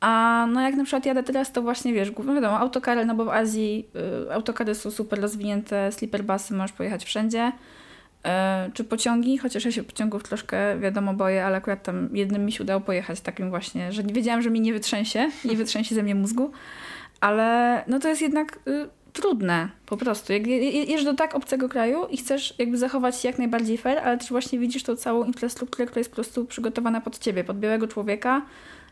A 0.00 0.46
no 0.52 0.60
jak 0.60 0.74
na 0.74 0.84
przykład 0.84 1.06
jadę 1.06 1.22
teraz, 1.22 1.52
to 1.52 1.62
właśnie 1.62 1.92
wiesz, 1.92 2.12
no 2.24 2.34
wiadomo, 2.34 2.58
autokary, 2.58 3.04
no 3.04 3.14
bo 3.14 3.24
w 3.24 3.28
Azji 3.28 3.88
y, 4.28 4.32
autokary 4.32 4.74
są 4.74 4.90
super 4.90 5.20
rozwinięte, 5.20 5.92
sleeperbusy, 5.92 6.54
możesz 6.54 6.72
pojechać 6.72 7.04
wszędzie. 7.04 7.52
E, 8.24 8.70
czy 8.74 8.84
pociągi, 8.84 9.38
chociaż 9.38 9.64
ja 9.64 9.72
się 9.72 9.82
pociągów 9.82 10.22
troszkę 10.22 10.78
wiadomo 10.78 11.14
boję, 11.14 11.44
ale 11.44 11.56
akurat 11.56 11.82
tam 11.82 12.08
jednym 12.12 12.44
mi 12.44 12.52
się 12.52 12.64
udało 12.64 12.80
pojechać 12.80 13.20
takim 13.20 13.50
właśnie, 13.50 13.92
że 13.92 14.02
wiedziałam, 14.02 14.42
że 14.42 14.50
mi 14.50 14.60
nie 14.60 14.72
wytrzęsie, 14.72 15.30
nie 15.44 15.56
wytrzęsie 15.56 15.94
ze 15.94 16.02
mnie 16.02 16.14
mózgu, 16.14 16.50
ale 17.20 17.84
no 17.86 17.98
to 17.98 18.08
jest 18.08 18.22
jednak 18.22 18.58
y, 18.68 18.88
trudne 19.12 19.68
po 19.86 19.96
prostu. 19.96 20.32
Jak 20.32 20.46
jedziesz 20.46 21.04
do 21.04 21.14
tak 21.14 21.34
obcego 21.34 21.68
kraju 21.68 22.06
i 22.10 22.16
chcesz 22.16 22.54
jakby 22.58 22.78
zachować 22.78 23.20
się 23.20 23.28
jak 23.28 23.38
najbardziej 23.38 23.78
fair, 23.78 23.98
ale 23.98 24.18
też 24.18 24.28
właśnie 24.28 24.58
widzisz 24.58 24.82
tą 24.82 24.96
całą 24.96 25.24
infrastrukturę, 25.24 25.86
która 25.86 26.00
jest 26.00 26.10
po 26.10 26.14
prostu 26.14 26.44
przygotowana 26.44 27.00
pod 27.00 27.18
ciebie, 27.18 27.44
pod 27.44 27.58
białego 27.58 27.88
człowieka 27.88 28.42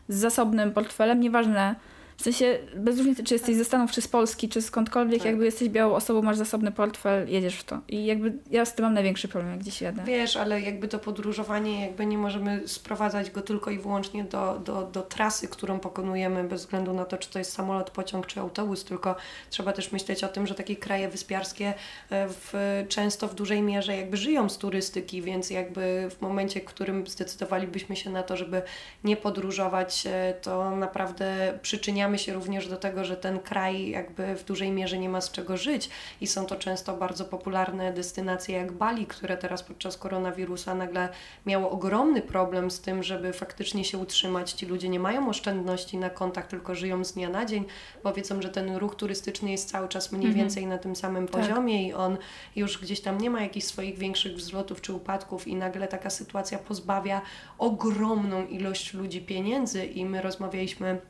z 0.09 0.15
zasobnym 0.15 0.71
portfelem, 0.71 1.19
nieważne 1.19 1.75
w 2.17 2.21
sensie, 2.21 2.59
bez 2.75 2.97
różnicy, 2.97 3.23
czy 3.23 3.33
jesteś 3.33 3.55
ze 3.55 3.65
Stanów, 3.65 3.91
czy 3.91 4.01
z 4.01 4.07
Polski, 4.07 4.49
czy 4.49 4.61
skądkolwiek, 4.61 5.19
tak. 5.19 5.25
jakby 5.25 5.45
jesteś 5.45 5.69
białą 5.69 5.95
osobą, 5.95 6.21
masz 6.21 6.37
zasobny 6.37 6.71
portfel, 6.71 7.29
jedziesz 7.29 7.55
w 7.55 7.63
to. 7.63 7.79
I 7.87 8.05
jakby 8.05 8.33
ja 8.51 8.65
z 8.65 8.75
tym 8.75 8.85
mam 8.85 8.93
największy 8.93 9.27
problem, 9.27 9.51
jak 9.51 9.61
gdzieś 9.61 9.81
jadę. 9.81 10.03
Wiesz, 10.05 10.37
ale 10.37 10.61
jakby 10.61 10.87
to 10.87 10.99
podróżowanie, 10.99 11.81
jakby 11.81 12.05
nie 12.05 12.17
możemy 12.17 12.67
sprowadzać 12.67 13.31
go 13.31 13.41
tylko 13.41 13.71
i 13.71 13.79
wyłącznie 13.79 14.23
do, 14.23 14.59
do, 14.65 14.83
do 14.83 15.01
trasy, 15.01 15.47
którą 15.47 15.79
pokonujemy, 15.79 16.43
bez 16.43 16.61
względu 16.61 16.93
na 16.93 17.05
to, 17.05 17.17
czy 17.17 17.29
to 17.29 17.39
jest 17.39 17.53
samolot, 17.53 17.89
pociąg, 17.89 18.25
czy 18.25 18.39
autobus, 18.39 18.83
tylko 18.83 19.15
trzeba 19.49 19.73
też 19.73 19.91
myśleć 19.91 20.23
o 20.23 20.27
tym, 20.27 20.47
że 20.47 20.55
takie 20.55 20.75
kraje 20.75 21.09
wyspiarskie 21.09 21.73
e, 22.09 22.27
w, 22.29 22.53
często 22.89 23.27
w 23.27 23.35
dużej 23.35 23.61
mierze 23.61 23.97
jakby 23.97 24.17
żyją 24.17 24.49
z 24.49 24.57
turystyki, 24.57 25.21
więc 25.21 25.49
jakby 25.49 26.09
w 26.11 26.21
momencie, 26.21 26.61
w 26.61 26.65
którym 26.65 27.07
zdecydowalibyśmy 27.07 27.95
się 27.95 28.09
na 28.09 28.23
to, 28.23 28.37
żeby 28.37 28.61
nie 29.03 29.17
podróżować, 29.17 30.07
e, 30.07 30.33
to 30.41 30.75
naprawdę 30.75 31.59
przyczyniamy 31.61 32.06
przyczyniamy 32.07 32.19
się 32.19 32.33
również 32.33 32.67
do 32.67 32.77
tego, 32.77 33.05
że 33.05 33.17
ten 33.17 33.39
kraj 33.39 33.89
jakby 33.89 34.35
w 34.35 34.43
dużej 34.43 34.71
mierze 34.71 34.97
nie 34.97 35.09
ma 35.09 35.21
z 35.21 35.31
czego 35.31 35.57
żyć 35.57 35.89
i 36.21 36.27
są 36.27 36.45
to 36.45 36.55
często 36.55 36.97
bardzo 36.97 37.25
popularne 37.25 37.93
destynacje 37.93 38.57
jak 38.57 38.71
Bali, 38.71 39.05
które 39.05 39.37
teraz 39.37 39.63
podczas 39.63 39.97
koronawirusa 39.97 40.75
nagle 40.75 41.09
miało 41.45 41.69
ogromny 41.69 42.21
problem 42.21 42.71
z 42.71 42.81
tym, 42.81 43.03
żeby 43.03 43.33
faktycznie 43.33 43.83
się 43.83 43.97
utrzymać. 43.97 44.51
Ci 44.51 44.65
ludzie 44.65 44.89
nie 44.89 44.99
mają 44.99 45.29
oszczędności 45.29 45.97
na 45.97 46.09
kontach, 46.09 46.47
tylko 46.47 46.75
żyją 46.75 47.03
z 47.03 47.13
dnia 47.13 47.29
na 47.29 47.45
dzień, 47.45 47.65
bo 48.03 48.13
wiedzą, 48.13 48.41
że 48.41 48.49
ten 48.49 48.75
ruch 48.75 48.95
turystyczny 48.95 49.51
jest 49.51 49.69
cały 49.69 49.87
czas 49.87 50.11
mniej 50.11 50.27
mhm. 50.27 50.45
więcej 50.45 50.67
na 50.67 50.77
tym 50.77 50.95
samym 50.95 51.27
tak. 51.27 51.41
poziomie 51.41 51.87
i 51.87 51.93
on 51.93 52.17
już 52.55 52.77
gdzieś 52.77 53.01
tam 53.01 53.17
nie 53.17 53.29
ma 53.29 53.41
jakichś 53.41 53.65
swoich 53.65 53.97
większych 53.97 54.35
wzlotów 54.35 54.81
czy 54.81 54.93
upadków 54.93 55.47
i 55.47 55.55
nagle 55.55 55.87
taka 55.87 56.09
sytuacja 56.09 56.57
pozbawia 56.57 57.21
ogromną 57.57 58.45
ilość 58.45 58.93
ludzi 58.93 59.21
pieniędzy 59.21 59.85
i 59.85 60.05
my 60.05 60.21
rozmawialiśmy 60.21 61.01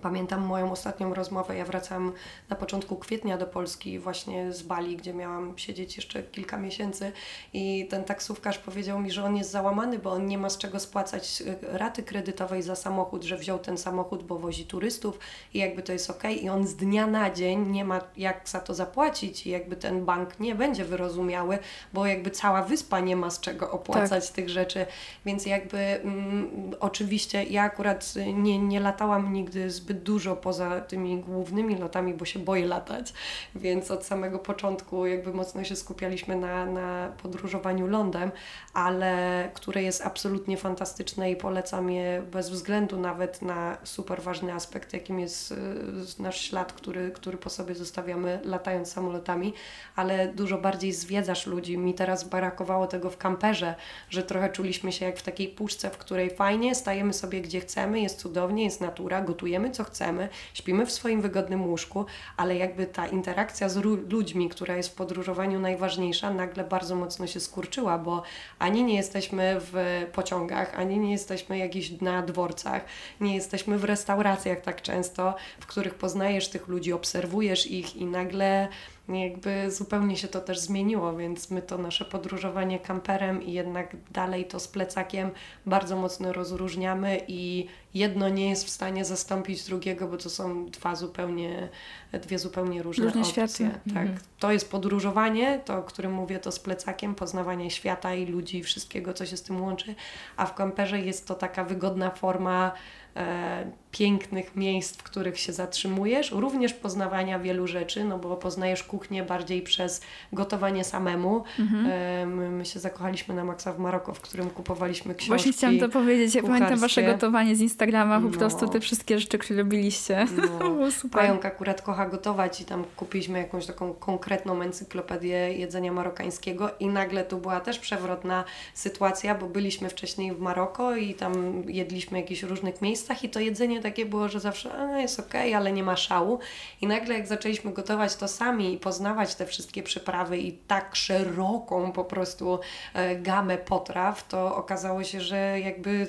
Pamiętam 0.00 0.46
moją 0.46 0.72
ostatnią 0.72 1.14
rozmowę. 1.14 1.56
Ja 1.56 1.64
wracałam 1.64 2.12
na 2.48 2.56
początku 2.56 2.96
kwietnia 2.96 3.38
do 3.38 3.46
Polski, 3.46 3.98
właśnie 3.98 4.52
z 4.52 4.62
Bali, 4.62 4.96
gdzie 4.96 5.14
miałam 5.14 5.58
siedzieć 5.58 5.96
jeszcze 5.96 6.22
kilka 6.22 6.56
miesięcy. 6.56 7.12
I 7.52 7.86
ten 7.90 8.04
taksówkarz 8.04 8.58
powiedział 8.58 9.00
mi, 9.00 9.10
że 9.10 9.24
on 9.24 9.36
jest 9.36 9.50
załamany, 9.50 9.98
bo 9.98 10.12
on 10.12 10.26
nie 10.26 10.38
ma 10.38 10.50
z 10.50 10.58
czego 10.58 10.80
spłacać 10.80 11.42
e, 11.42 11.78
raty 11.78 12.02
kredytowej 12.02 12.62
za 12.62 12.76
samochód, 12.76 13.24
że 13.24 13.36
wziął 13.36 13.58
ten 13.58 13.78
samochód, 13.78 14.22
bo 14.22 14.38
wozi 14.38 14.66
turystów 14.66 15.18
i 15.54 15.58
jakby 15.58 15.82
to 15.82 15.92
jest 15.92 16.10
ok. 16.10 16.22
I 16.42 16.48
on 16.48 16.66
z 16.66 16.76
dnia 16.76 17.06
na 17.06 17.30
dzień 17.30 17.70
nie 17.70 17.84
ma 17.84 18.00
jak 18.16 18.48
za 18.48 18.60
to 18.60 18.74
zapłacić, 18.74 19.46
i 19.46 19.50
jakby 19.50 19.76
ten 19.76 20.04
bank 20.04 20.40
nie 20.40 20.54
będzie 20.54 20.84
wyrozumiały, 20.84 21.58
bo 21.92 22.06
jakby 22.06 22.30
cała 22.30 22.62
wyspa 22.62 23.00
nie 23.00 23.16
ma 23.16 23.30
z 23.30 23.40
czego 23.40 23.70
opłacać 23.70 24.26
tak. 24.26 24.36
tych 24.36 24.48
rzeczy. 24.48 24.86
Więc 25.24 25.46
jakby 25.46 25.78
mm, 25.78 26.50
oczywiście 26.80 27.44
ja 27.44 27.62
akurat 27.62 28.14
nie, 28.34 28.58
nie 28.58 28.80
latałam 28.80 29.32
nigdy 29.32 29.70
z 29.70 29.81
zbyt 29.82 30.02
dużo 30.02 30.36
poza 30.36 30.80
tymi 30.80 31.20
głównymi 31.20 31.76
lotami, 31.76 32.14
bo 32.14 32.24
się 32.24 32.38
boję 32.38 32.66
latać, 32.66 33.12
więc 33.54 33.90
od 33.90 34.04
samego 34.04 34.38
początku 34.38 35.06
jakby 35.06 35.32
mocno 35.32 35.64
się 35.64 35.76
skupialiśmy 35.76 36.36
na, 36.36 36.66
na 36.66 37.12
podróżowaniu 37.22 37.86
lądem, 37.86 38.32
ale 38.74 39.50
które 39.54 39.82
jest 39.82 40.06
absolutnie 40.06 40.56
fantastyczne 40.56 41.30
i 41.30 41.36
polecam 41.36 41.90
je 41.90 42.22
bez 42.32 42.50
względu 42.50 43.00
nawet 43.00 43.42
na 43.42 43.78
super 43.84 44.22
ważny 44.22 44.52
aspekt, 44.52 44.92
jakim 44.92 45.20
jest 45.20 45.52
y, 45.52 46.22
nasz 46.22 46.40
ślad, 46.40 46.72
który, 46.72 47.10
który 47.10 47.38
po 47.38 47.50
sobie 47.50 47.74
zostawiamy 47.74 48.40
latając 48.44 48.92
samolotami, 48.92 49.54
ale 49.96 50.28
dużo 50.28 50.58
bardziej 50.58 50.92
zwiedzasz 50.92 51.46
ludzi. 51.46 51.78
Mi 51.78 51.94
teraz 51.94 52.24
brakowało 52.24 52.86
tego 52.86 53.10
w 53.10 53.16
kamperze, 53.16 53.74
że 54.10 54.22
trochę 54.22 54.50
czuliśmy 54.50 54.92
się 54.92 55.06
jak 55.06 55.18
w 55.18 55.22
takiej 55.22 55.48
puszce, 55.48 55.90
w 55.90 55.98
której 55.98 56.30
fajnie, 56.30 56.74
stajemy 56.74 57.12
sobie 57.12 57.40
gdzie 57.40 57.60
chcemy, 57.60 58.00
jest 58.00 58.18
cudownie, 58.18 58.64
jest 58.64 58.80
natura, 58.80 59.20
gotujemy 59.20 59.71
co 59.72 59.84
chcemy, 59.84 60.28
śpimy 60.54 60.86
w 60.86 60.92
swoim 60.92 61.20
wygodnym 61.20 61.66
łóżku, 61.66 62.06
ale 62.36 62.56
jakby 62.56 62.86
ta 62.86 63.06
interakcja 63.06 63.68
z 63.68 63.76
ludźmi, 64.10 64.48
która 64.48 64.76
jest 64.76 64.88
w 64.88 64.94
podróżowaniu 64.94 65.60
najważniejsza, 65.60 66.30
nagle 66.30 66.64
bardzo 66.64 66.96
mocno 66.96 67.26
się 67.26 67.40
skurczyła, 67.40 67.98
bo 67.98 68.22
ani 68.58 68.84
nie 68.84 68.96
jesteśmy 68.96 69.56
w 69.60 70.06
pociągach, 70.12 70.78
ani 70.78 70.98
nie 70.98 71.12
jesteśmy 71.12 71.58
jakiś 71.58 72.00
na 72.00 72.22
dworcach, 72.22 72.84
nie 73.20 73.34
jesteśmy 73.34 73.78
w 73.78 73.84
restauracjach 73.84 74.60
tak 74.60 74.82
często, 74.82 75.34
w 75.60 75.66
których 75.66 75.94
poznajesz 75.94 76.48
tych 76.48 76.68
ludzi, 76.68 76.92
obserwujesz 76.92 77.66
ich 77.66 77.96
i 77.96 78.04
nagle 78.04 78.68
jakby 79.08 79.70
zupełnie 79.70 80.16
się 80.16 80.28
to 80.28 80.40
też 80.40 80.58
zmieniło, 80.58 81.16
więc 81.16 81.50
my 81.50 81.62
to 81.62 81.78
nasze 81.78 82.04
podróżowanie 82.04 82.78
kamperem 82.78 83.42
i 83.42 83.52
jednak 83.52 83.96
dalej 84.12 84.44
to 84.44 84.60
z 84.60 84.68
plecakiem 84.68 85.30
bardzo 85.66 85.96
mocno 85.96 86.32
rozróżniamy 86.32 87.20
i 87.28 87.66
jedno 87.94 88.28
nie 88.28 88.48
jest 88.48 88.64
w 88.64 88.70
stanie 88.70 89.04
zastąpić 89.04 89.64
drugiego, 89.64 90.08
bo 90.08 90.16
to 90.16 90.30
są 90.30 90.66
dwa 90.66 90.94
zupełnie, 90.94 91.68
dwie 92.12 92.38
zupełnie 92.38 92.82
różne, 92.82 93.04
różne 93.04 93.20
opcje. 93.20 93.32
Światy. 93.32 93.70
Tak. 93.94 93.96
Mhm. 93.96 94.18
To 94.38 94.52
jest 94.52 94.70
podróżowanie, 94.70 95.60
to 95.64 95.78
o 95.78 95.82
którym 95.82 96.12
mówię, 96.12 96.38
to 96.38 96.52
z 96.52 96.58
plecakiem, 96.58 97.14
poznawanie 97.14 97.70
świata 97.70 98.14
i 98.14 98.26
ludzi, 98.26 98.62
wszystkiego, 98.62 99.14
co 99.14 99.26
się 99.26 99.36
z 99.36 99.42
tym 99.42 99.62
łączy, 99.62 99.94
a 100.36 100.46
w 100.46 100.54
kamperze 100.54 101.00
jest 101.00 101.26
to 101.26 101.34
taka 101.34 101.64
wygodna 101.64 102.10
forma 102.10 102.72
e, 103.16 103.72
pięknych 103.92 104.56
miejsc, 104.56 104.96
w 104.96 105.02
których 105.02 105.38
się 105.38 105.52
zatrzymujesz, 105.52 106.30
również 106.30 106.72
poznawania 106.72 107.38
wielu 107.38 107.66
rzeczy, 107.66 108.04
no 108.04 108.18
bo 108.18 108.36
poznajesz 108.36 108.82
kuchnię 108.82 109.22
bardziej 109.22 109.62
przez 109.62 110.00
gotowanie 110.32 110.84
samemu. 110.84 111.44
Mhm. 111.58 111.86
E, 111.90 112.26
my, 112.26 112.50
my, 112.50 112.64
się 112.64 112.80
zakochaliśmy 112.80 113.34
na 113.34 113.44
Maxa 113.44 113.72
w 113.72 113.78
Maroko, 113.78 114.14
w 114.14 114.20
którym 114.20 114.50
kupowaliśmy 114.50 115.14
książki. 115.14 115.28
Właśnie 115.28 115.52
chciałam 115.52 115.78
to 115.78 115.88
powiedzieć, 115.88 116.34
ja 116.34 116.42
pamiętam 116.42 116.78
Wasze 116.78 117.02
gotowanie 117.02 117.56
z 117.56 117.60
Instagrama, 117.60 118.20
po 118.20 118.28
no. 118.28 118.38
prostu 118.38 118.68
te 118.68 118.80
wszystkie 118.80 119.18
rzeczy, 119.18 119.38
które 119.38 119.58
robiliście. 119.58 120.26
No. 120.36 120.90
super. 121.00 121.22
Pająk 121.22 121.44
akurat 121.44 121.82
kocha 121.82 122.08
gotować 122.08 122.60
i 122.60 122.64
tam 122.64 122.84
kupiliśmy 122.96 123.38
jakąś 123.38 123.66
taką 123.66 123.94
konkretną 123.94 124.62
encyklopedię 124.62 125.52
jedzenia 125.52 125.92
marokańskiego 125.92 126.70
i 126.80 126.86
nagle 126.86 127.24
tu 127.24 127.38
była 127.38 127.60
też 127.60 127.78
przewrotna 127.78 128.44
sytuacja, 128.74 129.34
bo 129.34 129.46
byliśmy 129.46 129.88
wcześniej 129.88 130.34
w 130.34 130.40
Maroko 130.40 130.96
i 130.96 131.14
tam 131.14 131.62
jedliśmy 131.68 132.18
w 132.18 132.20
jakichś 132.20 132.42
różnych 132.42 132.82
miejscach 132.82 133.24
i 133.24 133.28
to 133.28 133.40
jedzenie 133.40 133.81
takie 133.82 134.06
było, 134.06 134.28
że 134.28 134.40
zawsze 134.40 134.70
jest 134.96 135.20
ok, 135.20 135.34
ale 135.56 135.72
nie 135.72 135.82
ma 135.82 135.96
szału. 135.96 136.38
I 136.80 136.86
nagle 136.86 137.14
jak 137.14 137.26
zaczęliśmy 137.26 137.72
gotować 137.72 138.16
to 138.16 138.28
sami 138.28 138.74
i 138.74 138.78
poznawać 138.78 139.34
te 139.34 139.46
wszystkie 139.46 139.82
przyprawy 139.82 140.38
i 140.38 140.52
tak 140.52 140.96
szeroką 140.96 141.92
po 141.92 142.04
prostu 142.04 142.58
e, 142.94 143.16
gamę 143.16 143.58
potraw, 143.58 144.28
to 144.28 144.56
okazało 144.56 145.04
się, 145.04 145.20
że 145.20 145.60
jakby 145.60 146.06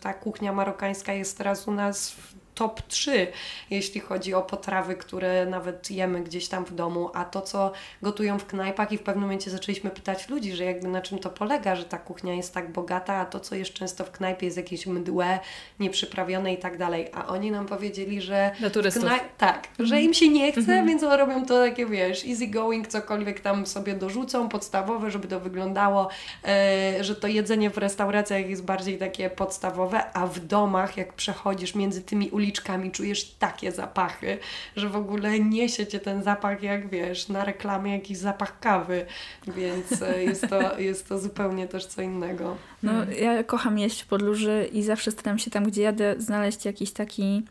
ta 0.00 0.14
kuchnia 0.14 0.52
marokańska 0.52 1.12
jest 1.12 1.38
teraz 1.38 1.68
u 1.68 1.70
nas 1.70 2.10
w 2.10 2.45
top 2.56 2.82
3, 2.82 3.26
jeśli 3.70 4.00
chodzi 4.00 4.34
o 4.34 4.42
potrawy, 4.42 4.94
które 4.94 5.46
nawet 5.46 5.90
jemy 5.90 6.22
gdzieś 6.22 6.48
tam 6.48 6.64
w 6.64 6.74
domu, 6.74 7.10
a 7.14 7.24
to, 7.24 7.42
co 7.42 7.72
gotują 8.02 8.38
w 8.38 8.46
knajpach 8.46 8.92
i 8.92 8.98
w 8.98 9.02
pewnym 9.02 9.22
momencie 9.22 9.50
zaczęliśmy 9.50 9.90
pytać 9.90 10.28
ludzi, 10.28 10.52
że 10.52 10.64
jakby 10.64 10.88
na 10.88 11.02
czym 11.02 11.18
to 11.18 11.30
polega, 11.30 11.76
że 11.76 11.84
ta 11.84 11.98
kuchnia 11.98 12.34
jest 12.34 12.54
tak 12.54 12.72
bogata, 12.72 13.14
a 13.14 13.24
to, 13.24 13.40
co 13.40 13.54
jest 13.54 13.72
często 13.72 14.04
w 14.04 14.10
knajpie 14.10 14.46
jest 14.46 14.56
jakieś 14.56 14.86
mdłe, 14.86 15.38
nieprzyprawione 15.80 16.52
i 16.54 16.58
tak 16.58 16.78
dalej. 16.78 17.08
A 17.14 17.26
oni 17.26 17.50
nam 17.50 17.66
powiedzieli, 17.66 18.20
że... 18.20 18.50
Dla 18.60 18.70
turystów. 18.70 19.04
Knaj- 19.04 19.20
tak, 19.38 19.68
mm. 19.78 19.88
że 19.88 20.00
im 20.00 20.14
się 20.14 20.28
nie 20.28 20.52
chce, 20.52 20.60
mm-hmm. 20.60 20.86
więc 20.86 21.02
robią 21.02 21.46
to 21.46 21.64
takie, 21.64 21.86
wiesz, 21.86 22.24
easy 22.24 22.46
going, 22.46 22.88
cokolwiek 22.88 23.40
tam 23.40 23.66
sobie 23.66 23.94
dorzucą, 23.94 24.48
podstawowe, 24.48 25.10
żeby 25.10 25.28
to 25.28 25.40
wyglądało, 25.40 26.08
e, 26.44 27.04
że 27.04 27.16
to 27.16 27.26
jedzenie 27.26 27.70
w 27.70 27.78
restauracjach 27.78 28.48
jest 28.48 28.64
bardziej 28.64 28.98
takie 28.98 29.30
podstawowe, 29.30 30.12
a 30.12 30.26
w 30.26 30.40
domach, 30.40 30.96
jak 30.96 31.12
przechodzisz 31.12 31.74
między 31.74 32.02
tymi 32.02 32.30
ulicami, 32.30 32.45
uliczkami 32.46 32.90
czujesz 32.90 33.24
takie 33.38 33.72
zapachy, 33.72 34.38
że 34.76 34.88
w 34.88 34.96
ogóle 34.96 35.40
niesie 35.40 35.86
cię 35.86 36.00
ten 36.00 36.22
zapach, 36.22 36.62
jak 36.62 36.88
wiesz, 36.88 37.28
na 37.28 37.44
reklamie 37.44 37.92
jakiś 37.92 38.18
zapach 38.18 38.60
kawy, 38.60 39.06
więc 39.46 40.02
e, 40.02 40.24
jest 40.24 40.48
to, 40.48 40.78
jest 40.88 41.08
to 41.08 41.18
zupełnie 41.18 41.68
też 41.68 41.86
co 41.86 42.02
innego. 42.02 42.56
No, 42.82 42.92
ja 43.20 43.44
kocham 43.44 43.78
jeść 43.78 44.02
w 44.02 44.06
podróży 44.06 44.68
i 44.72 44.82
zawsze 44.82 45.10
staram 45.10 45.38
się 45.38 45.50
tam, 45.50 45.64
gdzie 45.64 45.82
jadę, 45.82 46.14
znaleźć 46.18 46.64
jakiś 46.64 46.92
taki 46.92 47.42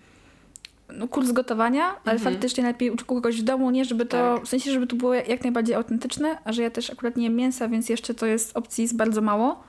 no, 0.89 1.07
kurs 1.07 1.31
gotowania, 1.31 1.83
ale 2.05 2.15
mhm. 2.15 2.33
faktycznie 2.33 2.63
lepiej 2.63 2.91
u 2.91 2.95
kogoś 2.95 3.41
w 3.41 3.43
domu, 3.43 3.71
nie 3.71 3.85
żeby 3.85 4.05
to, 4.05 4.35
tak. 4.35 4.45
w 4.45 4.49
sensie, 4.49 4.71
żeby 4.71 4.87
to 4.87 4.95
było 4.95 5.13
jak 5.13 5.43
najbardziej 5.43 5.75
autentyczne, 5.75 6.37
a 6.43 6.53
że 6.53 6.61
ja 6.63 6.69
też 6.71 6.89
akurat 6.89 7.17
nie 7.17 7.23
jem 7.23 7.35
mięsa, 7.35 7.67
więc 7.67 7.89
jeszcze 7.89 8.13
to 8.13 8.25
jest 8.25 8.57
opcji 8.57 8.81
jest 8.81 8.95
bardzo 8.95 9.21
mało 9.21 9.63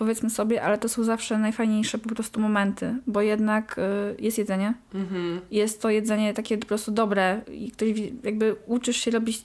powiedzmy 0.00 0.30
sobie, 0.30 0.62
ale 0.62 0.78
to 0.78 0.88
są 0.88 1.04
zawsze 1.04 1.38
najfajniejsze 1.38 1.98
po 1.98 2.08
prostu 2.08 2.40
momenty, 2.40 2.94
bo 3.06 3.22
jednak 3.22 3.78
y, 3.78 4.22
jest 4.22 4.38
jedzenie. 4.38 4.74
Mhm. 4.94 5.40
Jest 5.50 5.82
to 5.82 5.90
jedzenie 5.90 6.34
takie 6.34 6.58
po 6.58 6.66
prostu 6.66 6.92
dobre 6.92 7.40
i 7.52 7.70
ktoś 7.70 7.88
jakby 8.22 8.56
uczysz 8.66 8.96
się 8.96 9.10
robić 9.10 9.44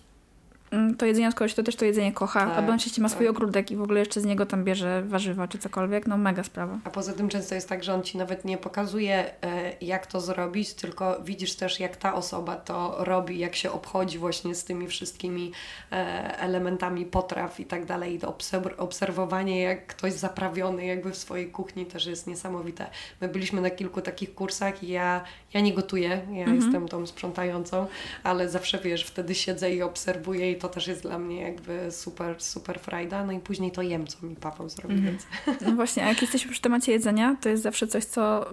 to 0.98 1.06
jedzenie 1.06 1.28
od 1.28 1.36
kogoś, 1.36 1.54
to 1.54 1.64
też 1.64 1.76
to 1.76 1.86
jedzenie 1.86 2.14
kocha, 2.14 2.46
tak, 2.46 2.58
a 2.58 2.68
on 2.68 2.76
oczywiście 2.76 3.02
ma 3.02 3.10
swój 3.10 3.26
tak. 3.26 3.36
ogródek 3.36 3.72
i 3.72 3.76
w 3.76 3.82
ogóle 3.82 4.00
jeszcze 4.00 4.22
z 4.22 4.26
niego 4.26 4.46
tam 4.46 4.64
bierze 4.64 5.04
warzywa 5.06 5.48
czy 5.48 5.58
cokolwiek, 5.58 6.08
no 6.08 6.18
mega 6.18 6.44
sprawa. 6.44 6.80
A 6.84 6.90
poza 6.90 7.14
tym 7.14 7.30
często 7.30 7.56
jest 7.56 7.70
tak, 7.70 7.84
że 7.84 7.94
on 7.94 8.04
Ci 8.04 8.18
nawet 8.18 8.46
nie 8.46 8.58
pokazuje 8.58 9.44
e, 9.44 9.74
jak 9.82 10.08
to 10.08 10.22
zrobić, 10.22 10.74
tylko 10.74 11.22
widzisz 11.24 11.56
też 11.56 11.80
jak 11.80 11.98
ta 11.98 12.14
osoba 12.14 12.56
to 12.56 12.96
robi, 13.00 13.40
jak 13.40 13.56
się 13.56 13.72
obchodzi 13.72 14.18
właśnie 14.18 14.56
z 14.56 14.64
tymi 14.64 14.88
wszystkimi 14.88 15.52
e, 15.92 16.40
elementami 16.40 17.06
potraw 17.06 17.60
i 17.60 17.66
tak 17.66 17.86
dalej. 17.86 18.20
To 18.20 18.38
obserwowanie 18.78 19.62
jak 19.62 19.88
ktoś 19.88 20.14
zaprawiony 20.14 20.86
jakby 20.86 21.12
w 21.12 21.18
swojej 21.18 21.52
kuchni 21.52 21.86
też 21.86 22.06
jest 22.06 22.28
niesamowite. 22.28 22.90
My 23.22 23.28
byliśmy 23.28 23.62
na 23.62 23.70
kilku 23.70 24.02
takich 24.02 24.36
kursach 24.36 24.84
i 24.84 24.88
ja, 24.88 25.24
ja 25.54 25.62
nie 25.62 25.74
gotuję, 25.74 26.10
ja 26.10 26.40
mhm. 26.40 26.56
jestem 26.56 26.88
tą 26.88 27.08
sprzątającą, 27.08 27.88
ale 28.24 28.50
zawsze 28.50 28.80
wiesz, 28.80 29.04
wtedy 29.04 29.36
siedzę 29.36 29.72
i 29.72 29.82
obserwuję 29.82 30.52
i 30.52 30.56
to 30.56 30.65
też 30.70 30.88
jest 30.88 31.02
dla 31.02 31.20
mnie 31.20 31.42
jakby 31.42 31.92
super, 31.92 32.42
super 32.42 32.80
frajda. 32.80 33.26
No 33.26 33.32
i 33.32 33.40
później 33.40 33.72
to 33.72 33.82
jem, 33.82 34.08
co 34.08 34.26
mi 34.26 34.36
Paweł 34.36 34.70
zrobi, 34.70 34.96
mhm. 34.96 35.18
No 35.66 35.72
właśnie, 35.72 36.06
a 36.06 36.10
jak 36.10 36.22
jesteśmy 36.22 36.52
przy 36.52 36.62
temacie 36.62 36.92
jedzenia, 36.92 37.38
to 37.42 37.50
jest 37.50 37.64
zawsze 37.64 37.88
coś, 37.88 38.06
co 38.06 38.46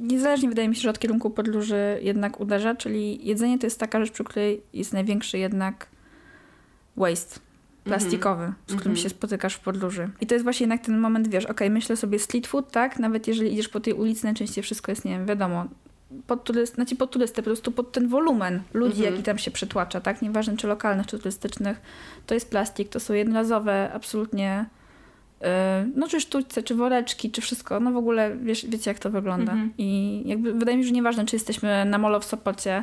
niezależnie 0.00 0.48
wydaje 0.48 0.68
mi 0.68 0.76
się, 0.76 0.82
że 0.82 0.90
od 0.90 0.98
kierunku 0.98 1.30
podróży 1.30 1.98
jednak 2.02 2.40
uderza, 2.40 2.74
czyli 2.74 3.26
jedzenie 3.26 3.58
to 3.58 3.66
jest 3.66 3.80
taka 3.80 4.00
rzecz, 4.00 4.10
przy 4.10 4.24
której 4.24 4.62
jest 4.72 4.92
największy 4.92 5.38
jednak 5.38 5.86
waste 6.96 7.40
plastikowy, 7.84 8.42
mm 8.44 8.54
-hmm. 8.54 8.72
z 8.72 8.74
którym 8.74 8.92
mm 8.92 8.96
-hmm. 8.96 9.02
się 9.02 9.08
spotykasz 9.08 9.54
w 9.54 9.60
podróży. 9.60 10.10
I 10.20 10.26
to 10.26 10.34
jest 10.34 10.44
właśnie 10.44 10.64
jednak 10.64 10.80
ten 10.86 10.98
moment, 10.98 11.28
wiesz, 11.28 11.44
okej, 11.44 11.54
okay, 11.54 11.70
myślę 11.70 11.96
sobie 11.96 12.18
street 12.18 12.46
food, 12.46 12.70
tak? 12.70 12.98
Nawet 12.98 13.28
jeżeli 13.28 13.52
idziesz 13.52 13.68
po 13.68 13.80
tej 13.80 13.92
ulicy, 13.92 14.24
najczęściej 14.24 14.64
wszystko 14.64 14.92
jest, 14.92 15.04
nie 15.04 15.10
wiem, 15.10 15.26
wiadomo, 15.26 15.66
pod, 16.26 16.44
turyst, 16.44 16.74
znaczy 16.74 16.96
pod 16.96 17.10
turystę, 17.10 17.42
po 17.42 17.46
prostu 17.46 17.72
pod 17.72 17.92
ten 17.92 18.08
wolumen 18.08 18.62
ludzi, 18.72 18.96
mhm. 18.96 19.12
jaki 19.12 19.24
tam 19.24 19.38
się 19.38 19.50
przetłacza, 19.50 20.00
tak? 20.00 20.22
Nieważne 20.22 20.56
czy 20.56 20.66
lokalnych, 20.66 21.06
czy 21.06 21.18
turystycznych. 21.18 21.80
To 22.26 22.34
jest 22.34 22.50
plastik, 22.50 22.88
to 22.88 23.00
są 23.00 23.14
jednorazowe, 23.14 23.90
absolutnie 23.92 24.66
yy, 25.40 25.46
no 25.96 26.08
czy 26.08 26.20
sztućce, 26.20 26.62
czy 26.62 26.74
woreczki, 26.74 27.30
czy 27.30 27.40
wszystko. 27.40 27.80
No 27.80 27.92
w 27.92 27.96
ogóle 27.96 28.36
wiesz, 28.36 28.66
wiecie 28.66 28.90
jak 28.90 28.98
to 28.98 29.10
wygląda. 29.10 29.52
Mhm. 29.52 29.72
I 29.78 30.22
jakby 30.26 30.54
wydaje 30.54 30.76
mi 30.76 30.82
się, 30.82 30.88
że 30.88 30.94
nieważne, 30.94 31.26
czy 31.26 31.36
jesteśmy 31.36 31.84
na 31.84 31.98
molo 31.98 32.20
w 32.20 32.24
Sopocie, 32.24 32.82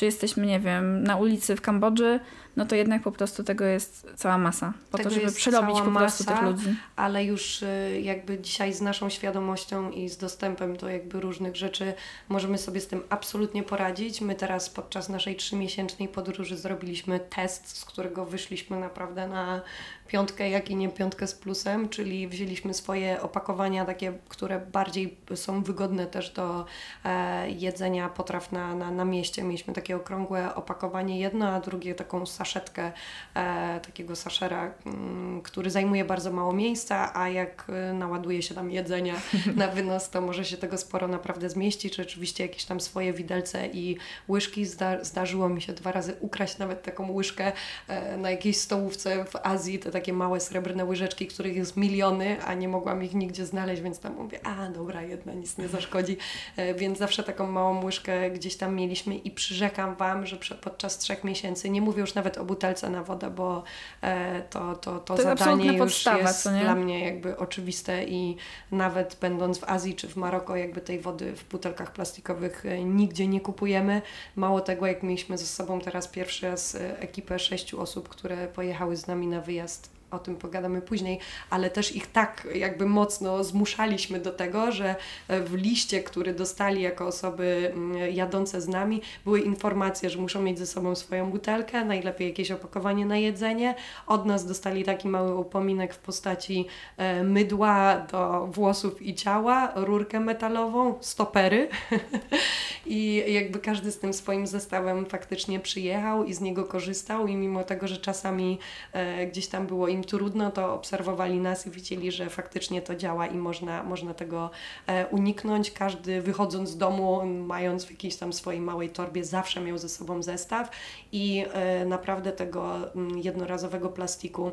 czy 0.00 0.06
jesteśmy, 0.06 0.46
nie 0.46 0.60
wiem, 0.60 1.02
na 1.02 1.16
ulicy 1.16 1.56
w 1.56 1.60
Kambodży, 1.60 2.20
no 2.56 2.66
to 2.66 2.74
jednak 2.74 3.02
po 3.02 3.12
prostu 3.12 3.44
tego 3.44 3.64
jest 3.64 4.06
cała 4.16 4.38
masa. 4.38 4.72
Po 4.90 4.98
tego 4.98 5.10
to, 5.10 5.14
żeby 5.14 5.32
przerobić 5.32 5.80
po 5.80 5.90
prostu 5.90 6.24
masa, 6.24 6.32
tych 6.32 6.42
ludzi. 6.42 6.76
Ale 6.96 7.24
już 7.24 7.62
y, 7.62 8.00
jakby 8.02 8.38
dzisiaj 8.38 8.74
z 8.74 8.80
naszą 8.80 9.10
świadomością 9.10 9.90
i 9.90 10.08
z 10.08 10.16
dostępem 10.16 10.76
do 10.76 10.88
jakby 10.88 11.20
różnych 11.20 11.56
rzeczy 11.56 11.94
możemy 12.28 12.58
sobie 12.58 12.80
z 12.80 12.86
tym 12.86 13.02
absolutnie 13.08 13.62
poradzić. 13.62 14.20
My 14.20 14.34
teraz 14.34 14.70
podczas 14.70 15.08
naszej 15.08 15.36
trzymiesięcznej 15.36 16.08
podróży 16.08 16.56
zrobiliśmy 16.56 17.20
test, 17.20 17.76
z 17.76 17.84
którego 17.84 18.26
wyszliśmy 18.26 18.80
naprawdę 18.80 19.28
na 19.28 19.60
piątkę, 20.08 20.50
jak 20.50 20.70
i 20.70 20.76
nie 20.76 20.88
piątkę 20.88 21.26
z 21.26 21.34
plusem, 21.34 21.88
czyli 21.88 22.28
wzięliśmy 22.28 22.74
swoje 22.74 23.22
opakowania 23.22 23.84
takie, 23.84 24.12
które 24.28 24.60
bardziej 24.60 25.16
są 25.34 25.62
wygodne 25.62 26.06
też 26.06 26.30
do 26.30 26.64
e, 27.04 27.50
jedzenia 27.50 28.08
potraw 28.08 28.52
na, 28.52 28.74
na, 28.74 28.90
na 28.90 29.04
mieście. 29.04 29.42
Mieliśmy 29.42 29.74
takie 29.74 29.89
okrągłe 29.96 30.54
opakowanie 30.54 31.20
jedno, 31.20 31.48
a 31.48 31.60
drugie 31.60 31.94
taką 31.94 32.26
saszetkę 32.26 32.92
e, 33.34 33.80
takiego 33.80 34.16
saszera, 34.16 34.64
m, 34.86 34.92
mm, 34.92 35.42
który 35.42 35.70
zajmuje 35.70 36.04
bardzo 36.04 36.32
mało 36.32 36.52
miejsca, 36.52 37.14
a 37.14 37.28
jak 37.28 37.66
e, 37.68 37.92
naładuje 37.92 38.42
się 38.42 38.54
tam 38.54 38.70
jedzenia 38.70 39.14
na 39.56 39.68
wynos, 39.68 40.10
to 40.10 40.20
może 40.20 40.44
się 40.44 40.56
tego 40.56 40.78
sporo 40.78 41.08
naprawdę 41.08 41.50
zmieścić. 41.50 41.96
Rzeczywiście 41.96 42.46
jakieś 42.46 42.64
tam 42.64 42.80
swoje 42.80 43.12
widelce 43.12 43.66
i 43.66 43.96
łyżki. 44.28 44.66
Zda, 44.66 45.04
zdarzyło 45.04 45.48
mi 45.48 45.62
się 45.62 45.72
dwa 45.72 45.92
razy 45.92 46.14
ukraść 46.20 46.58
nawet 46.58 46.82
taką 46.82 47.12
łyżkę 47.12 47.52
e, 47.88 48.16
na 48.16 48.30
jakiejś 48.30 48.56
stołówce 48.56 49.24
w 49.24 49.36
Azji, 49.42 49.78
te 49.78 49.90
takie 49.90 50.12
małe 50.12 50.40
srebrne 50.40 50.84
łyżeczki, 50.84 51.26
których 51.26 51.56
jest 51.56 51.76
miliony, 51.76 52.44
a 52.44 52.54
nie 52.54 52.68
mogłam 52.68 53.02
ich 53.04 53.14
nigdzie 53.14 53.46
znaleźć, 53.46 53.82
więc 53.82 54.00
tam 54.00 54.14
mówię, 54.14 54.46
a 54.46 54.68
dobra, 54.68 55.02
jedna 55.02 55.32
nic 55.32 55.58
nie 55.58 55.68
zaszkodzi. 55.68 56.16
E, 56.56 56.74
więc 56.74 56.98
zawsze 56.98 57.22
taką 57.22 57.46
małą 57.46 57.84
łyżkę 57.84 58.30
gdzieś 58.30 58.56
tam 58.56 58.74
mieliśmy 58.74 59.16
i 59.16 59.30
przyrzekam 59.70 59.96
Wam, 59.96 60.26
że 60.26 60.54
podczas 60.60 60.98
trzech 60.98 61.24
miesięcy, 61.24 61.70
nie 61.70 61.80
mówię 61.80 62.00
już 62.00 62.14
nawet 62.14 62.38
o 62.38 62.44
butelce 62.44 62.90
na 62.90 63.02
wodę, 63.02 63.30
bo 63.30 63.62
e, 64.02 64.42
to, 64.42 64.74
to, 64.74 64.98
to, 64.98 65.16
to 65.16 65.22
zadanie 65.22 65.66
już 65.66 65.78
podstawa, 65.78 66.18
jest 66.18 66.48
dla 66.48 66.74
mnie 66.74 67.04
jakby 67.04 67.36
oczywiste 67.36 68.04
i 68.04 68.36
nawet 68.72 69.16
będąc 69.20 69.58
w 69.58 69.64
Azji 69.64 69.94
czy 69.94 70.08
w 70.08 70.16
Maroko, 70.16 70.56
jakby 70.56 70.80
tej 70.80 71.00
wody 71.00 71.32
w 71.36 71.44
butelkach 71.44 71.92
plastikowych 71.92 72.66
e, 72.66 72.84
nigdzie 72.84 73.26
nie 73.26 73.40
kupujemy. 73.40 74.02
Mało 74.36 74.60
tego, 74.60 74.86
jak 74.86 75.02
mieliśmy 75.02 75.38
ze 75.38 75.46
sobą 75.46 75.80
teraz 75.80 76.08
pierwszy 76.08 76.46
raz 76.46 76.76
ekipę 76.98 77.38
sześciu 77.38 77.80
osób, 77.80 78.08
które 78.08 78.48
pojechały 78.48 78.96
z 78.96 79.06
nami 79.06 79.26
na 79.26 79.40
wyjazd 79.40 79.99
o 80.10 80.18
tym 80.18 80.36
pogadamy 80.36 80.82
później, 80.82 81.18
ale 81.50 81.70
też 81.70 81.96
ich 81.96 82.06
tak 82.06 82.48
jakby 82.54 82.86
mocno 82.86 83.44
zmuszaliśmy 83.44 84.20
do 84.20 84.32
tego, 84.32 84.72
że 84.72 84.94
e, 85.28 85.40
w 85.40 85.54
liście, 85.54 86.02
który 86.02 86.34
dostali 86.34 86.82
jako 86.82 87.06
osoby 87.06 87.72
mm, 87.74 88.14
jadące 88.14 88.60
z 88.60 88.68
nami, 88.68 89.02
były 89.24 89.40
informacje, 89.40 90.10
że 90.10 90.18
muszą 90.18 90.42
mieć 90.42 90.58
ze 90.58 90.66
sobą 90.66 90.94
swoją 90.94 91.30
butelkę, 91.30 91.84
najlepiej 91.84 92.28
jakieś 92.28 92.50
opakowanie 92.50 93.06
na 93.06 93.16
jedzenie. 93.16 93.74
Od 94.06 94.26
nas 94.26 94.46
dostali 94.46 94.84
taki 94.84 95.08
mały 95.08 95.36
upominek 95.36 95.94
w 95.94 95.98
postaci 95.98 96.66
e, 96.96 97.24
mydła 97.24 98.06
do 98.12 98.46
włosów 98.46 99.02
i 99.02 99.14
ciała, 99.14 99.72
rurkę 99.74 100.20
metalową, 100.20 100.94
stopery 101.00 101.68
i 102.86 103.24
jakby 103.28 103.58
każdy 103.58 103.92
z 103.92 103.98
tym 103.98 104.12
swoim 104.12 104.46
zestawem 104.46 105.06
faktycznie 105.06 105.60
przyjechał 105.60 106.24
i 106.24 106.34
z 106.34 106.40
niego 106.40 106.64
korzystał 106.64 107.26
i 107.26 107.36
mimo 107.36 107.64
tego, 107.64 107.88
że 107.88 107.96
czasami 107.96 108.58
e, 108.92 109.26
gdzieś 109.26 109.46
tam 109.46 109.66
było 109.66 109.88
im 109.88 109.99
im 110.00 110.04
trudno, 110.04 110.50
to 110.50 110.74
obserwowali 110.74 111.40
nas 111.40 111.66
i 111.66 111.70
widzieli, 111.70 112.12
że 112.12 112.30
faktycznie 112.30 112.82
to 112.82 112.94
działa 112.94 113.26
i 113.26 113.36
można, 113.36 113.82
można 113.82 114.14
tego 114.14 114.50
e, 114.86 115.06
uniknąć. 115.06 115.70
Każdy 115.70 116.22
wychodząc 116.22 116.70
z 116.70 116.76
domu, 116.76 117.26
mając 117.26 117.84
w 117.84 117.90
jakiejś 117.90 118.16
tam 118.16 118.32
swojej 118.32 118.60
małej 118.60 118.90
torbie, 118.90 119.24
zawsze 119.24 119.60
miał 119.60 119.78
ze 119.78 119.88
sobą 119.88 120.22
zestaw 120.22 120.70
i 121.12 121.44
e, 121.52 121.84
naprawdę 121.84 122.32
tego 122.32 122.94
mm, 122.94 123.18
jednorazowego 123.18 123.88
plastiku 123.88 124.50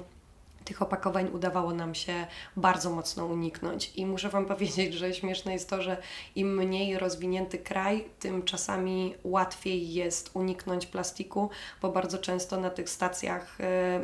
tych 0.68 0.82
opakowań 0.82 1.30
udawało 1.34 1.74
nam 1.74 1.96
się 1.96 2.28
bardzo 2.56 2.90
mocno 2.90 3.26
uniknąć. 3.26 3.92
I 3.96 4.06
muszę 4.06 4.30
Wam 4.30 4.46
powiedzieć, 4.56 4.94
że 4.94 5.14
śmieszne 5.14 5.54
jest 5.54 5.70
to, 5.70 5.82
że 5.82 5.98
im 6.36 6.56
mniej 6.56 6.98
rozwinięty 6.98 7.58
kraj, 7.58 8.06
tym 8.20 8.44
czasami 8.44 9.16
łatwiej 9.24 9.94
jest 9.94 10.32
uniknąć 10.34 10.86
plastiku, 10.86 11.50
bo 11.82 11.92
bardzo 11.92 12.18
często 12.18 12.60
na 12.60 12.70
tych 12.70 12.90
stacjach 12.90 13.58
e, 13.62 14.00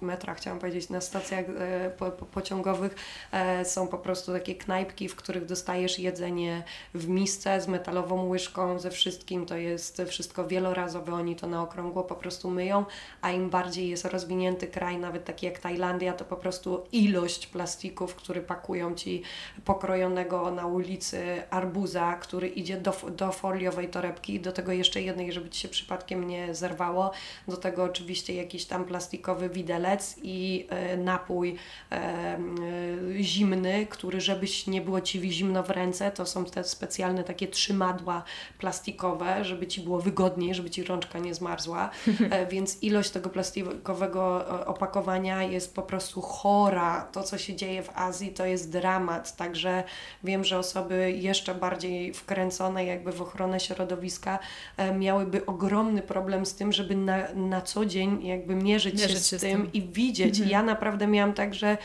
metra, 0.00 0.34
chciałam 0.34 0.58
powiedzieć, 0.58 0.88
na 0.88 1.00
stacjach 1.00 1.44
e, 1.58 1.90
po, 1.90 2.10
po, 2.10 2.26
pociągowych 2.26 2.94
e, 3.32 3.64
są 3.64 3.88
po 3.88 3.98
prostu 3.98 4.32
takie 4.32 4.54
knajpki, 4.54 5.08
w 5.08 5.16
których 5.16 5.44
dostajesz 5.44 5.98
jedzenie 5.98 6.62
w 6.94 7.08
misce 7.08 7.60
z 7.60 7.68
metalową 7.68 8.28
łyżką, 8.28 8.78
ze 8.78 8.90
wszystkim. 8.90 9.46
To 9.46 9.56
jest 9.56 10.02
wszystko 10.08 10.46
wielorazowe, 10.46 11.12
oni 11.12 11.36
to 11.36 11.46
na 11.46 11.62
okrągło 11.62 12.04
po 12.04 12.14
prostu 12.14 12.50
myją, 12.50 12.84
a 13.22 13.30
im 13.30 13.50
bardziej 13.50 13.88
jest 13.88 14.04
rozwinięty 14.04 14.66
kraj, 14.66 14.98
nawet 14.98 15.24
taki 15.24 15.46
jak 15.46 15.58
Tajlandia 15.66 16.12
to 16.12 16.24
po 16.24 16.36
prostu 16.36 16.86
ilość 16.92 17.46
plastików, 17.46 18.14
który 18.14 18.40
pakują 18.40 18.94
Ci 18.94 19.22
pokrojonego 19.64 20.50
na 20.50 20.66
ulicy 20.66 21.42
arbuza, 21.50 22.14
który 22.14 22.48
idzie 22.48 22.80
do, 22.80 22.92
do 23.16 23.32
foliowej 23.32 23.88
torebki, 23.88 24.40
do 24.40 24.52
tego 24.52 24.72
jeszcze 24.72 25.02
jednej, 25.02 25.32
żeby 25.32 25.50
Ci 25.50 25.60
się 25.60 25.68
przypadkiem 25.68 26.26
nie 26.26 26.54
zerwało, 26.54 27.10
do 27.48 27.56
tego 27.56 27.84
oczywiście 27.84 28.34
jakiś 28.34 28.64
tam 28.64 28.84
plastikowy 28.84 29.48
widelec 29.48 30.16
i 30.22 30.66
y, 30.94 30.96
napój 30.96 31.56
y, 31.92 31.96
y, 33.18 33.22
zimny, 33.22 33.86
który 33.86 34.20
żebyś 34.20 34.66
nie 34.66 34.80
było 34.80 35.00
Ci 35.00 35.32
zimno 35.32 35.62
w 35.62 35.70
ręce, 35.70 36.10
to 36.10 36.26
są 36.26 36.44
te 36.44 36.64
specjalne 36.64 37.24
takie 37.24 37.48
trzymadła 37.48 38.22
plastikowe, 38.58 39.44
żeby 39.44 39.66
Ci 39.66 39.80
było 39.80 40.00
wygodniej, 40.00 40.54
żeby 40.54 40.70
Ci 40.70 40.84
rączka 40.84 41.18
nie 41.18 41.34
zmarzła, 41.34 41.90
więc 42.52 42.82
ilość 42.82 43.10
tego 43.10 43.30
plastikowego 43.30 44.46
opakowania 44.66 45.42
jest 45.42 45.55
po 45.60 45.82
prostu 45.82 46.20
chora. 46.20 47.08
To, 47.12 47.22
co 47.22 47.38
się 47.38 47.56
dzieje 47.56 47.82
w 47.82 47.90
Azji, 47.94 48.30
to 48.30 48.46
jest 48.46 48.70
dramat. 48.70 49.36
Także 49.36 49.84
wiem, 50.24 50.44
że 50.44 50.58
osoby 50.58 51.12
jeszcze 51.12 51.54
bardziej 51.54 52.14
wkręcone 52.14 52.84
jakby 52.84 53.12
w 53.12 53.22
ochronę 53.22 53.60
środowiska 53.60 54.38
e, 54.76 54.94
miałyby 54.94 55.46
ogromny 55.46 56.02
problem 56.02 56.46
z 56.46 56.54
tym, 56.54 56.72
żeby 56.72 56.96
na, 56.96 57.34
na 57.34 57.60
co 57.60 57.86
dzień 57.86 58.26
jakby 58.26 58.54
mierzyć, 58.54 58.94
mierzyć 58.94 59.18
się, 59.18 59.22
z, 59.22 59.30
się 59.30 59.38
tym 59.38 59.60
z, 59.60 59.62
tym 59.62 59.72
i 59.72 59.82
widzieć. 59.82 60.34
Mhm. 60.34 60.50
Ja 60.50 60.62
naprawdę 60.62 61.06
miałam 61.06 61.32
tak, 61.32 61.54
że 61.54 61.78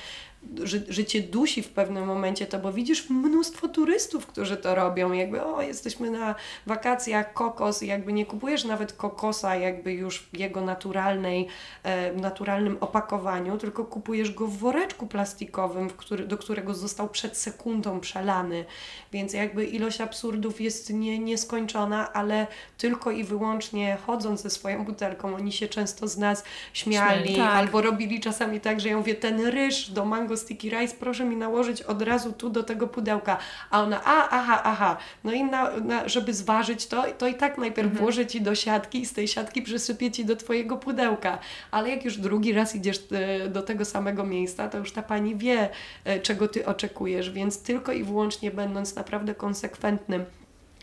cię 1.07 1.21
dusi 1.21 1.63
w 1.63 1.69
pewnym 1.69 2.05
momencie 2.05 2.45
to, 2.45 2.59
bo 2.59 2.73
widzisz 2.73 3.09
mnóstwo 3.09 3.67
turystów, 3.67 4.27
którzy 4.27 4.57
to 4.57 4.75
robią, 4.75 5.11
jakby 5.11 5.43
o, 5.43 5.61
jesteśmy 5.61 6.11
na 6.11 6.35
wakacjach, 6.67 7.33
kokos, 7.33 7.81
jakby 7.81 8.13
nie 8.13 8.25
kupujesz 8.25 8.65
nawet 8.65 8.93
kokosa 8.93 9.55
jakby 9.55 9.93
już 9.93 10.19
w 10.19 10.37
jego 10.37 10.61
naturalnej, 10.61 11.47
e, 11.83 12.13
naturalnym 12.13 12.77
opakowaniu, 12.79 13.57
tylko 13.57 13.85
kupujesz 13.85 14.31
go 14.31 14.47
w 14.47 14.57
woreczku 14.57 15.07
plastikowym, 15.07 15.89
w 15.89 15.95
który, 15.95 16.27
do 16.27 16.37
którego 16.37 16.73
został 16.73 17.09
przed 17.09 17.37
sekundą 17.37 17.99
przelany, 17.99 18.65
więc 19.11 19.33
jakby 19.33 19.65
ilość 19.65 20.01
absurdów 20.01 20.61
jest 20.61 20.89
nie, 20.89 21.19
nieskończona, 21.19 22.13
ale 22.13 22.47
tylko 22.77 23.11
i 23.11 23.23
wyłącznie 23.23 23.97
chodząc 24.07 24.41
ze 24.41 24.49
swoją 24.49 24.85
butelką, 24.85 25.35
oni 25.35 25.51
się 25.51 25.67
często 25.67 26.07
z 26.07 26.17
nas 26.17 26.43
śmiali, 26.73 27.21
Śmieli, 27.21 27.35
tak. 27.35 27.55
albo 27.55 27.81
robili 27.81 28.19
czasami 28.19 28.59
tak, 28.59 28.79
że 28.79 28.89
ja 28.89 28.97
mówię, 28.97 29.15
ten 29.15 29.45
ryż 29.45 29.89
do 29.89 30.05
mango 30.05 30.30
sticky 30.37 30.69
rice 30.69 30.95
proszę 30.99 31.25
mi 31.25 31.35
nałożyć 31.35 31.81
od 31.81 32.01
razu 32.01 32.33
tu 32.33 32.49
do 32.49 32.63
tego 32.63 32.87
pudełka. 32.87 33.37
A 33.69 33.81
ona, 33.81 34.01
a, 34.03 34.29
aha, 34.29 34.61
aha. 34.63 34.97
No 35.23 35.31
i 35.31 35.43
na, 35.43 35.71
na, 35.79 36.09
żeby 36.09 36.33
zważyć 36.33 36.87
to, 36.87 37.03
to 37.17 37.27
i 37.27 37.33
tak 37.33 37.57
najpierw 37.57 37.87
mhm. 37.87 38.05
włożę 38.05 38.25
Ci 38.27 38.41
do 38.41 38.55
siatki 38.55 39.01
i 39.01 39.05
z 39.05 39.13
tej 39.13 39.27
siatki 39.27 39.61
przysypię 39.61 40.11
Ci 40.11 40.25
do 40.25 40.35
Twojego 40.35 40.77
pudełka. 40.77 41.39
Ale 41.71 41.89
jak 41.89 42.05
już 42.05 42.17
drugi 42.17 42.53
raz 42.53 42.75
idziesz 42.75 42.99
e, 43.11 43.49
do 43.49 43.61
tego 43.61 43.85
samego 43.85 44.23
miejsca, 44.23 44.69
to 44.69 44.77
już 44.77 44.91
ta 44.91 45.01
Pani 45.01 45.35
wie, 45.35 45.69
e, 46.05 46.19
czego 46.19 46.47
Ty 46.47 46.65
oczekujesz, 46.65 47.31
więc 47.31 47.61
tylko 47.61 47.91
i 47.91 48.03
wyłącznie 48.03 48.51
będąc 48.51 48.95
naprawdę 48.95 49.35
konsekwentnym 49.35 50.25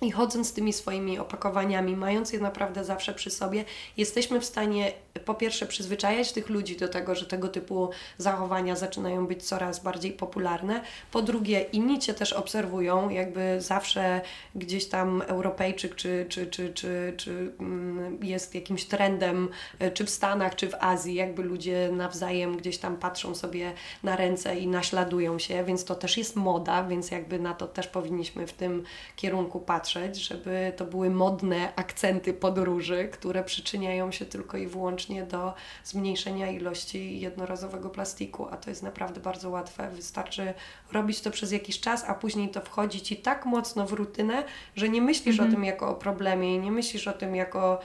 i 0.03 0.11
chodząc 0.11 0.49
z 0.49 0.53
tymi 0.53 0.73
swoimi 0.73 1.19
opakowaniami, 1.19 1.97
mając 1.97 2.33
je 2.33 2.41
naprawdę 2.41 2.85
zawsze 2.85 3.15
przy 3.15 3.31
sobie, 3.31 3.65
jesteśmy 3.97 4.41
w 4.41 4.45
stanie 4.45 4.93
po 5.25 5.35
pierwsze 5.35 5.67
przyzwyczajać 5.67 6.33
tych 6.33 6.49
ludzi 6.49 6.77
do 6.77 6.89
tego, 6.89 7.15
że 7.15 7.27
tego 7.27 7.49
typu 7.49 7.91
zachowania 8.19 8.77
zaczynają 8.77 9.27
być 9.27 9.43
coraz 9.43 9.83
bardziej 9.83 10.13
popularne. 10.13 10.83
Po 11.11 11.23
drugie, 11.23 11.61
inni 11.61 11.99
cię 11.99 12.15
też 12.15 12.33
obserwują, 12.33 13.09
jakby 13.09 13.61
zawsze 13.61 14.21
gdzieś 14.55 14.87
tam 14.87 15.23
Europejczyk 15.23 15.95
czy, 15.95 16.27
czy, 16.29 16.47
czy, 16.47 16.73
czy, 16.75 17.15
czy 17.17 17.53
mm, 17.61 18.19
jest 18.25 18.55
jakimś 18.55 18.85
trendem, 18.85 19.49
e, 19.79 19.91
czy 19.91 20.05
w 20.05 20.11
Stanach, 20.11 20.57
czy 20.57 20.69
w 20.69 20.75
Azji, 20.81 21.15
jakby 21.15 21.43
ludzie 21.43 21.91
nawzajem 21.93 22.57
gdzieś 22.57 22.79
tam 22.79 22.97
patrzą 22.97 23.35
sobie 23.35 23.73
na 24.03 24.17
ręce 24.17 24.59
i 24.59 24.67
naśladują 24.67 25.39
się, 25.39 25.65
więc 25.65 25.85
to 25.85 25.95
też 25.95 26.19
jest 26.19 26.37
moda, 26.37 26.85
więc 26.85 27.11
jakby 27.11 27.39
na 27.39 27.55
to 27.55 27.67
też 27.67 27.87
powinniśmy 27.87 28.47
w 28.47 28.53
tym 28.53 28.85
kierunku 29.17 29.61
patrzeć 29.61 29.88
patrzeć, 29.89 30.17
żeby 30.17 30.73
to 30.77 30.85
były 30.85 31.11
modne 31.11 31.75
akcenty 31.77 32.35
podróży, 32.35 33.09
które 33.13 33.45
przyczyniają 33.45 34.13
się 34.13 34.25
tylko 34.25 34.57
i 34.57 34.67
wyłącznie 34.67 35.23
do 35.23 35.55
zmniejszenia 35.85 36.51
ilości 36.51 37.21
jednorazowego 37.21 37.91
plastiku, 37.91 38.49
a 38.51 38.57
to 38.57 38.71
jest 38.71 38.83
naprawdę 38.83 39.21
bardzo 39.21 39.51
łatwe. 39.51 39.91
Wystarczy 39.91 40.55
robić 40.93 41.21
to 41.21 41.31
przez 41.31 41.53
jakiś 41.53 41.81
czas, 41.81 42.05
a 42.05 42.15
później 42.15 42.49
to 42.49 42.61
wchodzi 42.61 43.01
ci 43.01 43.17
tak 43.17 43.47
mocno 43.47 43.87
w 43.87 43.93
rutynę, 43.93 44.45
że 44.77 44.89
nie 44.89 45.03
myślisz 45.03 45.35
mhm. 45.35 45.49
o 45.49 45.53
tym 45.53 45.65
jako 45.65 45.89
o 45.89 45.95
problemie 45.95 46.55
i 46.55 46.59
nie 46.59 46.73
myślisz 46.73 47.09
o 47.09 47.13
tym 47.13 47.37
jako 47.37 47.81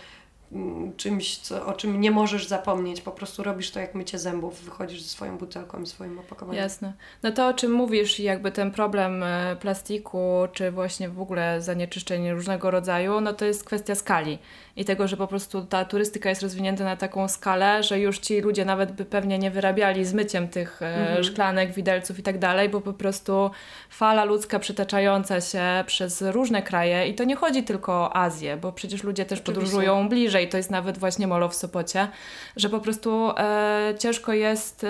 czymś, 0.98 1.38
co, 1.38 1.66
o 1.66 1.74
czym 1.74 2.02
nie 2.02 2.12
możesz 2.12 2.48
zapomnieć. 2.48 3.02
Po 3.02 3.12
prostu 3.12 3.44
robisz 3.44 3.72
to 3.72 3.80
jak 3.80 3.96
mycie 3.96 4.20
zębów, 4.20 4.62
wychodzisz 4.62 5.02
ze 5.02 5.10
swoją 5.10 5.38
butelką 5.38 5.82
i 5.82 5.86
swoim 5.86 6.20
opakowaniem. 6.20 6.64
Jasne. 6.64 6.94
No 7.24 7.32
to 7.32 7.48
o 7.48 7.54
czym 7.54 7.72
mówisz, 7.72 8.20
jakby 8.20 8.52
ten 8.52 8.72
problem 8.72 9.24
e, 9.24 9.56
plastiku, 9.56 10.48
czy 10.54 10.72
właśnie 10.72 11.10
w 11.10 11.22
ogóle 11.22 11.62
zanieczyszczeń 11.62 12.32
różnego 12.32 12.72
rodzaju, 12.72 13.22
no 13.22 13.34
to 13.34 13.46
jest 13.46 13.64
kwestia 13.64 13.96
skali 13.96 14.40
i 14.76 14.86
tego, 14.86 15.08
że 15.08 15.18
po 15.18 15.28
prostu 15.28 15.66
ta 15.66 15.86
turystyka 15.86 16.30
jest 16.30 16.42
rozwinięta 16.42 16.84
na 16.84 16.96
taką 16.96 17.28
skalę, 17.28 17.84
że 17.84 18.00
już 18.00 18.20
ci 18.20 18.42
ludzie 18.42 18.66
nawet 18.66 18.92
by 18.92 19.06
pewnie 19.06 19.40
nie 19.40 19.52
wyrabiali 19.52 20.06
z 20.06 20.14
myciem 20.14 20.48
tych 20.48 20.82
e, 20.82 20.86
mhm. 20.86 21.24
szklanek, 21.24 21.74
widelców 21.74 22.20
i 22.20 22.24
tak 22.24 22.40
dalej, 22.40 22.70
bo 22.70 22.82
po 22.82 22.94
prostu 22.94 23.52
fala 23.90 24.24
ludzka 24.24 24.60
przytaczająca 24.60 25.42
się 25.42 25.84
przez 25.88 26.22
różne 26.22 26.62
kraje 26.62 27.08
i 27.08 27.14
to 27.16 27.24
nie 27.24 27.36
chodzi 27.36 27.64
tylko 27.64 27.94
o 27.94 28.18
Azję, 28.18 28.58
bo 28.58 28.72
przecież 28.72 29.04
ludzie 29.04 29.26
też 29.26 29.40
Oczywiście. 29.40 29.62
podróżują 29.62 30.10
bliżej, 30.10 30.50
to 30.50 30.58
jest 30.58 30.72
nawet 30.72 30.98
właśnie 30.98 31.28
molo 31.28 31.50
w 31.50 31.56
Sopocie, 31.56 32.08
że 32.56 32.70
po 32.70 32.80
prostu 32.80 33.32
e, 33.38 33.94
ciężko 34.00 34.34
jest 34.34 34.84
e, 34.84 34.88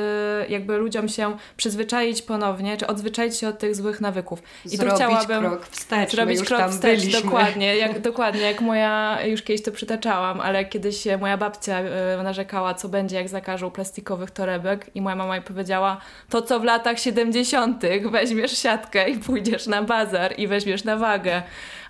jakby 0.49 0.77
ludziom 0.77 1.07
się 1.07 1.37
przyzwyczaić 1.57 2.21
ponownie, 2.21 2.77
czy 2.77 2.87
odzwyczaić 2.87 3.37
się 3.37 3.47
od 3.47 3.59
tych 3.59 3.75
złych 3.75 4.01
nawyków. 4.01 4.43
I 4.65 4.69
zrobić 4.69 4.91
tu 4.91 4.95
chciałabym 4.95 5.39
krok 5.39 5.65
wstecz, 5.65 6.11
zrobić 6.11 6.43
krok 6.43 6.71
wstecz, 6.71 6.99
byliśmy. 6.99 7.21
dokładnie, 7.21 7.75
jak, 7.75 8.01
dokładnie, 8.01 8.41
jak 8.41 8.61
moja 8.61 9.25
już 9.25 9.41
kiedyś 9.41 9.63
to 9.63 9.72
przytaczałam, 9.73 10.41
ale 10.41 10.65
kiedyś 10.65 11.07
moja 11.19 11.37
babcia 11.37 11.79
e, 11.79 12.23
narzekała, 12.23 12.73
co 12.73 12.89
będzie, 12.89 13.15
jak 13.15 13.29
zakażą 13.29 13.71
plastikowych 13.71 14.31
torebek 14.31 14.95
i 14.95 15.01
moja 15.01 15.15
mama 15.15 15.35
jej 15.35 15.43
powiedziała, 15.43 16.01
to 16.29 16.41
co 16.41 16.59
w 16.59 16.63
latach 16.63 16.99
70. 16.99 17.83
weźmiesz 18.11 18.57
siatkę 18.57 19.09
i 19.09 19.17
pójdziesz 19.17 19.67
na 19.67 19.83
bazar 19.83 20.33
i 20.39 20.47
weźmiesz 20.47 20.83
na 20.83 20.97
wagę. 20.97 21.43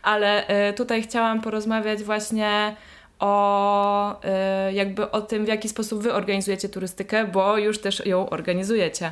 Ale 0.04 0.48
e, 0.48 0.74
tutaj 0.74 1.04
chciałam 1.04 1.42
porozmawiać 1.42 2.04
właśnie 2.04 2.76
o 3.20 4.24
e, 4.24 4.74
jakby 4.74 5.12
o 5.12 5.22
tym, 5.22 5.46
w 5.46 5.48
jaki 5.48 5.70
sposób 5.70 6.04
wy 6.04 6.14
organizujecie 6.14 6.70
turystykę, 6.70 7.28
bo 7.28 7.58
już 7.58 7.80
też 7.80 8.06
ją 8.06 8.30
organizujecie 8.30 9.12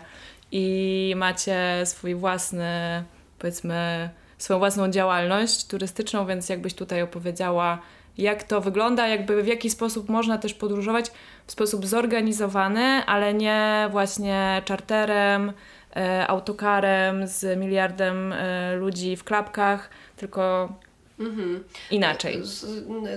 i 0.52 1.14
macie 1.18 1.82
swój 1.86 2.16
własny, 2.16 3.04
powiedzmy, 3.40 4.10
swoją 4.38 4.60
własną 4.60 4.90
działalność 4.90 5.68
turystyczną, 5.68 6.26
więc 6.26 6.50
jakbyś 6.50 6.74
tutaj 6.74 7.02
opowiedziała, 7.02 7.82
jak 8.18 8.44
to 8.44 8.62
wygląda, 8.62 9.08
jakby 9.08 9.44
w 9.44 9.48
jaki 9.48 9.70
sposób 9.70 10.10
można 10.10 10.38
też 10.38 10.54
podróżować 10.54 11.12
w 11.48 11.52
sposób 11.52 11.86
zorganizowany, 11.86 12.82
ale 13.06 13.34
nie 13.34 13.88
właśnie 13.92 14.62
czarterem, 14.66 15.54
e, 15.96 16.28
autokarem 16.28 17.28
z 17.28 17.60
miliardem 17.60 18.34
e, 18.34 18.76
ludzi 18.76 19.16
w 19.16 19.24
klapkach, 19.24 19.90
tylko 20.16 20.70
Mhm. 21.22 21.64
Inaczej. 21.92 22.42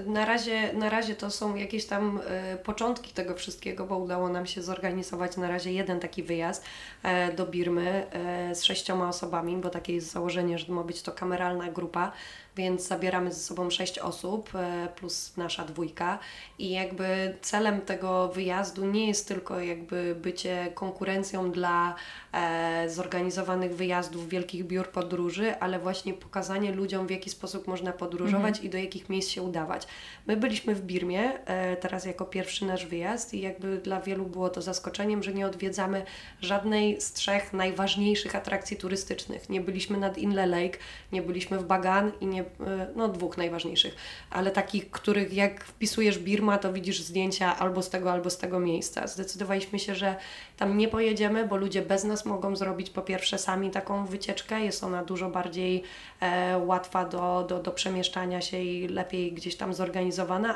Na 0.07 0.25
razie, 0.25 0.73
na 0.73 0.91
razie 0.91 1.15
to 1.15 1.31
są 1.31 1.55
jakieś 1.55 1.87
tam 1.87 2.21
e, 2.27 2.57
początki 2.57 3.13
tego 3.13 3.35
wszystkiego, 3.35 3.87
bo 3.87 3.99
udało 3.99 4.29
nam 4.29 4.47
się 4.47 4.63
zorganizować 4.63 5.37
na 5.37 5.49
razie 5.49 5.73
jeden 5.73 6.01
taki 6.01 6.23
wyjazd 6.23 6.65
e, 7.03 7.33
do 7.33 7.47
Birmy 7.47 8.07
e, 8.11 8.55
z 8.55 8.65
sześcioma 8.65 9.09
osobami, 9.09 9.57
bo 9.57 9.71
takie 9.71 9.95
jest 9.95 10.13
założenie, 10.13 10.59
że 10.59 10.73
ma 10.73 10.83
być 10.83 11.03
to 11.03 11.13
kameralna 11.13 11.71
grupa 11.71 12.13
więc 12.57 12.89
zabieramy 12.89 13.33
ze 13.33 13.41
sobą 13.41 13.71
sześć 13.71 13.99
osób 13.99 14.55
e, 14.55 14.89
plus 14.97 15.37
nasza 15.37 15.65
dwójka 15.65 16.19
i 16.59 16.71
jakby 16.71 17.37
celem 17.43 17.81
tego 17.81 18.29
wyjazdu 18.29 18.87
nie 18.87 19.09
jest 19.09 19.29
tylko 19.29 19.61
jakby 19.61 20.17
bycie 20.23 20.73
konkurencją 20.75 21.51
dla 21.51 21.95
e, 22.33 22.91
zorganizowanych 22.91 23.77
wyjazdów 23.77 24.29
wielkich 24.29 24.65
biur 24.65 24.89
podróży, 24.89 25.59
ale 25.61 25.79
właśnie 25.79 26.15
pokazanie 26.15 26.73
ludziom 26.73 27.07
w 27.07 27.11
jaki 27.11 27.31
sposób 27.31 27.67
można 27.67 27.93
podróżować 27.93 28.49
mhm. 28.49 28.65
i 28.67 28.71
do 28.71 28.79
jakich 28.79 29.09
miejsc 29.09 29.31
się 29.31 29.43
udawać. 29.43 29.87
My 30.27 30.37
byliśmy 30.37 30.75
w 30.75 30.83
Birmie 30.83 31.47
e, 31.47 31.77
teraz 31.77 32.05
jako 32.05 32.25
pierwszy 32.25 32.65
nasz 32.65 32.87
wyjazd 32.87 33.35
i 33.35 33.41
jakby 33.41 33.79
dla 33.79 34.01
wielu 34.01 34.27
było 34.27 34.51
to 34.51 34.63
zaskoczeniem, 34.63 35.23
że 35.23 35.35
nie 35.35 35.47
odwiedzamy 35.47 36.05
żadnej 36.41 37.01
z 37.01 37.13
trzech 37.13 37.53
najważniejszych 37.53 38.37
atrakcji 38.37 38.77
turystycznych. 38.77 39.49
Nie 39.49 39.61
byliśmy 39.61 39.99
nad 39.99 40.19
Inle 40.19 40.47
Lake, 40.47 40.79
nie 41.13 41.23
byliśmy 41.23 41.59
w 41.59 41.65
Bagan 41.65 42.13
i 42.21 42.27
nie 42.27 42.45
E, 42.67 42.87
no 42.97 43.09
dwóch 43.09 43.37
najważniejszych, 43.37 43.97
ale 44.31 44.51
takich, 44.51 44.91
których 44.91 45.33
jak 45.33 45.65
wpisujesz 45.65 46.19
Birma, 46.19 46.59
to 46.59 46.73
widzisz 46.73 47.01
zdjęcia 47.01 47.59
albo 47.59 47.83
z 47.83 47.91
tego, 47.91 48.13
albo 48.13 48.31
z 48.31 48.39
tego 48.39 48.61
miejsca. 48.61 49.07
Zdecydowaliśmy 49.07 49.79
się, 49.79 49.95
że 49.95 50.17
tam 50.57 50.77
nie 50.77 50.89
pojedziemy, 50.89 51.47
bo 51.47 51.57
ludzie 51.57 51.83
bez 51.83 52.05
nas 52.05 52.25
mogą 52.25 52.57
zrobić 52.57 52.91
po 52.91 53.03
pierwsze 53.03 53.39
sami 53.39 53.71
taką 53.71 54.07
wycieczkę, 54.07 54.61
jest 54.61 54.85
ona 54.85 55.05
dużo 55.05 55.31
bardziej 55.31 55.83
e, 56.21 56.59
łatwa 56.59 57.05
do, 57.05 57.45
do, 57.49 57.63
do 57.63 57.71
przemieszczania 57.71 58.41
się 58.41 58.59
i 58.59 58.89
lepiej 58.89 59.33
gdzieś 59.33 59.57
tam 59.57 59.75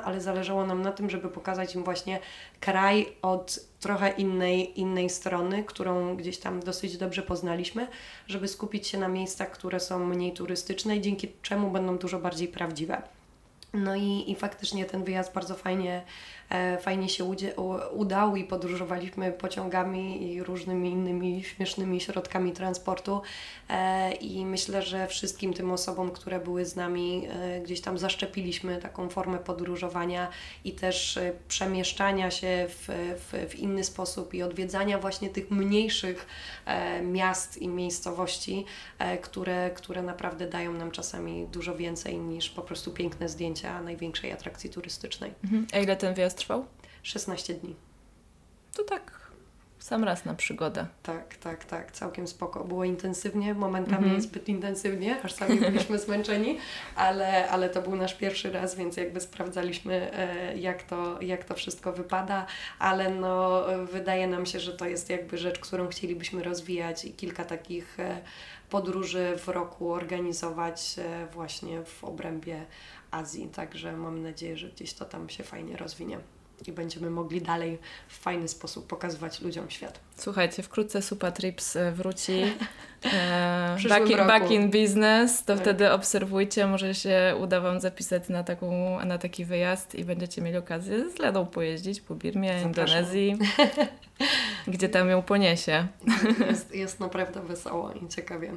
ale 0.05 0.21
zależało 0.21 0.67
nam 0.67 0.83
na 0.83 0.93
tym, 0.93 1.11
żeby 1.11 1.29
pokazać 1.29 1.75
im 1.75 1.85
właśnie 1.85 2.21
kraj 2.61 3.07
od 3.23 3.61
trochę 3.81 4.11
innej, 4.11 4.81
innej 4.81 5.11
strony, 5.11 5.65
którą 5.65 6.17
gdzieś 6.17 6.39
tam 6.39 6.61
dosyć 6.61 6.97
dobrze 6.97 7.23
poznaliśmy, 7.23 7.89
żeby 8.27 8.49
skupić 8.49 8.87
się 8.87 8.99
na 8.99 9.09
miejscach, 9.09 9.51
które 9.51 9.81
są 9.81 10.07
mniej 10.07 10.33
turystyczne 10.33 10.97
i 10.97 11.01
dzięki 11.01 11.29
czemu 11.43 11.71
będą 11.71 11.99
dużo 11.99 12.19
bardziej 12.19 12.49
prawdziwe. 12.49 13.03
No 13.73 13.97
i, 13.97 14.25
i 14.31 14.35
faktycznie 14.35 14.85
ten 14.85 15.05
wyjazd 15.05 15.35
bardzo 15.35 15.55
fajnie 15.55 16.03
fajnie 16.81 17.09
się 17.09 17.25
udał 17.93 18.37
i 18.37 18.45
podróżowaliśmy 18.45 19.33
pociągami 19.33 20.33
i 20.33 20.43
różnymi 20.43 20.91
innymi 20.91 21.45
śmiesznymi 21.45 22.01
środkami 22.01 22.53
transportu 22.53 23.23
e, 23.69 24.13
i 24.13 24.47
myślę, 24.47 24.83
że 24.83 25.07
wszystkim 25.07 25.55
tym 25.55 25.71
osobom, 25.71 26.11
które 26.11 26.41
były 26.41 26.65
z 26.65 26.77
nami, 26.77 27.29
e, 27.31 27.61
gdzieś 27.61 27.81
tam 27.81 27.99
zaszczepiliśmy 27.99 28.79
taką 28.79 29.09
formę 29.09 29.39
podróżowania 29.39 30.29
i 30.65 30.73
też 30.73 31.19
przemieszczania 31.49 32.31
się 32.31 32.67
w, 32.69 32.89
w, 33.17 33.51
w 33.51 33.59
inny 33.59 33.85
sposób 33.85 34.35
i 34.35 34.43
odwiedzania 34.43 34.99
właśnie 34.99 35.31
tych 35.31 35.51
mniejszych 35.51 36.27
miast 37.03 37.63
i 37.63 37.69
miejscowości, 37.69 38.65
które, 39.23 39.71
które 39.71 40.03
naprawdę 40.03 40.47
dają 40.47 40.73
nam 40.73 40.91
czasami 40.91 41.47
dużo 41.47 41.77
więcej 41.77 42.19
niż 42.19 42.51
po 42.51 42.63
prostu 42.63 42.91
piękne 42.91 43.29
zdjęcia 43.29 43.83
największej 43.83 44.33
atrakcji 44.33 44.71
turystycznej. 44.71 45.35
Mhm. 45.45 45.67
A 45.73 45.79
ile 45.79 45.97
ten 45.97 46.15
wyjazd 46.15 46.38
trwał? 46.39 46.67
16 47.03 47.55
dni. 47.55 47.77
To 48.77 48.85
tak 48.85 49.29
sam 49.89 50.05
raz 50.05 50.25
na 50.25 50.35
przygodę. 50.35 50.87
Tak, 51.03 51.37
tak, 51.37 51.65
tak, 51.65 51.93
całkiem 51.93 52.27
spoko. 52.27 52.65
Było 52.65 52.85
intensywnie, 52.85 53.55
momentami 53.55 54.05
mm 54.05 54.19
-hmm. 54.19 54.23
zbyt 54.23 54.49
intensywnie, 54.49 55.23
aż 55.23 55.33
sami 55.33 55.61
byliśmy 55.71 55.99
zmęczeni, 55.99 56.59
ale, 56.97 57.49
ale 57.49 57.71
to 57.71 57.83
był 57.83 57.97
nasz 57.97 58.15
pierwszy 58.15 58.53
raz, 58.53 58.75
więc 58.75 58.97
jakby 58.97 59.21
sprawdzaliśmy, 59.21 60.13
e, 60.13 60.57
jak 60.57 60.83
to, 60.83 61.23
jak 61.23 61.45
to 61.45 61.55
wszystko 61.55 61.93
wypada, 61.93 62.47
ale 62.79 63.11
no, 63.11 63.65
wydaje 63.93 64.27
nam 64.27 64.47
się, 64.47 64.61
że 64.61 64.73
to 64.73 64.87
jest 64.87 65.11
jakby 65.11 65.39
rzecz, 65.39 65.59
którą 65.59 65.89
chcielibyśmy 65.89 66.43
rozwijać 66.43 67.05
i 67.05 67.13
kilka 67.13 67.45
takich 67.45 68.01
e, 68.01 68.21
podróży 68.71 69.35
w 69.39 69.49
roku 69.49 69.93
organizować 69.93 70.97
e, 70.99 71.27
właśnie 71.27 71.85
w 71.85 72.05
obrębie 72.05 72.67
Azji, 73.11 73.49
także 73.49 73.93
mam 73.93 74.23
nadzieję, 74.23 74.57
że 74.57 74.69
gdzieś 74.69 74.93
to 74.93 75.05
tam 75.05 75.29
się 75.29 75.45
fajnie 75.45 75.77
rozwinie 75.77 76.19
i 76.67 76.73
będziemy 76.73 77.11
mogli 77.11 77.43
dalej 77.43 77.79
w 78.09 78.19
fajny 78.19 78.49
sposób 78.49 78.87
pokazywać 78.87 79.41
ludziom 79.41 79.71
świat. 79.71 80.01
Słuchajcie, 80.17 80.63
wkrótce 80.63 81.03
Supa 81.03 81.31
Trips 81.31 81.77
e, 81.77 81.93
wróci. 81.93 82.43
E, 83.13 83.77
back, 83.89 84.11
in, 84.11 84.17
back, 84.17 84.51
in, 84.51 84.71
business, 84.71 85.45
to 85.45 85.53
tak. 85.53 85.63
wtedy 85.63 85.93
obserwujcie, 85.93 86.67
może 86.67 86.95
się 86.95 87.35
uda 87.41 87.61
Wam 87.61 87.81
zapisać 87.81 88.29
na, 88.29 88.45
taką, 88.45 88.99
na 89.05 89.19
taki 89.19 89.45
wyjazd 89.45 89.95
i 89.95 90.05
będziecie 90.05 90.43
mieli 90.43 90.57
okazję 90.57 91.11
z 91.11 91.19
Ledą 91.19 91.47
pojeździć 91.47 92.01
po 92.01 92.15
Birmie, 92.15 92.61
Zapraszam. 92.63 92.69
Indonezji, 92.69 93.39
gdzie 94.67 94.89
tam 94.89 95.09
ją 95.09 95.23
poniesie. 95.23 95.87
Jest, 96.49 96.75
jest 96.75 97.01
naprawdę 97.01 97.43
wesoło 97.43 97.93
i 97.93 98.09
ciekawie. 98.09 98.53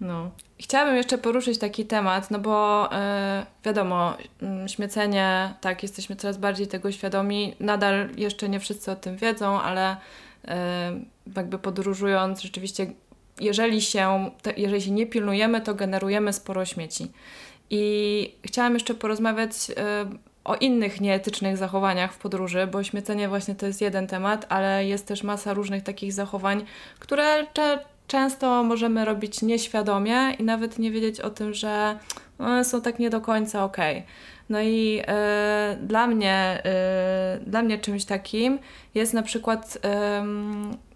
No. 0.00 0.30
Chciałabym 0.60 0.96
jeszcze 0.96 1.18
poruszyć 1.18 1.58
taki 1.58 1.86
temat, 1.86 2.30
no 2.30 2.38
bo 2.38 2.88
yy, 2.92 3.46
wiadomo, 3.64 4.14
yy, 4.42 4.68
śmiecenie, 4.68 5.54
tak, 5.60 5.82
jesteśmy 5.82 6.16
coraz 6.16 6.36
bardziej 6.36 6.66
tego 6.66 6.92
świadomi. 6.92 7.54
Nadal 7.60 8.08
jeszcze 8.16 8.48
nie 8.48 8.60
wszyscy 8.60 8.90
o 8.90 8.96
tym 8.96 9.16
wiedzą, 9.16 9.60
ale 9.60 9.96
yy, 10.44 10.52
jakby 11.36 11.58
podróżując, 11.58 12.42
rzeczywiście, 12.42 12.86
jeżeli 13.40 13.82
się, 13.82 14.30
te, 14.42 14.52
jeżeli 14.56 14.82
się 14.82 14.90
nie 14.90 15.06
pilnujemy, 15.06 15.60
to 15.60 15.74
generujemy 15.74 16.32
sporo 16.32 16.64
śmieci. 16.64 17.10
I 17.70 18.34
chciałam 18.44 18.74
jeszcze 18.74 18.94
porozmawiać 18.94 19.52
o 20.44 20.54
innych 20.54 21.00
nieetycznych 21.00 21.56
zachowaniach 21.56 22.12
w 22.12 22.18
podróży, 22.18 22.66
bo 22.66 22.84
śmiecenie 22.84 23.28
właśnie 23.28 23.54
to 23.54 23.66
jest 23.66 23.80
jeden 23.80 24.06
temat, 24.06 24.46
ale 24.48 24.86
jest 24.86 25.06
też 25.06 25.22
masa 25.22 25.54
różnych 25.54 25.82
takich 25.82 26.12
zachowań, 26.12 26.64
które 26.98 27.46
często 28.06 28.64
możemy 28.64 29.04
robić 29.04 29.42
nieświadomie 29.42 30.30
i 30.38 30.44
nawet 30.44 30.78
nie 30.78 30.90
wiedzieć 30.90 31.20
o 31.20 31.30
tym, 31.30 31.54
że 31.54 31.98
one 32.38 32.64
są 32.64 32.80
tak 32.80 32.98
nie 32.98 33.10
do 33.10 33.20
końca. 33.20 33.64
Okay. 33.64 34.02
No 34.48 34.60
i 34.60 35.02
e, 35.06 35.76
dla 35.82 36.06
mnie, 36.06 36.62
e, 36.64 37.40
dla 37.46 37.62
mnie 37.62 37.78
czymś 37.78 38.04
takim 38.04 38.58
jest 38.94 39.14
na 39.14 39.22
przykład 39.22 39.78
e, 39.84 40.24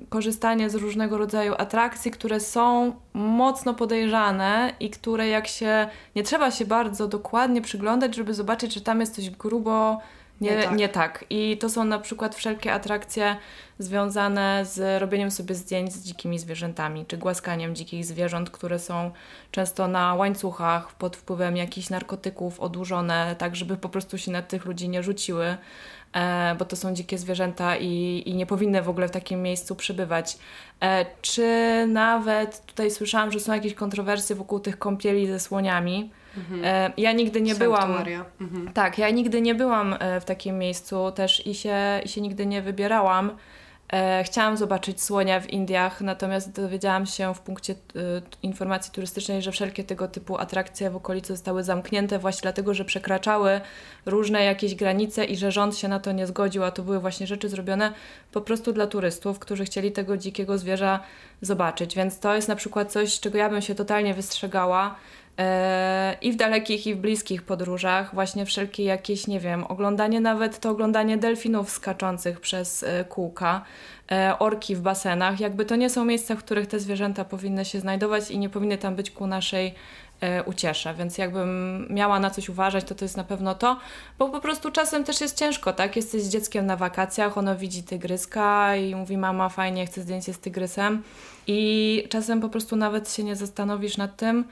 korzystanie 0.08 0.70
z 0.70 0.74
różnego 0.74 1.18
rodzaju 1.18 1.54
atrakcji, 1.58 2.10
które 2.10 2.40
są 2.40 2.92
mocno 3.14 3.74
podejrzane 3.74 4.72
i 4.80 4.90
które 4.90 5.28
jak 5.28 5.46
się, 5.46 5.88
nie 6.16 6.22
trzeba 6.22 6.50
się 6.50 6.64
bardzo 6.64 7.08
dokładnie 7.08 7.62
przyglądać, 7.62 8.16
żeby 8.16 8.34
zobaczyć, 8.34 8.74
że 8.74 8.80
tam 8.80 9.00
jest 9.00 9.14
coś 9.14 9.30
grubo 9.30 10.00
nie, 10.40 10.56
nie, 10.56 10.62
tak. 10.62 10.76
nie 10.76 10.88
tak. 10.88 11.24
I 11.30 11.58
to 11.58 11.70
są 11.70 11.84
na 11.84 11.98
przykład 11.98 12.34
wszelkie 12.34 12.72
atrakcje 12.72 13.36
związane 13.78 14.64
z 14.66 15.00
robieniem 15.00 15.30
sobie 15.30 15.54
zdjęć 15.54 15.92
z 15.92 16.02
dzikimi 16.02 16.38
zwierzętami, 16.38 17.06
czy 17.06 17.16
głaskaniem 17.16 17.74
dzikich 17.74 18.04
zwierząt, 18.04 18.50
które 18.50 18.78
są 18.78 19.10
często 19.50 19.88
na 19.88 20.14
łańcuchach 20.14 20.94
pod 20.94 21.16
wpływem 21.16 21.56
jakichś 21.56 21.90
narkotyków 21.90 22.60
odłużone, 22.60 23.36
tak 23.38 23.56
żeby 23.56 23.76
po 23.76 23.88
prostu 23.88 24.18
się 24.18 24.30
na 24.30 24.42
tych 24.42 24.64
ludzi 24.64 24.88
nie 24.88 25.02
rzuciły, 25.02 25.56
e, 26.12 26.54
bo 26.58 26.64
to 26.64 26.76
są 26.76 26.94
dzikie 26.94 27.18
zwierzęta 27.18 27.76
i, 27.76 28.22
i 28.26 28.34
nie 28.34 28.46
powinny 28.46 28.82
w 28.82 28.88
ogóle 28.88 29.08
w 29.08 29.10
takim 29.10 29.42
miejscu 29.42 29.76
przebywać. 29.76 30.38
E, 30.80 31.06
czy 31.22 31.46
nawet 31.88 32.66
tutaj 32.66 32.90
słyszałam, 32.90 33.32
że 33.32 33.40
są 33.40 33.52
jakieś 33.52 33.74
kontrowersje 33.74 34.36
wokół 34.36 34.60
tych 34.60 34.78
kąpieli 34.78 35.26
ze 35.26 35.40
słoniami. 35.40 36.10
Mhm. 36.36 36.64
E, 36.64 36.92
ja 36.96 37.12
nigdy 37.12 37.40
nie 37.40 37.54
byłam. 37.54 37.94
Mhm. 38.40 38.72
Tak, 38.72 38.98
ja 38.98 39.10
nigdy 39.10 39.40
nie 39.40 39.54
byłam 39.54 39.96
e, 39.98 40.20
w 40.20 40.24
takim 40.24 40.58
miejscu 40.58 41.12
też 41.12 41.46
i 41.46 41.54
się, 41.54 41.76
i 42.04 42.08
się 42.08 42.20
nigdy 42.20 42.46
nie 42.46 42.62
wybierałam. 42.62 43.30
E, 43.92 44.24
chciałam 44.24 44.56
zobaczyć 44.56 45.02
słonia 45.02 45.40
w 45.40 45.50
Indiach, 45.50 46.00
natomiast 46.00 46.52
dowiedziałam 46.52 47.06
się 47.06 47.34
w 47.34 47.40
punkcie 47.40 47.74
informacji 48.42 48.92
turystycznej, 48.92 49.42
że 49.42 49.52
wszelkie 49.52 49.84
tego 49.84 50.08
typu 50.08 50.38
atrakcje 50.38 50.90
w 50.90 50.96
okolicy 50.96 51.32
zostały 51.32 51.64
zamknięte 51.64 52.18
właśnie 52.18 52.42
dlatego, 52.42 52.74
że 52.74 52.84
przekraczały 52.84 53.60
różne 54.06 54.44
jakieś 54.44 54.74
granice 54.74 55.24
i 55.24 55.36
że 55.36 55.52
rząd 55.52 55.76
się 55.76 55.88
na 55.88 56.00
to 56.00 56.12
nie 56.12 56.26
zgodził, 56.26 56.64
a 56.64 56.70
to 56.70 56.82
były 56.82 57.00
właśnie 57.00 57.26
rzeczy 57.26 57.48
zrobione 57.48 57.92
po 58.32 58.40
prostu 58.40 58.72
dla 58.72 58.86
turystów, 58.86 59.38
którzy 59.38 59.64
chcieli 59.64 59.92
tego 59.92 60.16
dzikiego 60.16 60.58
zwierza 60.58 61.00
zobaczyć. 61.40 61.96
Więc 61.96 62.18
to 62.18 62.34
jest 62.34 62.48
na 62.48 62.56
przykład 62.56 62.92
coś, 62.92 63.20
czego 63.20 63.38
ja 63.38 63.50
bym 63.50 63.62
się 63.62 63.74
totalnie 63.74 64.14
wystrzegała 64.14 64.94
i 66.20 66.32
w 66.32 66.36
dalekich, 66.36 66.86
i 66.86 66.94
w 66.94 66.98
bliskich 66.98 67.42
podróżach, 67.42 68.14
właśnie 68.14 68.46
wszelkie 68.46 68.84
jakieś, 68.84 69.26
nie 69.26 69.40
wiem, 69.40 69.64
oglądanie 69.64 70.20
nawet 70.20 70.58
to 70.58 70.70
oglądanie 70.70 71.16
delfinów 71.16 71.70
skaczących 71.70 72.40
przez 72.40 72.82
e, 72.82 73.04
kółka, 73.04 73.64
e, 74.12 74.38
orki 74.38 74.76
w 74.76 74.80
basenach, 74.80 75.40
jakby 75.40 75.64
to 75.64 75.76
nie 75.76 75.90
są 75.90 76.04
miejsca, 76.04 76.36
w 76.36 76.38
których 76.38 76.66
te 76.66 76.80
zwierzęta 76.80 77.24
powinny 77.24 77.64
się 77.64 77.80
znajdować 77.80 78.30
i 78.30 78.38
nie 78.38 78.48
powinny 78.48 78.78
tam 78.78 78.96
być 78.96 79.10
ku 79.10 79.26
naszej 79.26 79.74
uciesze, 80.46 80.94
więc 80.94 81.18
jakbym 81.18 81.86
miała 81.90 82.20
na 82.20 82.30
coś 82.30 82.48
uważać, 82.48 82.84
to 82.84 82.94
to 82.94 83.04
jest 83.04 83.16
na 83.16 83.24
pewno 83.24 83.54
to, 83.54 83.76
bo 84.18 84.28
po 84.28 84.40
prostu 84.40 84.70
czasem 84.70 85.04
też 85.04 85.20
jest 85.20 85.38
ciężko, 85.38 85.72
tak? 85.72 85.96
Jesteś 85.96 86.22
z 86.22 86.28
dzieckiem 86.28 86.66
na 86.66 86.76
wakacjach, 86.76 87.38
ono 87.38 87.56
widzi 87.56 87.82
tygryska 87.82 88.76
i 88.76 88.94
mówi 88.94 89.16
mama 89.16 89.48
fajnie, 89.48 89.86
chcę 89.86 90.00
zdjęcie 90.00 90.34
z 90.34 90.38
tygrysem. 90.38 91.02
I 91.46 92.06
czasem 92.08 92.40
po 92.40 92.48
prostu 92.48 92.76
nawet 92.76 93.12
się 93.12 93.24
nie 93.24 93.36
zastanowisz 93.36 93.96
nad 93.96 94.16
tym, 94.16 94.44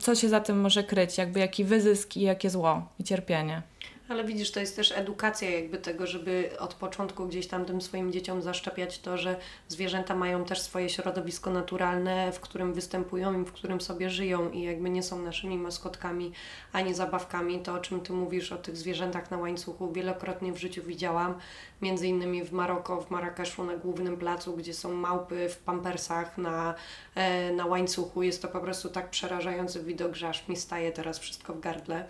co 0.00 0.14
się 0.14 0.28
za 0.28 0.40
tym 0.40 0.60
może 0.60 0.84
kryć, 0.84 1.18
jakby 1.18 1.40
jaki 1.40 1.64
wyzysk 1.64 2.16
i 2.16 2.20
jakie 2.20 2.50
zło 2.50 2.88
i 2.98 3.04
cierpienie. 3.04 3.62
Ale 4.10 4.24
widzisz, 4.24 4.50
to 4.50 4.60
jest 4.60 4.76
też 4.76 4.92
edukacja 4.92 5.50
jakby 5.50 5.78
tego, 5.78 6.06
żeby 6.06 6.50
od 6.58 6.74
początku 6.74 7.26
gdzieś 7.26 7.46
tam 7.46 7.64
tym 7.64 7.80
swoim 7.80 8.12
dzieciom 8.12 8.42
zaszczepiać 8.42 8.98
to, 8.98 9.16
że 9.16 9.36
zwierzęta 9.68 10.14
mają 10.14 10.44
też 10.44 10.60
swoje 10.60 10.88
środowisko 10.88 11.50
naturalne, 11.50 12.32
w 12.32 12.40
którym 12.40 12.72
występują 12.72 13.42
i 13.42 13.44
w 13.44 13.52
którym 13.52 13.80
sobie 13.80 14.10
żyją 14.10 14.50
i 14.50 14.62
jakby 14.62 14.90
nie 14.90 15.02
są 15.02 15.22
naszymi 15.22 15.58
maskotkami 15.58 16.32
ani 16.72 16.94
zabawkami. 16.94 17.60
To, 17.60 17.74
o 17.74 17.78
czym 17.78 18.00
Ty 18.00 18.12
mówisz, 18.12 18.52
o 18.52 18.56
tych 18.58 18.76
zwierzętach 18.76 19.30
na 19.30 19.38
łańcuchu, 19.38 19.92
wielokrotnie 19.92 20.52
w 20.52 20.58
życiu 20.58 20.82
widziałam, 20.82 21.34
między 21.82 22.08
innymi 22.08 22.44
w 22.44 22.52
Maroko, 22.52 23.00
w 23.00 23.10
Marrakeszu 23.10 23.64
na 23.64 23.76
głównym 23.76 24.16
placu, 24.16 24.56
gdzie 24.56 24.74
są 24.74 24.92
małpy 24.92 25.48
w 25.48 25.58
pampersach 25.58 26.38
na, 26.38 26.74
e, 27.14 27.52
na 27.52 27.66
łańcuchu. 27.66 28.22
Jest 28.22 28.42
to 28.42 28.48
po 28.48 28.60
prostu 28.60 28.88
tak 28.88 29.10
przerażający 29.10 29.82
widok, 29.82 30.14
że 30.14 30.28
aż 30.28 30.48
mi 30.48 30.56
staje 30.56 30.92
teraz 30.92 31.18
wszystko 31.18 31.54
w 31.54 31.60
gardle 31.60 32.04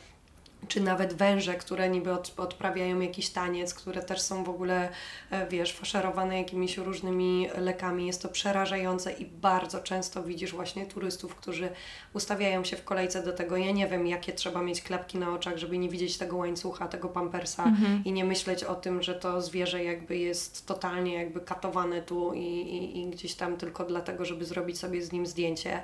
czy 0.69 0.81
nawet 0.81 1.15
węże, 1.15 1.55
które 1.55 1.89
niby 1.89 2.13
od, 2.13 2.33
odprawiają 2.37 3.01
jakiś 3.01 3.31
taniec, 3.31 3.75
które 3.75 4.03
też 4.03 4.21
są 4.21 4.45
w 4.45 4.49
ogóle, 4.49 4.89
e, 5.31 5.49
wiesz, 5.49 5.73
faszerowane 5.73 6.39
jakimiś 6.39 6.77
różnymi 6.77 7.49
lekami. 7.59 8.07
Jest 8.07 8.23
to 8.23 8.29
przerażające 8.29 9.13
i 9.13 9.25
bardzo 9.25 9.81
często 9.81 10.23
widzisz 10.23 10.53
właśnie 10.53 10.87
turystów, 10.87 11.35
którzy 11.35 11.71
ustawiają 12.15 12.65
się 12.65 12.77
w 12.77 12.85
kolejce 12.85 13.23
do 13.23 13.33
tego. 13.33 13.57
Ja 13.57 13.71
nie 13.71 13.87
wiem, 13.87 14.07
jakie 14.07 14.33
trzeba 14.33 14.63
mieć 14.63 14.83
klapki 14.83 15.19
na 15.19 15.35
oczach, 15.35 15.57
żeby 15.57 15.79
nie 15.79 15.89
widzieć 15.89 16.19
tego 16.19 16.37
łańcucha, 16.37 16.89
tego 16.89 17.09
pampersa 17.09 17.65
mhm. 17.65 18.03
i 18.05 18.13
nie 18.13 18.25
myśleć 18.25 18.65
o 18.65 18.75
tym, 18.75 19.03
że 19.03 19.15
to 19.15 19.43
zwierzę 19.43 19.85
jakby 19.85 20.17
jest 20.17 20.67
totalnie 20.67 21.15
jakby 21.15 21.41
katowane 21.41 22.03
tu 22.03 22.33
i, 22.35 22.39
i, 22.39 23.01
i 23.01 23.11
gdzieś 23.11 23.35
tam 23.35 23.57
tylko 23.57 23.85
dlatego, 23.85 24.25
żeby 24.25 24.45
zrobić 24.45 24.79
sobie 24.79 25.03
z 25.03 25.13
nim 25.13 25.27
zdjęcie. 25.27 25.83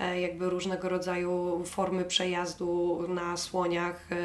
E, 0.00 0.20
jakby 0.20 0.50
różnego 0.50 0.88
rodzaju 0.88 1.62
formy 1.66 2.04
przejazdu 2.04 3.04
na 3.08 3.36
słoniach 3.36 4.06
e, 4.12 4.17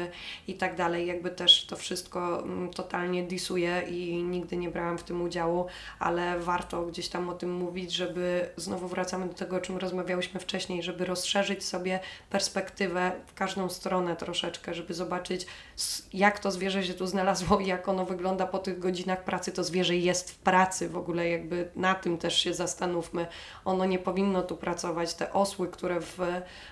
i 0.48 0.54
tak 0.54 0.76
dalej. 0.76 1.06
Jakby 1.06 1.30
też 1.30 1.66
to 1.66 1.76
wszystko 1.76 2.42
mm, 2.42 2.70
totalnie 2.70 3.22
disuje 3.22 3.82
i 3.88 4.22
nigdy 4.22 4.56
nie 4.56 4.70
brałam 4.70 4.98
w 4.98 5.02
tym 5.02 5.22
udziału, 5.22 5.66
ale 5.98 6.38
warto 6.38 6.82
gdzieś 6.86 7.08
tam 7.08 7.28
o 7.28 7.34
tym 7.34 7.52
mówić, 7.52 7.92
żeby 7.92 8.48
znowu 8.56 8.88
wracamy 8.88 9.28
do 9.28 9.34
tego, 9.34 9.56
o 9.56 9.60
czym 9.60 9.78
rozmawiałyśmy 9.78 10.40
wcześniej, 10.40 10.82
żeby 10.82 11.04
rozszerzyć 11.04 11.64
sobie 11.64 12.00
perspektywę 12.30 13.12
w 13.26 13.34
każdą 13.34 13.68
stronę 13.68 14.16
troszeczkę, 14.16 14.74
żeby 14.74 14.94
zobaczyć, 14.94 15.46
jak 16.12 16.38
to 16.38 16.50
zwierzę 16.50 16.84
się 16.84 16.94
tu 16.94 17.06
znalazło 17.06 17.60
i 17.60 17.66
jak 17.74 17.88
ono 17.88 18.04
wygląda 18.04 18.46
po 18.46 18.58
tych 18.58 18.78
godzinach 18.78 19.24
pracy. 19.24 19.52
To 19.52 19.64
zwierzę 19.64 19.96
jest 19.96 20.30
w 20.30 20.38
pracy 20.38 20.88
w 20.88 20.96
ogóle, 20.96 21.28
jakby 21.28 21.70
na 21.76 21.94
tym 21.94 22.18
też 22.18 22.38
się 22.38 22.54
zastanówmy. 22.54 23.26
Ono 23.64 23.84
nie 23.84 23.98
powinno 23.98 24.42
tu 24.42 24.56
pracować. 24.56 25.14
Te 25.14 25.32
osły, 25.32 25.68
które 25.68 26.00
w 26.00 26.18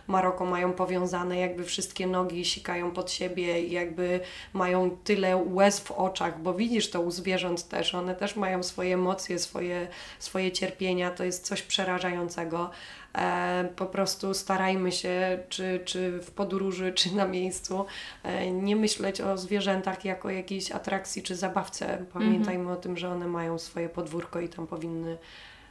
Maroko 0.07 0.45
mają 0.45 0.73
powiązane, 0.73 1.39
jakby 1.39 1.65
wszystkie 1.65 2.07
nogi 2.07 2.45
sikają 2.45 2.91
pod 2.91 3.11
siebie 3.13 3.61
i 3.61 3.73
jakby 3.73 4.21
mają 4.53 4.97
tyle 5.05 5.37
łez 5.37 5.81
w 5.81 5.91
oczach, 5.91 6.43
bo 6.43 6.55
widzisz 6.55 6.91
to 6.91 7.01
u 7.01 7.11
zwierząt 7.11 7.69
też. 7.69 7.95
One 7.95 8.15
też 8.15 8.37
mają 8.37 8.63
swoje 8.63 8.95
emocje, 8.95 9.39
swoje, 9.39 9.89
swoje 10.19 10.53
cierpienia. 10.53 11.11
To 11.11 11.25
jest 11.25 11.47
coś 11.47 11.63
przerażającego. 11.63 12.71
E, 13.15 13.69
po 13.77 13.87
prostu 13.87 14.35
starajmy 14.35 14.93
się, 14.93 15.39
czy, 15.49 15.81
czy 15.85 16.21
w 16.21 16.31
podróży, 16.31 16.93
czy 16.93 17.17
na 17.17 17.27
miejscu, 17.27 17.85
e, 18.23 18.51
nie 18.51 18.77
myśleć 18.77 19.21
o 19.21 19.39
zwierzętach 19.39 20.05
jako 20.05 20.31
jakiejś 20.31 20.73
atrakcji 20.73 21.23
czy 21.23 21.37
zabawce. 21.37 22.05
Pamiętajmy 22.13 22.61
mhm. 22.61 22.79
o 22.79 22.81
tym, 22.81 22.97
że 22.97 23.11
one 23.11 23.27
mają 23.27 23.59
swoje 23.59 23.89
podwórko 23.89 24.41
i 24.41 24.49
tam 24.49 24.67
powinny 24.67 25.19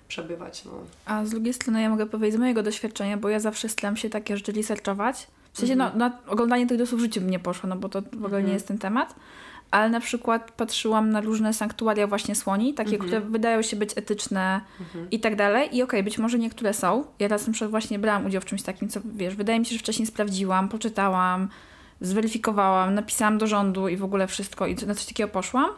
przebywać. 0.08 0.66
No. 0.66 0.72
A 1.06 1.26
z 1.26 1.30
drugiej 1.30 1.54
strony 1.54 1.82
ja 1.82 1.90
mogę 1.90 2.06
powiedzieć 2.06 2.36
z 2.36 2.40
mojego 2.40 2.64
doświadczenia, 2.64 3.18
bo 3.18 3.30
ja 3.30 3.40
zawsze 3.40 3.70
staram 3.70 3.98
się 3.98 4.10
takie 4.10 4.38
rzeczy 4.38 4.52
researchować. 4.52 5.28
W 5.54 5.60
sensie 5.60 5.76
no, 5.76 5.86
mhm. 5.86 6.00
na 6.00 6.32
oglądanie 6.32 6.68
tych 6.68 6.78
dosłów 6.78 7.02
w 7.02 7.04
życiu 7.04 7.22
mnie 7.22 7.40
poszło, 7.40 7.70
no 7.70 7.76
bo 7.76 7.90
to 7.90 8.02
w 8.02 8.06
ogóle 8.06 8.26
mhm. 8.26 8.46
nie 8.46 8.54
jest 8.54 8.68
ten 8.68 8.78
temat. 8.78 9.16
Ale 9.72 9.90
na 9.90 10.00
przykład 10.00 10.52
patrzyłam 10.52 11.10
na 11.10 11.22
różne 11.22 11.54
sanktuaria 11.54 12.08
właśnie 12.08 12.36
słoni, 12.36 12.74
takie, 12.74 12.96
mhm. 12.96 13.08
które 13.08 13.32
wydają 13.32 13.62
się 13.62 13.76
być 13.76 13.92
etyczne 13.96 14.62
mhm. 14.80 15.10
i 15.12 15.20
tak 15.20 15.36
dalej. 15.36 15.64
I 15.64 15.68
okej, 15.68 15.84
okay, 15.84 16.04
być 16.04 16.18
może 16.18 16.40
niektóre 16.40 16.74
są. 16.74 17.06
Ja 17.20 17.28
teraz 17.28 17.48
na 17.48 17.54
przykład 17.54 17.72
właśnie 17.72 18.00
brałam 18.00 18.26
udział 18.26 18.42
w 18.42 18.46
czymś 18.46 18.62
takim, 18.62 18.90
co 18.90 19.00
wiesz, 19.16 19.36
wydaje 19.36 19.60
mi 19.60 19.66
się, 19.66 19.74
że 19.74 19.80
wcześniej 19.80 20.06
sprawdziłam, 20.06 20.70
poczytałam, 20.70 21.50
zweryfikowałam, 22.02 22.94
napisałam 22.94 23.38
do 23.38 23.48
rządu 23.48 23.88
i 23.88 23.98
w 23.98 24.04
ogóle 24.04 24.28
wszystko 24.28 24.68
i 24.68 24.76
na 24.76 24.96
coś 24.96 25.06
takiego 25.06 25.30
poszłam. 25.30 25.70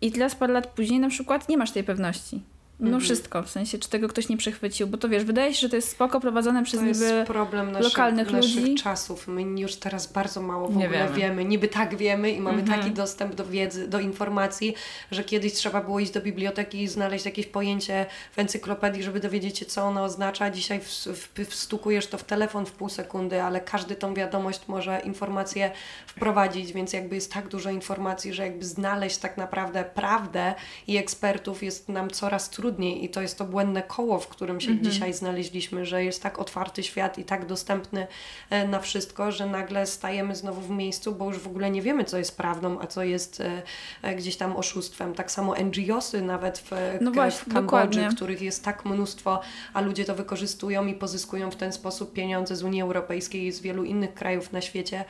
I 0.00 0.12
teraz 0.12 0.34
parę 0.34 0.52
lat 0.52 0.66
później 0.66 1.00
na 1.00 1.08
przykład 1.08 1.48
nie 1.48 1.58
masz 1.58 1.70
tej 1.70 1.84
pewności. 1.84 2.42
No 2.80 2.86
mhm. 2.86 3.02
wszystko, 3.02 3.42
w 3.42 3.50
sensie, 3.50 3.78
czy 3.78 3.88
tego 3.88 4.08
ktoś 4.08 4.28
nie 4.28 4.36
przechwycił, 4.36 4.86
bo 4.86 4.98
to 4.98 5.08
wiesz, 5.08 5.24
wydaje 5.24 5.54
się, 5.54 5.60
że 5.60 5.68
to 5.68 5.76
jest 5.76 5.88
spoko 5.88 6.20
prowadzone 6.20 6.64
przez 6.64 6.80
to 6.80 6.86
niby 6.86 7.04
jest 7.04 7.26
problem 7.26 7.72
naszych, 7.72 7.84
lokalnych 7.84 8.32
naszych 8.32 8.62
ludzi. 8.62 8.74
czasów. 8.74 9.28
My 9.28 9.60
już 9.60 9.76
teraz 9.76 10.12
bardzo 10.12 10.42
mało 10.42 10.68
w 10.68 10.76
nie 10.76 10.84
ogóle 10.84 11.00
wiemy. 11.00 11.16
wiemy. 11.16 11.44
Niby 11.44 11.68
tak 11.68 11.96
wiemy 11.96 12.30
i 12.30 12.40
mamy 12.40 12.60
mhm. 12.60 12.80
taki 12.80 12.94
dostęp 12.94 13.34
do 13.34 13.46
wiedzy, 13.46 13.88
do 13.88 14.00
informacji, 14.00 14.74
że 15.10 15.24
kiedyś 15.24 15.52
trzeba 15.52 15.80
było 15.80 16.00
iść 16.00 16.12
do 16.12 16.20
biblioteki 16.20 16.82
i 16.82 16.88
znaleźć 16.88 17.24
jakieś 17.24 17.46
pojęcie 17.46 18.06
w 18.32 18.38
encyklopedii, 18.38 19.02
żeby 19.02 19.20
dowiedzieć 19.20 19.58
się, 19.58 19.66
co 19.66 19.82
ono 19.82 20.04
oznacza. 20.04 20.50
Dzisiaj 20.50 20.80
w, 20.80 20.88
w, 21.06 21.46
wstukujesz 21.46 22.06
to 22.06 22.18
w 22.18 22.24
telefon 22.24 22.66
w 22.66 22.72
pół 22.72 22.88
sekundy, 22.88 23.42
ale 23.42 23.60
każdy 23.60 23.94
tą 23.94 24.14
wiadomość 24.14 24.60
może 24.68 25.00
informację 25.00 25.70
wprowadzić, 26.06 26.72
więc 26.72 26.92
jakby 26.92 27.14
jest 27.14 27.32
tak 27.32 27.48
dużo 27.48 27.70
informacji, 27.70 28.34
że 28.34 28.42
jakby 28.42 28.64
znaleźć 28.64 29.18
tak 29.18 29.36
naprawdę 29.36 29.84
prawdę 29.84 30.54
i 30.86 30.96
ekspertów 30.96 31.62
jest 31.62 31.88
nam 31.88 32.10
coraz 32.10 32.50
trudniej 32.50 32.67
trudniej 32.68 33.04
i 33.04 33.08
to 33.08 33.20
jest 33.20 33.38
to 33.38 33.44
błędne 33.44 33.82
koło, 33.82 34.18
w 34.18 34.28
którym 34.28 34.60
się 34.60 34.70
mhm. 34.70 34.90
dzisiaj 34.90 35.12
znaleźliśmy, 35.12 35.86
że 35.86 36.04
jest 36.04 36.22
tak 36.22 36.38
otwarty 36.38 36.82
świat 36.82 37.18
i 37.18 37.24
tak 37.24 37.46
dostępny 37.46 38.06
e, 38.50 38.68
na 38.68 38.80
wszystko, 38.80 39.32
że 39.32 39.46
nagle 39.46 39.86
stajemy 39.86 40.36
znowu 40.36 40.60
w 40.60 40.70
miejscu, 40.70 41.12
bo 41.12 41.24
już 41.24 41.38
w 41.38 41.46
ogóle 41.46 41.70
nie 41.70 41.82
wiemy, 41.82 42.04
co 42.04 42.18
jest 42.18 42.36
prawdą, 42.36 42.80
a 42.80 42.86
co 42.86 43.02
jest 43.02 43.42
e, 44.02 44.14
gdzieś 44.14 44.36
tam 44.36 44.56
oszustwem. 44.56 45.14
Tak 45.14 45.30
samo 45.30 45.54
NGOsy 45.54 46.22
nawet 46.22 46.58
w, 46.58 46.70
no 47.00 47.10
właśnie, 47.10 47.52
w 47.52 47.54
Kambodży, 47.54 48.08
których 48.16 48.42
jest 48.42 48.64
tak 48.64 48.84
mnóstwo, 48.84 49.40
a 49.74 49.80
ludzie 49.80 50.04
to 50.04 50.14
wykorzystują 50.14 50.86
i 50.86 50.94
pozyskują 50.94 51.50
w 51.50 51.56
ten 51.56 51.72
sposób 51.72 52.12
pieniądze 52.12 52.56
z 52.56 52.62
Unii 52.62 52.82
Europejskiej 52.82 53.46
i 53.46 53.52
z 53.52 53.60
wielu 53.60 53.84
innych 53.84 54.14
krajów 54.14 54.52
na 54.52 54.60
świecie, 54.60 55.04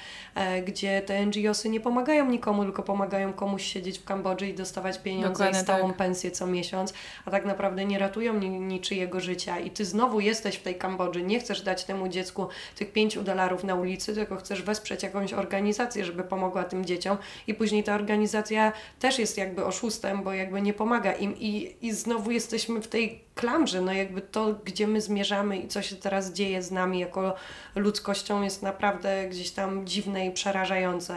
gdzie 0.66 1.02
te 1.02 1.26
NGOsy 1.26 1.68
nie 1.68 1.80
pomagają 1.80 2.30
nikomu, 2.30 2.64
tylko 2.64 2.82
pomagają 2.82 3.32
komuś 3.32 3.64
siedzieć 3.64 3.98
w 3.98 4.04
Kambodży 4.04 4.48
i 4.48 4.54
dostawać 4.54 4.98
pieniądze 4.98 5.28
Dokładnie 5.28 5.60
i 5.60 5.62
stałą 5.62 5.88
tak. 5.88 5.96
pensję 5.96 6.30
co 6.30 6.46
miesiąc, 6.46 6.94
a 7.24 7.30
tak 7.30 7.44
naprawdę 7.48 7.84
nie 7.84 7.98
ratują 7.98 8.34
ni 8.34 8.50
niczyjego 8.50 9.20
życia. 9.20 9.58
I 9.58 9.70
ty 9.70 9.84
znowu 9.84 10.20
jesteś 10.20 10.56
w 10.56 10.62
tej 10.62 10.74
Kambodży, 10.74 11.22
nie 11.22 11.40
chcesz 11.40 11.62
dać 11.62 11.84
temu 11.84 12.08
dziecku 12.08 12.48
tych 12.76 12.92
pięciu 12.92 13.22
dolarów 13.22 13.64
na 13.64 13.74
ulicy, 13.74 14.14
tylko 14.14 14.36
chcesz 14.36 14.62
wesprzeć 14.62 15.02
jakąś 15.02 15.32
organizację, 15.32 16.04
żeby 16.04 16.24
pomogła 16.24 16.64
tym 16.64 16.84
dzieciom. 16.84 17.18
I 17.46 17.54
później 17.54 17.84
ta 17.84 17.94
organizacja 17.94 18.72
też 19.00 19.18
jest 19.18 19.38
jakby 19.38 19.64
oszustem, 19.64 20.22
bo 20.22 20.32
jakby 20.32 20.62
nie 20.62 20.74
pomaga 20.74 21.12
im. 21.12 21.36
I, 21.38 21.76
i 21.82 21.92
znowu 21.92 22.30
jesteśmy 22.30 22.82
w 22.82 22.88
tej 22.88 23.20
klamrze, 23.34 23.80
no 23.80 23.92
jakby 23.92 24.20
to, 24.20 24.54
gdzie 24.64 24.86
my 24.86 25.00
zmierzamy 25.00 25.58
i 25.58 25.68
co 25.68 25.82
się 25.82 25.96
teraz 25.96 26.32
dzieje 26.32 26.62
z 26.62 26.70
nami 26.70 26.98
jako 26.98 27.34
ludzkością 27.76 28.42
jest 28.42 28.62
naprawdę 28.62 29.28
gdzieś 29.28 29.50
tam 29.50 29.86
dziwne 29.86 30.26
i 30.26 30.30
przerażające 30.30 31.14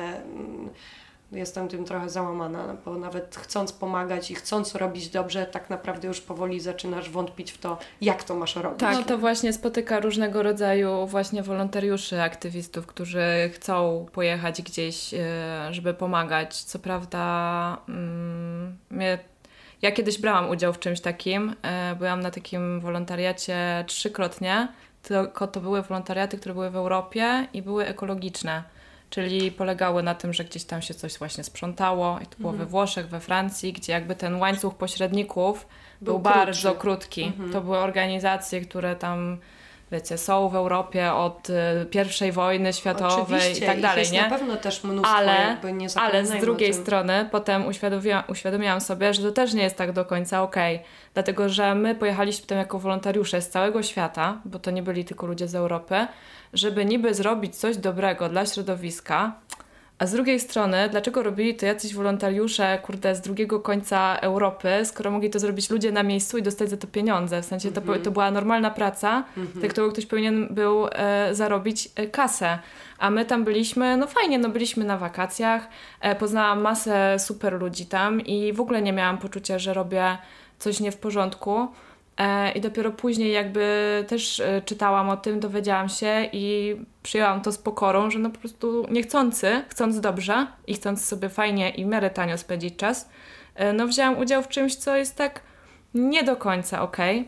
jestem 1.32 1.68
tym 1.68 1.86
trochę 1.86 2.10
załamana, 2.10 2.76
bo 2.86 2.98
nawet 2.98 3.36
chcąc 3.36 3.74
pomagać 3.74 4.32
i 4.32 4.36
chcąc 4.36 4.76
robić 4.76 5.10
dobrze, 5.10 5.46
tak 5.46 5.70
naprawdę 5.70 6.08
już 6.08 6.22
powoli 6.22 6.60
zaczynasz 6.60 7.10
wątpić 7.10 7.52
w 7.52 7.58
to, 7.58 7.78
jak 8.02 8.24
to 8.24 8.36
masz 8.36 8.56
robić. 8.56 8.80
Tak, 8.80 8.96
no 8.96 9.04
to 9.04 9.18
właśnie 9.18 9.54
spotyka 9.54 10.00
różnego 10.00 10.44
rodzaju 10.44 11.08
właśnie 11.08 11.44
wolontariuszy, 11.44 12.22
aktywistów, 12.22 12.88
którzy 12.88 13.52
chcą 13.54 14.06
pojechać 14.12 14.62
gdzieś, 14.62 15.14
e, 15.14 15.18
żeby 15.72 15.94
pomagać. 15.94 16.64
Co 16.64 16.80
prawda, 16.80 17.78
mm, 17.90 18.78
mnie 18.90 19.20
ja 19.82 19.92
kiedyś 19.92 20.22
brałam 20.22 20.50
udział 20.50 20.74
w 20.74 20.80
czymś 20.80 21.02
takim. 21.02 21.56
E, 21.62 21.96
byłam 21.96 22.20
na 22.20 22.32
takim 22.32 22.80
wolontariacie 22.80 23.84
trzykrotnie. 23.88 24.68
Tylko 25.04 25.48
to 25.48 25.60
były 25.62 25.82
wolontariaty, 25.82 26.38
które 26.38 26.54
były 26.54 26.70
w 26.70 26.76
Europie 26.76 27.48
i 27.54 27.62
były 27.62 27.86
ekologiczne 27.86 28.64
czyli 29.12 29.52
polegały 29.52 30.04
na 30.04 30.16
tym, 30.16 30.34
że 30.34 30.44
gdzieś 30.44 30.64
tam 30.64 30.82
się 30.82 30.94
coś 30.94 31.18
właśnie 31.18 31.44
sprzątało 31.44 32.20
i 32.20 32.26
to 32.26 32.38
było 32.38 32.52
mhm. 32.52 32.68
we 32.68 32.72
Włoszech, 32.72 33.08
we 33.08 33.20
Francji, 33.20 33.74
gdzie 33.74 33.94
jakby 33.94 34.16
ten 34.16 34.36
łańcuch 34.36 34.76
pośredników 34.76 35.68
był, 36.02 36.14
był 36.14 36.24
bardzo 36.24 36.76
krótki. 36.76 37.24
Mhm. 37.24 37.52
To 37.52 37.62
były 37.62 37.78
organizacje, 37.78 38.62
które 38.62 38.96
tam 38.96 39.38
wiecie, 39.92 40.18
są 40.18 40.50
w 40.50 40.56
Europie 40.56 41.14
od 41.14 41.50
y, 41.50 41.86
pierwszej 41.86 42.32
wojny 42.32 42.74
światowej 42.74 43.24
Oczywiście, 43.24 43.66
i 43.66 43.68
tak 43.68 43.82
dalej, 43.82 44.00
jest 44.00 44.12
nie? 44.12 44.22
na 44.22 44.30
pewno 44.30 44.58
też 44.58 44.84
mnóstwo, 44.84 45.16
ale, 45.16 45.34
jakby 45.34 45.74
nie 45.74 45.88
Ale 45.96 46.26
z 46.26 46.42
drugiej 46.42 46.74
strony 46.74 47.30
potem 47.32 47.68
uświadomiłam, 47.68 48.24
uświadomiłam 48.28 48.82
sobie, 48.82 49.14
że 49.14 49.22
to 49.22 49.32
też 49.32 49.54
nie 49.54 49.64
jest 49.64 49.76
tak 49.76 49.92
do 49.92 50.06
końca 50.06 50.44
okej, 50.44 50.76
okay, 50.76 50.88
dlatego 51.14 51.50
że 51.50 51.76
my 51.76 51.96
pojechaliśmy 51.96 52.48
tam 52.48 52.58
jako 52.58 52.80
wolontariusze 52.80 53.42
z 53.42 53.50
całego 53.50 53.84
świata, 53.84 54.42
bo 54.46 54.60
to 54.60 54.72
nie 54.72 54.84
byli 54.84 55.06
tylko 55.06 55.28
ludzie 55.28 55.48
z 55.48 55.56
Europy, 55.56 56.08
żeby 56.54 56.86
niby 56.86 57.14
zrobić 57.14 57.56
coś 57.56 57.78
dobrego 57.78 58.30
dla 58.30 58.46
środowiska, 58.46 59.36
a 60.02 60.06
z 60.06 60.12
drugiej 60.12 60.40
strony, 60.40 60.90
dlaczego 60.92 61.24
robili 61.24 61.56
to 61.56 61.66
jacyś 61.66 61.94
wolontariusze, 61.94 62.80
kurde, 62.84 63.16
z 63.16 63.22
drugiego 63.22 63.60
końca 63.60 64.16
Europy, 64.16 64.70
skoro 64.84 65.12
mogli 65.12 65.30
to 65.30 65.40
zrobić 65.40 65.70
ludzie 65.70 65.92
na 65.92 66.04
miejscu 66.04 66.38
i 66.38 66.44
dostać 66.44 66.70
za 66.70 66.78
to 66.78 66.88
pieniądze? 66.88 67.42
W 67.42 67.46
sensie 67.46 67.72
to, 67.72 67.82
-hmm. 67.82 68.02
to 68.02 68.12
była 68.12 68.32
normalna 68.32 68.72
praca, 68.72 69.24
mm 69.38 69.48
-hmm. 69.48 69.62
za 69.62 69.68
którą 69.68 69.92
ktoś 69.92 70.06
powinien 70.06 70.48
był 70.52 70.88
e, 70.92 71.30
zarobić 71.36 71.90
e, 71.96 72.08
kasę. 72.08 72.60
A 72.98 73.10
my 73.10 73.26
tam 73.26 73.44
byliśmy, 73.44 73.98
no 73.98 74.08
fajnie, 74.08 74.40
no 74.40 74.50
byliśmy 74.50 74.86
na 74.86 74.98
wakacjach, 74.98 75.68
e, 76.00 76.16
poznałam 76.16 76.62
masę 76.62 77.20
super 77.20 77.54
ludzi 77.54 77.86
tam 77.86 78.22
i 78.22 78.54
w 78.54 78.62
ogóle 78.62 78.82
nie 78.82 78.94
miałam 78.94 79.18
poczucia, 79.18 79.60
że 79.60 79.74
robię 79.74 80.18
coś 80.60 80.80
nie 80.80 80.92
w 80.92 80.98
porządku. 80.98 81.68
E, 82.18 82.52
I 82.52 82.62
dopiero 82.62 82.92
później 82.92 83.32
jakby 83.32 84.06
też 84.08 84.40
e, 84.40 84.62
czytałam 84.66 85.10
o 85.10 85.18
tym, 85.18 85.40
dowiedziałam 85.40 85.90
się 85.90 86.30
i 86.34 86.76
przyjęłam 87.04 87.42
to 87.42 87.52
z 87.52 87.58
pokorą, 87.58 88.12
że 88.12 88.20
no 88.20 88.30
po 88.30 88.40
prostu 88.40 88.88
niechcący, 88.92 89.64
chcąc 89.70 90.00
dobrze 90.00 90.48
i 90.68 90.74
chcąc 90.74 91.06
sobie 91.06 91.30
fajnie 91.30 91.70
i 91.70 91.86
miarę 91.86 92.10
tanio 92.10 92.38
spędzić 92.38 92.76
czas, 92.76 93.10
e, 93.56 93.74
no 93.74 93.88
wzięłam 93.88 94.18
udział 94.18 94.44
w 94.44 94.48
czymś, 94.48 94.76
co 94.76 94.96
jest 94.96 95.16
tak 95.16 95.42
nie 95.94 96.24
do 96.24 96.36
końca. 96.36 96.82
Okay. 96.82 97.26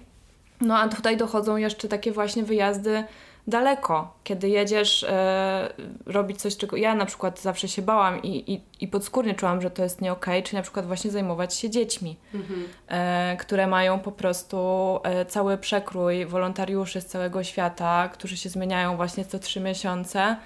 No 0.62 0.78
a 0.78 0.88
tutaj 0.88 1.18
dochodzą 1.18 1.58
jeszcze 1.58 1.88
takie 1.88 2.12
właśnie 2.12 2.44
wyjazdy 2.44 3.04
daleko, 3.48 4.14
kiedy 4.24 4.50
jedziesz 4.50 5.04
e, 5.04 5.74
robić 6.06 6.42
coś, 6.42 6.58
czego 6.58 6.78
ja 6.78 6.96
na 6.96 7.06
przykład 7.06 7.42
zawsze 7.42 7.68
się 7.68 7.82
bałam 7.82 8.24
i, 8.24 8.54
i, 8.54 8.62
i 8.84 8.88
podskórnie 8.88 9.36
czułam, 9.36 9.62
że 9.62 9.72
to 9.72 9.84
jest 9.84 10.02
nie 10.02 10.12
okej, 10.12 10.34
okay, 10.34 10.44
czyli 10.44 10.58
na 10.58 10.62
przykład 10.62 10.86
właśnie 10.86 11.12
zajmować 11.12 11.56
się 11.56 11.70
dziećmi, 11.70 12.18
mhm. 12.34 12.68
e, 12.88 13.38
które 13.38 13.68
mają 13.68 14.00
po 14.00 14.12
prostu 14.12 14.58
e, 15.04 15.26
cały 15.26 15.58
przekrój 15.58 16.26
wolontariuszy 16.26 17.02
z 17.02 17.06
całego 17.06 17.44
świata, 17.44 18.10
którzy 18.14 18.38
się 18.38 18.50
zmieniają 18.50 18.96
właśnie 18.96 19.26
co 19.26 19.40
trzy 19.40 19.60
miesiące 19.60 20.38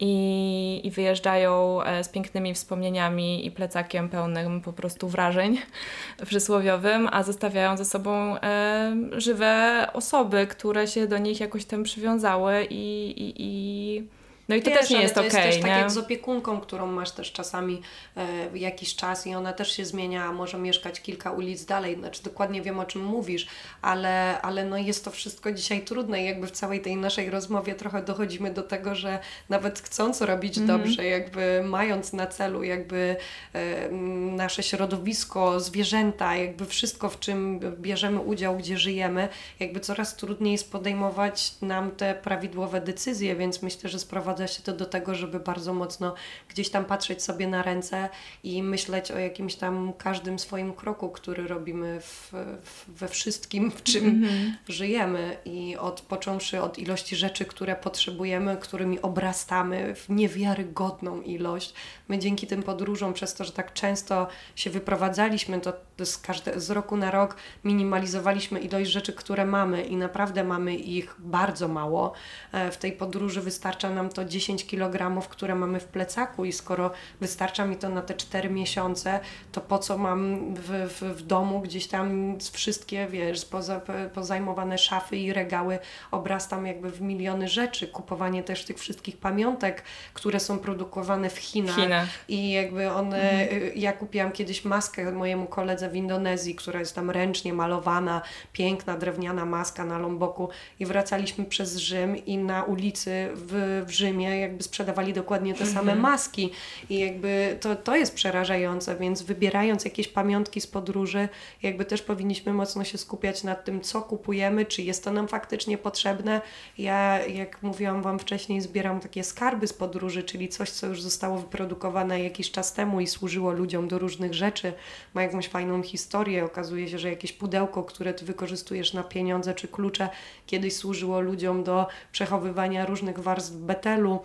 i, 0.00 0.80
i 0.84 0.90
wyjeżdżają 0.90 1.82
e, 1.82 2.04
z 2.04 2.08
pięknymi 2.08 2.54
wspomnieniami 2.54 3.46
i 3.46 3.50
plecakiem 3.50 4.08
pełnym 4.08 4.60
po 4.60 4.72
prostu 4.72 5.08
wrażeń 5.08 5.58
przysłowiowym, 6.26 7.08
a 7.12 7.22
zostawiają 7.22 7.76
ze 7.76 7.84
sobą 7.84 8.36
e, 8.36 8.96
żywe 9.12 9.86
osoby, 9.92 10.46
które 10.46 10.86
się 10.86 11.06
do 11.06 11.18
nich 11.18 11.40
jakoś 11.40 11.64
tam 11.64 11.82
przywiązały 11.82 12.66
i, 12.70 13.10
i, 13.10 13.34
i 13.36 14.02
no 14.50 14.56
i 14.56 14.62
to 14.62 14.70
Wiesz, 14.70 14.80
też 14.80 14.90
nie 14.90 15.02
jest 15.02 15.18
okej. 15.18 15.30
To 15.30 15.36
okay, 15.36 15.46
jest 15.46 15.58
też 15.58 15.70
tak 15.70 15.80
jak 15.80 15.90
z 15.90 15.98
opiekunką, 15.98 16.60
którą 16.60 16.86
masz 16.86 17.10
też 17.10 17.32
czasami 17.32 17.82
e, 18.16 18.58
jakiś 18.58 18.96
czas 18.96 19.26
i 19.26 19.34
ona 19.34 19.52
też 19.52 19.72
się 19.72 19.84
zmienia, 19.84 20.32
może 20.32 20.58
mieszkać 20.58 21.00
kilka 21.00 21.30
ulic 21.30 21.64
dalej, 21.64 21.96
znaczy 21.96 22.22
dokładnie 22.22 22.62
wiem 22.62 22.78
o 22.78 22.84
czym 22.84 23.04
mówisz, 23.04 23.46
ale, 23.82 24.42
ale 24.42 24.64
no 24.64 24.76
jest 24.76 25.04
to 25.04 25.10
wszystko 25.10 25.52
dzisiaj 25.52 25.80
trudne 25.80 26.22
i 26.22 26.24
jakby 26.24 26.46
w 26.46 26.50
całej 26.50 26.80
tej 26.80 26.96
naszej 26.96 27.30
rozmowie 27.30 27.74
trochę 27.74 28.02
dochodzimy 28.02 28.50
do 28.50 28.62
tego, 28.62 28.94
że 28.94 29.18
nawet 29.48 29.80
chcąc 29.80 30.20
robić 30.20 30.58
mm 30.58 30.68
-hmm. 30.68 30.78
dobrze, 30.78 31.04
jakby 31.04 31.62
mając 31.64 32.12
na 32.12 32.26
celu 32.26 32.62
jakby 32.62 33.16
e, 33.52 33.88
nasze 34.36 34.62
środowisko, 34.62 35.60
zwierzęta, 35.60 36.36
jakby 36.36 36.66
wszystko 36.66 37.10
w 37.10 37.20
czym 37.20 37.60
bierzemy 37.80 38.20
udział, 38.20 38.56
gdzie 38.56 38.78
żyjemy, 38.78 39.28
jakby 39.60 39.80
coraz 39.80 40.16
trudniej 40.16 40.52
jest 40.52 40.72
podejmować 40.72 41.54
nam 41.62 41.90
te 41.90 42.14
prawidłowe 42.14 42.80
decyzje, 42.80 43.36
więc 43.36 43.62
myślę, 43.62 43.90
że 43.90 43.98
sprowadza 43.98 44.39
sprowadza 44.40 44.54
się 44.54 44.62
to 44.62 44.72
do 44.72 44.86
tego, 44.86 45.14
żeby 45.14 45.40
bardzo 45.40 45.74
mocno 45.74 46.14
gdzieś 46.48 46.70
tam 46.70 46.84
patrzeć 46.84 47.22
sobie 47.22 47.48
na 47.48 47.62
ręce 47.62 48.08
i 48.44 48.62
myśleć 48.62 49.10
o 49.10 49.18
jakimś 49.18 49.54
tam 49.54 49.92
każdym 49.98 50.38
swoim 50.38 50.72
kroku, 50.72 51.08
który 51.08 51.46
robimy 51.46 52.00
w, 52.00 52.32
w, 52.62 52.98
we 52.98 53.08
wszystkim, 53.08 53.70
w 53.70 53.82
czym 53.82 54.04
mm 54.04 54.22
-hmm. 54.22 54.52
żyjemy. 54.68 55.36
I 55.44 55.76
od 55.76 56.00
począwszy 56.00 56.60
od 56.60 56.78
ilości 56.78 57.16
rzeczy, 57.16 57.44
które 57.44 57.76
potrzebujemy, 57.76 58.56
którymi 58.56 59.02
obrastamy 59.02 59.94
w 59.94 60.08
niewiarygodną 60.08 61.22
ilość. 61.22 61.74
My 62.08 62.18
dzięki 62.18 62.46
tym 62.46 62.62
podróżom, 62.62 63.12
przez 63.12 63.34
to, 63.34 63.44
że 63.44 63.52
tak 63.52 63.72
często 63.72 64.28
się 64.56 64.70
wyprowadzaliśmy, 64.70 65.60
to 65.60 65.72
z, 66.04 66.18
każde, 66.18 66.60
z 66.60 66.70
roku 66.70 66.96
na 66.96 67.10
rok 67.10 67.36
minimalizowaliśmy 67.64 68.60
ilość 68.60 68.90
rzeczy, 68.90 69.12
które 69.12 69.44
mamy 69.44 69.82
i 69.82 69.96
naprawdę 69.96 70.44
mamy 70.44 70.74
ich 70.74 71.16
bardzo 71.18 71.68
mało. 71.68 72.12
E, 72.52 72.70
w 72.70 72.76
tej 72.76 72.92
podróży 72.92 73.40
wystarcza 73.40 73.90
nam 73.90 74.08
to 74.08 74.24
10 74.30 74.66
kg, 74.66 75.28
które 75.28 75.54
mamy 75.54 75.80
w 75.80 75.84
plecaku 75.84 76.44
i 76.44 76.52
skoro 76.52 76.90
wystarcza 77.20 77.64
mi 77.64 77.76
to 77.76 77.88
na 77.88 78.02
te 78.02 78.14
4 78.14 78.50
miesiące, 78.50 79.20
to 79.52 79.60
po 79.60 79.78
co 79.78 79.98
mam 79.98 80.54
w, 80.54 80.88
w, 80.88 81.02
w 81.02 81.22
domu 81.22 81.60
gdzieś 81.60 81.86
tam 81.86 82.36
wszystkie, 82.52 83.06
wiesz, 83.06 83.44
poza, 83.44 83.80
pozajmowane 84.14 84.78
szafy 84.78 85.16
i 85.16 85.32
regały 85.32 85.78
obrastam 86.10 86.66
jakby 86.66 86.90
w 86.90 87.00
miliony 87.00 87.48
rzeczy. 87.48 87.88
Kupowanie 87.88 88.42
też 88.42 88.64
tych 88.64 88.78
wszystkich 88.78 89.16
pamiątek, 89.16 89.82
które 90.14 90.40
są 90.40 90.58
produkowane 90.58 91.30
w 91.30 91.38
Chinach. 91.38 91.76
China. 91.76 92.06
I 92.28 92.50
jakby 92.50 92.90
one, 92.90 93.30
mhm. 93.30 93.72
ja 93.76 93.92
kupiłam 93.92 94.32
kiedyś 94.32 94.64
maskę 94.64 95.12
mojemu 95.12 95.46
koledze 95.46 95.90
w 95.90 95.96
Indonezji, 95.96 96.54
która 96.54 96.80
jest 96.80 96.94
tam 96.94 97.10
ręcznie 97.10 97.52
malowana, 97.52 98.22
piękna 98.52 98.96
drewniana 98.96 99.44
maska 99.44 99.84
na 99.84 99.98
Lomboku 99.98 100.48
i 100.80 100.86
wracaliśmy 100.86 101.44
przez 101.44 101.76
Rzym 101.76 102.16
i 102.16 102.38
na 102.38 102.62
ulicy 102.62 103.28
w, 103.34 103.82
w 103.86 103.90
Rzymie 103.90 104.09
Rzymie 104.10 104.40
jakby 104.40 104.62
sprzedawali 104.62 105.12
dokładnie 105.12 105.54
te 105.54 105.66
same 105.66 105.80
mhm. 105.92 106.00
maski 106.00 106.50
i 106.90 106.98
jakby 106.98 107.56
to, 107.60 107.76
to 107.76 107.96
jest 107.96 108.14
przerażające, 108.14 108.96
więc 108.96 109.22
wybierając 109.22 109.84
jakieś 109.84 110.08
pamiątki 110.08 110.60
z 110.60 110.66
podróży, 110.66 111.28
jakby 111.62 111.84
też 111.84 112.02
powinniśmy 112.02 112.52
mocno 112.52 112.84
się 112.84 112.98
skupiać 112.98 113.44
nad 113.44 113.64
tym, 113.64 113.80
co 113.80 114.02
kupujemy, 114.02 114.66
czy 114.66 114.82
jest 114.82 115.04
to 115.04 115.12
nam 115.12 115.28
faktycznie 115.28 115.78
potrzebne. 115.78 116.40
Ja, 116.78 117.26
jak 117.26 117.62
mówiłam 117.62 118.02
Wam 118.02 118.18
wcześniej, 118.18 118.60
zbieram 118.60 119.00
takie 119.00 119.24
skarby 119.24 119.66
z 119.66 119.72
podróży, 119.72 120.22
czyli 120.22 120.48
coś, 120.48 120.70
co 120.70 120.86
już 120.86 121.02
zostało 121.02 121.38
wyprodukowane 121.38 122.22
jakiś 122.22 122.50
czas 122.50 122.72
temu 122.72 123.00
i 123.00 123.06
służyło 123.06 123.52
ludziom 123.52 123.88
do 123.88 123.98
różnych 123.98 124.34
rzeczy, 124.34 124.72
ma 125.14 125.22
jakąś 125.22 125.48
fajną 125.48 125.82
historię. 125.82 126.44
Okazuje 126.44 126.88
się, 126.88 126.98
że 126.98 127.10
jakieś 127.10 127.32
pudełko, 127.32 127.82
które 127.82 128.14
Ty 128.14 128.24
wykorzystujesz 128.24 128.92
na 128.92 129.02
pieniądze 129.02 129.54
czy 129.54 129.68
klucze, 129.68 130.08
kiedyś 130.46 130.76
służyło 130.76 131.20
ludziom 131.20 131.64
do 131.64 131.86
przechowywania 132.12 132.86
różnych 132.86 133.18
warstw 133.18 133.52
betelu 133.56 133.99
lo 134.00 134.24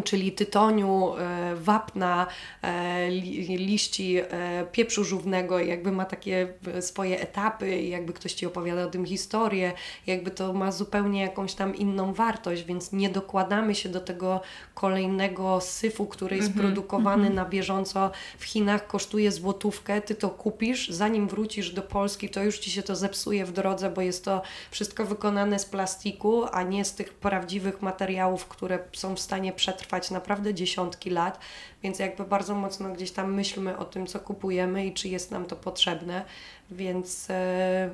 czyli 0.00 0.32
tytoniu, 0.32 1.14
e, 1.18 1.54
wapna, 1.56 2.26
e, 2.62 3.10
liści 3.48 4.16
e, 4.18 4.66
pieprzu 4.72 5.04
żółwnego, 5.04 5.58
jakby 5.58 5.92
ma 5.92 6.04
takie 6.04 6.48
swoje 6.80 7.20
etapy 7.20 7.82
jakby 7.82 8.12
ktoś 8.12 8.32
Ci 8.32 8.46
opowiada 8.46 8.84
o 8.84 8.90
tym 8.90 9.06
historię, 9.06 9.72
jakby 10.06 10.30
to 10.30 10.52
ma 10.52 10.72
zupełnie 10.72 11.22
jakąś 11.22 11.54
tam 11.54 11.76
inną 11.76 12.14
wartość, 12.14 12.62
więc 12.62 12.92
nie 12.92 13.10
dokładamy 13.10 13.74
się 13.74 13.88
do 13.88 14.00
tego 14.00 14.40
kolejnego 14.74 15.60
syfu, 15.60 16.06
który 16.06 16.36
jest 16.36 16.48
mm 16.48 16.58
-hmm, 16.58 16.62
produkowany 16.62 17.22
mm 17.22 17.32
-hmm. 17.32 17.36
na 17.36 17.44
bieżąco 17.44 18.10
w 18.38 18.44
Chinach, 18.44 18.86
kosztuje 18.86 19.32
złotówkę, 19.32 20.00
Ty 20.00 20.14
to 20.14 20.30
kupisz, 20.30 20.88
zanim 20.88 21.28
wrócisz 21.28 21.70
do 21.70 21.82
Polski, 21.82 22.28
to 22.28 22.42
już 22.42 22.58
Ci 22.58 22.70
się 22.70 22.82
to 22.82 22.96
zepsuje 22.96 23.46
w 23.46 23.52
drodze, 23.52 23.90
bo 23.90 24.00
jest 24.00 24.24
to 24.24 24.42
wszystko 24.70 25.04
wykonane 25.04 25.58
z 25.58 25.64
plastiku, 25.64 26.44
a 26.52 26.62
nie 26.62 26.84
z 26.84 26.94
tych 26.94 27.14
prawdziwych 27.14 27.82
materiałów, 27.82 28.46
które 28.46 28.78
są 28.92 29.14
w 29.14 29.20
stanie 29.20 29.52
przetrwać 29.52 29.81
trwać 29.82 30.10
naprawdę 30.10 30.54
dziesiątki 30.54 31.10
lat, 31.10 31.38
więc 31.82 31.98
jakby 31.98 32.24
bardzo 32.24 32.54
mocno 32.54 32.92
gdzieś 32.92 33.10
tam 33.10 33.34
myślmy 33.34 33.78
o 33.78 33.84
tym, 33.84 34.06
co 34.06 34.20
kupujemy 34.20 34.86
i 34.86 34.94
czy 34.94 35.08
jest 35.08 35.30
nam 35.30 35.44
to 35.44 35.56
potrzebne, 35.56 36.24
więc 36.70 37.30
e, 37.30 37.90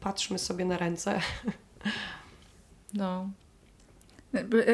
patrzmy 0.00 0.38
sobie 0.38 0.64
na 0.64 0.76
ręce. 0.76 1.20
No, 2.94 3.28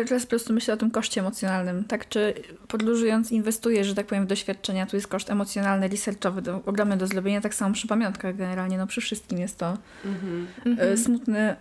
Teraz 0.09 0.23
po 0.23 0.31
prostu 0.31 0.53
myślę 0.53 0.75
o 0.75 0.77
tym 0.77 0.91
koszcie 0.91 1.21
emocjonalnym. 1.21 1.85
Tak, 1.85 2.09
czy 2.09 2.35
podróżując 2.69 3.33
inwestujesz, 3.33 3.87
że 3.87 3.95
tak 3.95 4.07
powiem, 4.07 4.25
w 4.25 4.27
doświadczenia, 4.27 4.87
tu 4.87 4.97
jest 4.97 5.09
koszt 5.09 5.31
emocjonalny, 5.31 5.89
researchowy, 5.89 6.43
do, 6.43 6.61
ogromny 6.67 6.97
do 6.97 7.07
zrobienia, 7.07 7.41
tak 7.41 7.55
samo 7.55 7.75
przy 7.75 7.87
pamiątkach 7.87 8.37
generalnie, 8.37 8.79
no 8.79 8.87
przy 8.87 9.01
wszystkim 9.01 9.39
jest 9.39 9.59
to 9.59 9.77
mm-hmm. 10.05 10.97
smutny, 10.97 11.39
e, 11.39 11.57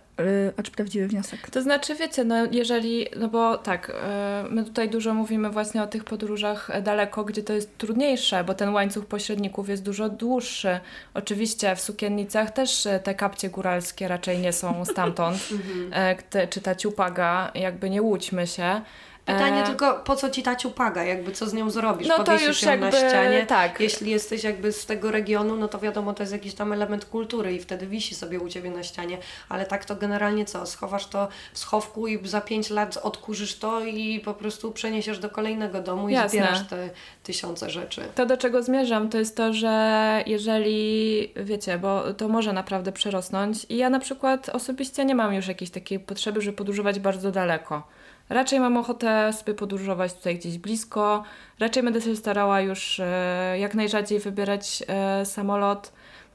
acz 0.56 0.70
prawdziwy 0.70 1.08
wniosek. 1.08 1.50
To 1.50 1.62
znaczy, 1.62 1.94
wiecie, 1.94 2.24
no 2.24 2.36
jeżeli, 2.50 3.06
no 3.16 3.28
bo 3.28 3.58
tak, 3.58 3.92
e, 4.02 4.44
my 4.50 4.64
tutaj 4.64 4.90
dużo 4.90 5.14
mówimy 5.14 5.50
właśnie 5.50 5.82
o 5.82 5.86
tych 5.86 6.04
podróżach 6.04 6.82
daleko, 6.82 7.24
gdzie 7.24 7.42
to 7.42 7.52
jest 7.52 7.78
trudniejsze, 7.78 8.44
bo 8.44 8.54
ten 8.54 8.68
łańcuch 8.74 9.06
pośredników 9.06 9.68
jest 9.68 9.82
dużo 9.82 10.08
dłuższy. 10.08 10.80
Oczywiście 11.14 11.76
w 11.76 11.80
sukiennicach 11.80 12.50
też 12.50 12.88
te 13.04 13.14
kapcie 13.14 13.50
góralskie 13.50 14.08
raczej 14.08 14.38
nie 14.38 14.52
są 14.52 14.84
stamtąd, 14.84 15.38
mm-hmm. 15.48 16.48
czy 16.50 16.60
ta 16.60 16.74
ciupaga, 16.74 17.50
jakby 17.54 17.90
nie 17.90 18.02
łudźmy 18.02 18.46
się. 18.46 18.80
Pytanie 19.28 19.62
e... 19.62 19.66
tylko, 19.66 19.94
po 19.94 20.16
co 20.16 20.30
ci 20.30 20.42
ta 20.42 20.56
ciupaga, 20.56 21.04
jakby 21.04 21.32
co 21.32 21.46
z 21.46 21.54
nią 21.54 21.70
zrobisz? 21.70 22.08
No 22.08 22.24
to 22.24 22.38
już 22.38 22.62
ją 22.62 22.70
jakby, 22.70 22.86
na 22.86 22.92
ścianie. 22.92 23.46
Tak. 23.46 23.80
Jeśli 23.80 24.10
jesteś 24.10 24.44
jakby 24.44 24.72
z 24.72 24.86
tego 24.86 25.10
regionu, 25.10 25.56
no 25.56 25.68
to 25.68 25.78
wiadomo, 25.78 26.14
to 26.14 26.22
jest 26.22 26.32
jakiś 26.32 26.54
tam 26.54 26.72
element 26.72 27.04
kultury 27.04 27.54
i 27.54 27.60
wtedy 27.60 27.86
wisi 27.86 28.14
sobie 28.14 28.40
u 28.40 28.48
ciebie 28.48 28.70
na 28.70 28.82
ścianie. 28.82 29.18
Ale 29.48 29.66
tak 29.66 29.84
to 29.84 29.96
generalnie 29.96 30.44
co? 30.44 30.66
Schowasz 30.66 31.06
to 31.06 31.28
w 31.52 31.58
schowku 31.58 32.06
i 32.06 32.28
za 32.28 32.40
pięć 32.40 32.70
lat 32.70 32.96
odkurzysz 32.96 33.58
to 33.58 33.84
i 33.84 34.20
po 34.20 34.34
prostu 34.34 34.72
przeniesiesz 34.72 35.18
do 35.18 35.30
kolejnego 35.30 35.80
domu 35.80 36.08
Jasne. 36.08 36.26
i 36.26 36.30
zbierasz 36.30 36.66
te 36.66 36.90
tysiące 37.22 37.70
rzeczy. 37.70 38.02
To 38.14 38.26
do 38.26 38.36
czego 38.36 38.62
zmierzam, 38.62 39.08
to 39.08 39.18
jest 39.18 39.36
to, 39.36 39.52
że 39.52 40.22
jeżeli, 40.26 41.32
wiecie, 41.36 41.78
bo 41.78 42.14
to 42.14 42.28
może 42.28 42.52
naprawdę 42.52 42.92
przerosnąć 42.92 43.66
i 43.68 43.76
ja 43.76 43.90
na 43.90 43.98
przykład 43.98 44.48
osobiście 44.48 45.04
nie 45.04 45.14
mam 45.14 45.34
już 45.34 45.48
jakiejś 45.48 45.70
takiej 45.70 46.00
potrzeby, 46.00 46.40
żeby 46.40 46.56
podróżować 46.56 46.98
bardzo 46.98 47.30
daleko. 47.30 47.97
Raczej 48.28 48.60
mam 48.60 48.76
ochotę 48.76 49.32
sobie 49.32 49.54
podróżować 49.54 50.14
tutaj 50.14 50.38
gdzieś 50.38 50.58
blisko. 50.58 51.22
Raczej 51.58 51.82
będę 51.82 52.00
się 52.00 52.16
starała 52.16 52.60
już 52.60 53.00
e, 53.00 53.56
jak 53.58 53.74
najrzadziej 53.74 54.18
wybierać 54.18 54.82
e, 54.86 55.26
samolot. 55.26 55.92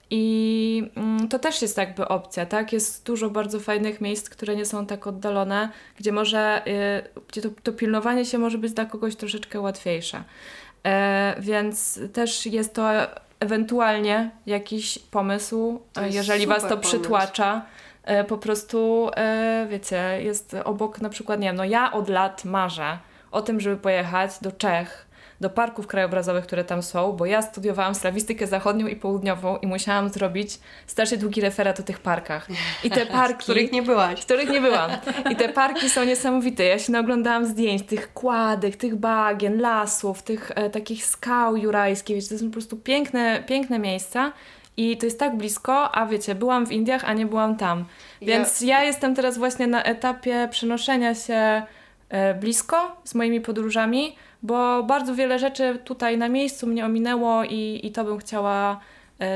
I 0.10 0.92
mm, 0.96 1.28
to 1.28 1.40
też 1.40 1.62
jest 1.62 1.78
jakby 1.78 2.08
opcja, 2.08 2.46
tak? 2.46 2.74
Jest 2.74 3.06
dużo 3.06 3.30
bardzo 3.30 3.60
fajnych 3.60 4.02
miejsc, 4.02 4.30
które 4.30 4.56
nie 4.56 4.66
są 4.66 4.86
tak 4.86 5.08
oddalone, 5.08 5.70
gdzie 6.00 6.12
może, 6.12 6.66
e, 6.68 7.04
gdzie 7.28 7.42
to, 7.42 7.50
to 7.64 7.74
pilnowanie 7.74 8.26
się 8.26 8.38
może 8.38 8.58
być 8.58 8.74
dla 8.74 8.86
kogoś 8.86 9.16
troszeczkę 9.16 9.62
łatwiejsze. 9.62 10.24
Więc 11.40 12.00
też 12.14 12.46
jest 12.46 12.74
to 12.74 12.90
ewentualnie 13.40 14.32
jakiś 14.46 15.00
pomysł, 15.00 15.82
jeżeli 16.10 16.48
Was 16.48 16.64
to 16.64 16.70
pomysł. 16.70 16.90
przytłacza 16.90 17.66
po 18.28 18.38
prostu, 18.38 19.10
e, 19.16 19.68
wiecie, 19.70 20.20
jest 20.22 20.56
obok 20.64 21.02
na 21.02 21.10
przykład, 21.10 21.40
nie 21.40 21.48
wiem, 21.48 21.56
no 21.56 21.66
ja 21.66 21.92
od 21.92 22.10
lat 22.10 22.46
marzę 22.46 22.98
o 23.32 23.42
tym, 23.42 23.60
żeby 23.60 23.78
pojechać 23.78 24.32
do 24.42 24.52
Czech, 24.52 25.08
do 25.42 25.50
parków 25.50 25.88
krajobrazowych, 25.88 26.44
które 26.44 26.64
tam 26.64 26.84
są, 26.84 27.12
bo 27.14 27.26
ja 27.26 27.42
studiowałam 27.42 27.96
slawistykę 27.96 28.48
zachodnią 28.48 28.88
i 28.88 28.96
południową 28.96 29.58
i 29.58 29.68
musiałam 29.68 30.10
zrobić 30.10 30.60
strasznie 30.88 31.18
długi 31.18 31.42
referat 31.42 31.80
o 31.80 31.84
tych 31.84 32.00
parkach. 32.00 32.48
I 32.84 32.90
te 32.90 33.06
parki... 33.20 33.44
których 33.44 33.72
nie 33.72 33.82
byłaś. 33.82 34.26
Których 34.26 34.50
nie 34.50 34.62
byłam. 34.62 34.92
I 35.32 35.36
te 35.36 35.50
parki 35.50 35.90
są 35.90 36.04
niesamowite. 36.04 36.64
Ja 36.64 36.80
się 36.80 36.92
naoglądałam 36.92 37.46
zdjęć 37.46 37.84
tych 37.84 38.14
kładek, 38.14 38.76
tych 38.76 38.96
bagien, 38.96 39.62
lasów, 39.62 40.24
tych 40.24 40.52
e, 40.56 40.70
takich 40.70 41.06
skał 41.06 41.58
jurajskich. 41.58 42.16
Wiecie, 42.16 42.30
to 42.30 42.38
są 42.38 42.46
po 42.46 42.54
prostu 42.54 42.78
piękne, 42.78 43.44
piękne 43.48 43.80
miejsca. 43.80 44.32
I 44.78 44.98
to 44.98 45.06
jest 45.06 45.20
tak 45.20 45.38
blisko, 45.38 45.96
a 45.96 46.06
wiecie, 46.06 46.36
byłam 46.36 46.66
w 46.66 46.72
Indiach, 46.72 47.04
a 47.06 47.14
nie 47.14 47.26
byłam 47.26 47.56
tam. 47.58 47.86
Więc 48.22 48.62
ja, 48.62 48.68
ja 48.68 48.84
jestem 48.84 49.16
teraz 49.16 49.38
właśnie 49.38 49.68
na 49.68 49.84
etapie 49.84 50.48
przenoszenia 50.52 51.16
się 51.16 51.64
e, 52.10 52.34
blisko 52.34 52.98
z 53.04 53.16
moimi 53.16 53.42
podróżami, 53.42 54.16
bo 54.44 54.84
bardzo 54.84 55.16
wiele 55.16 55.40
rzeczy 55.40 55.80
tutaj 55.84 56.18
na 56.18 56.30
miejscu 56.30 56.68
mnie 56.68 56.86
ominęło 56.86 57.44
i, 57.44 57.80
i 57.84 57.92
to 57.92 58.04
bym 58.04 58.18
chciała 58.18 58.80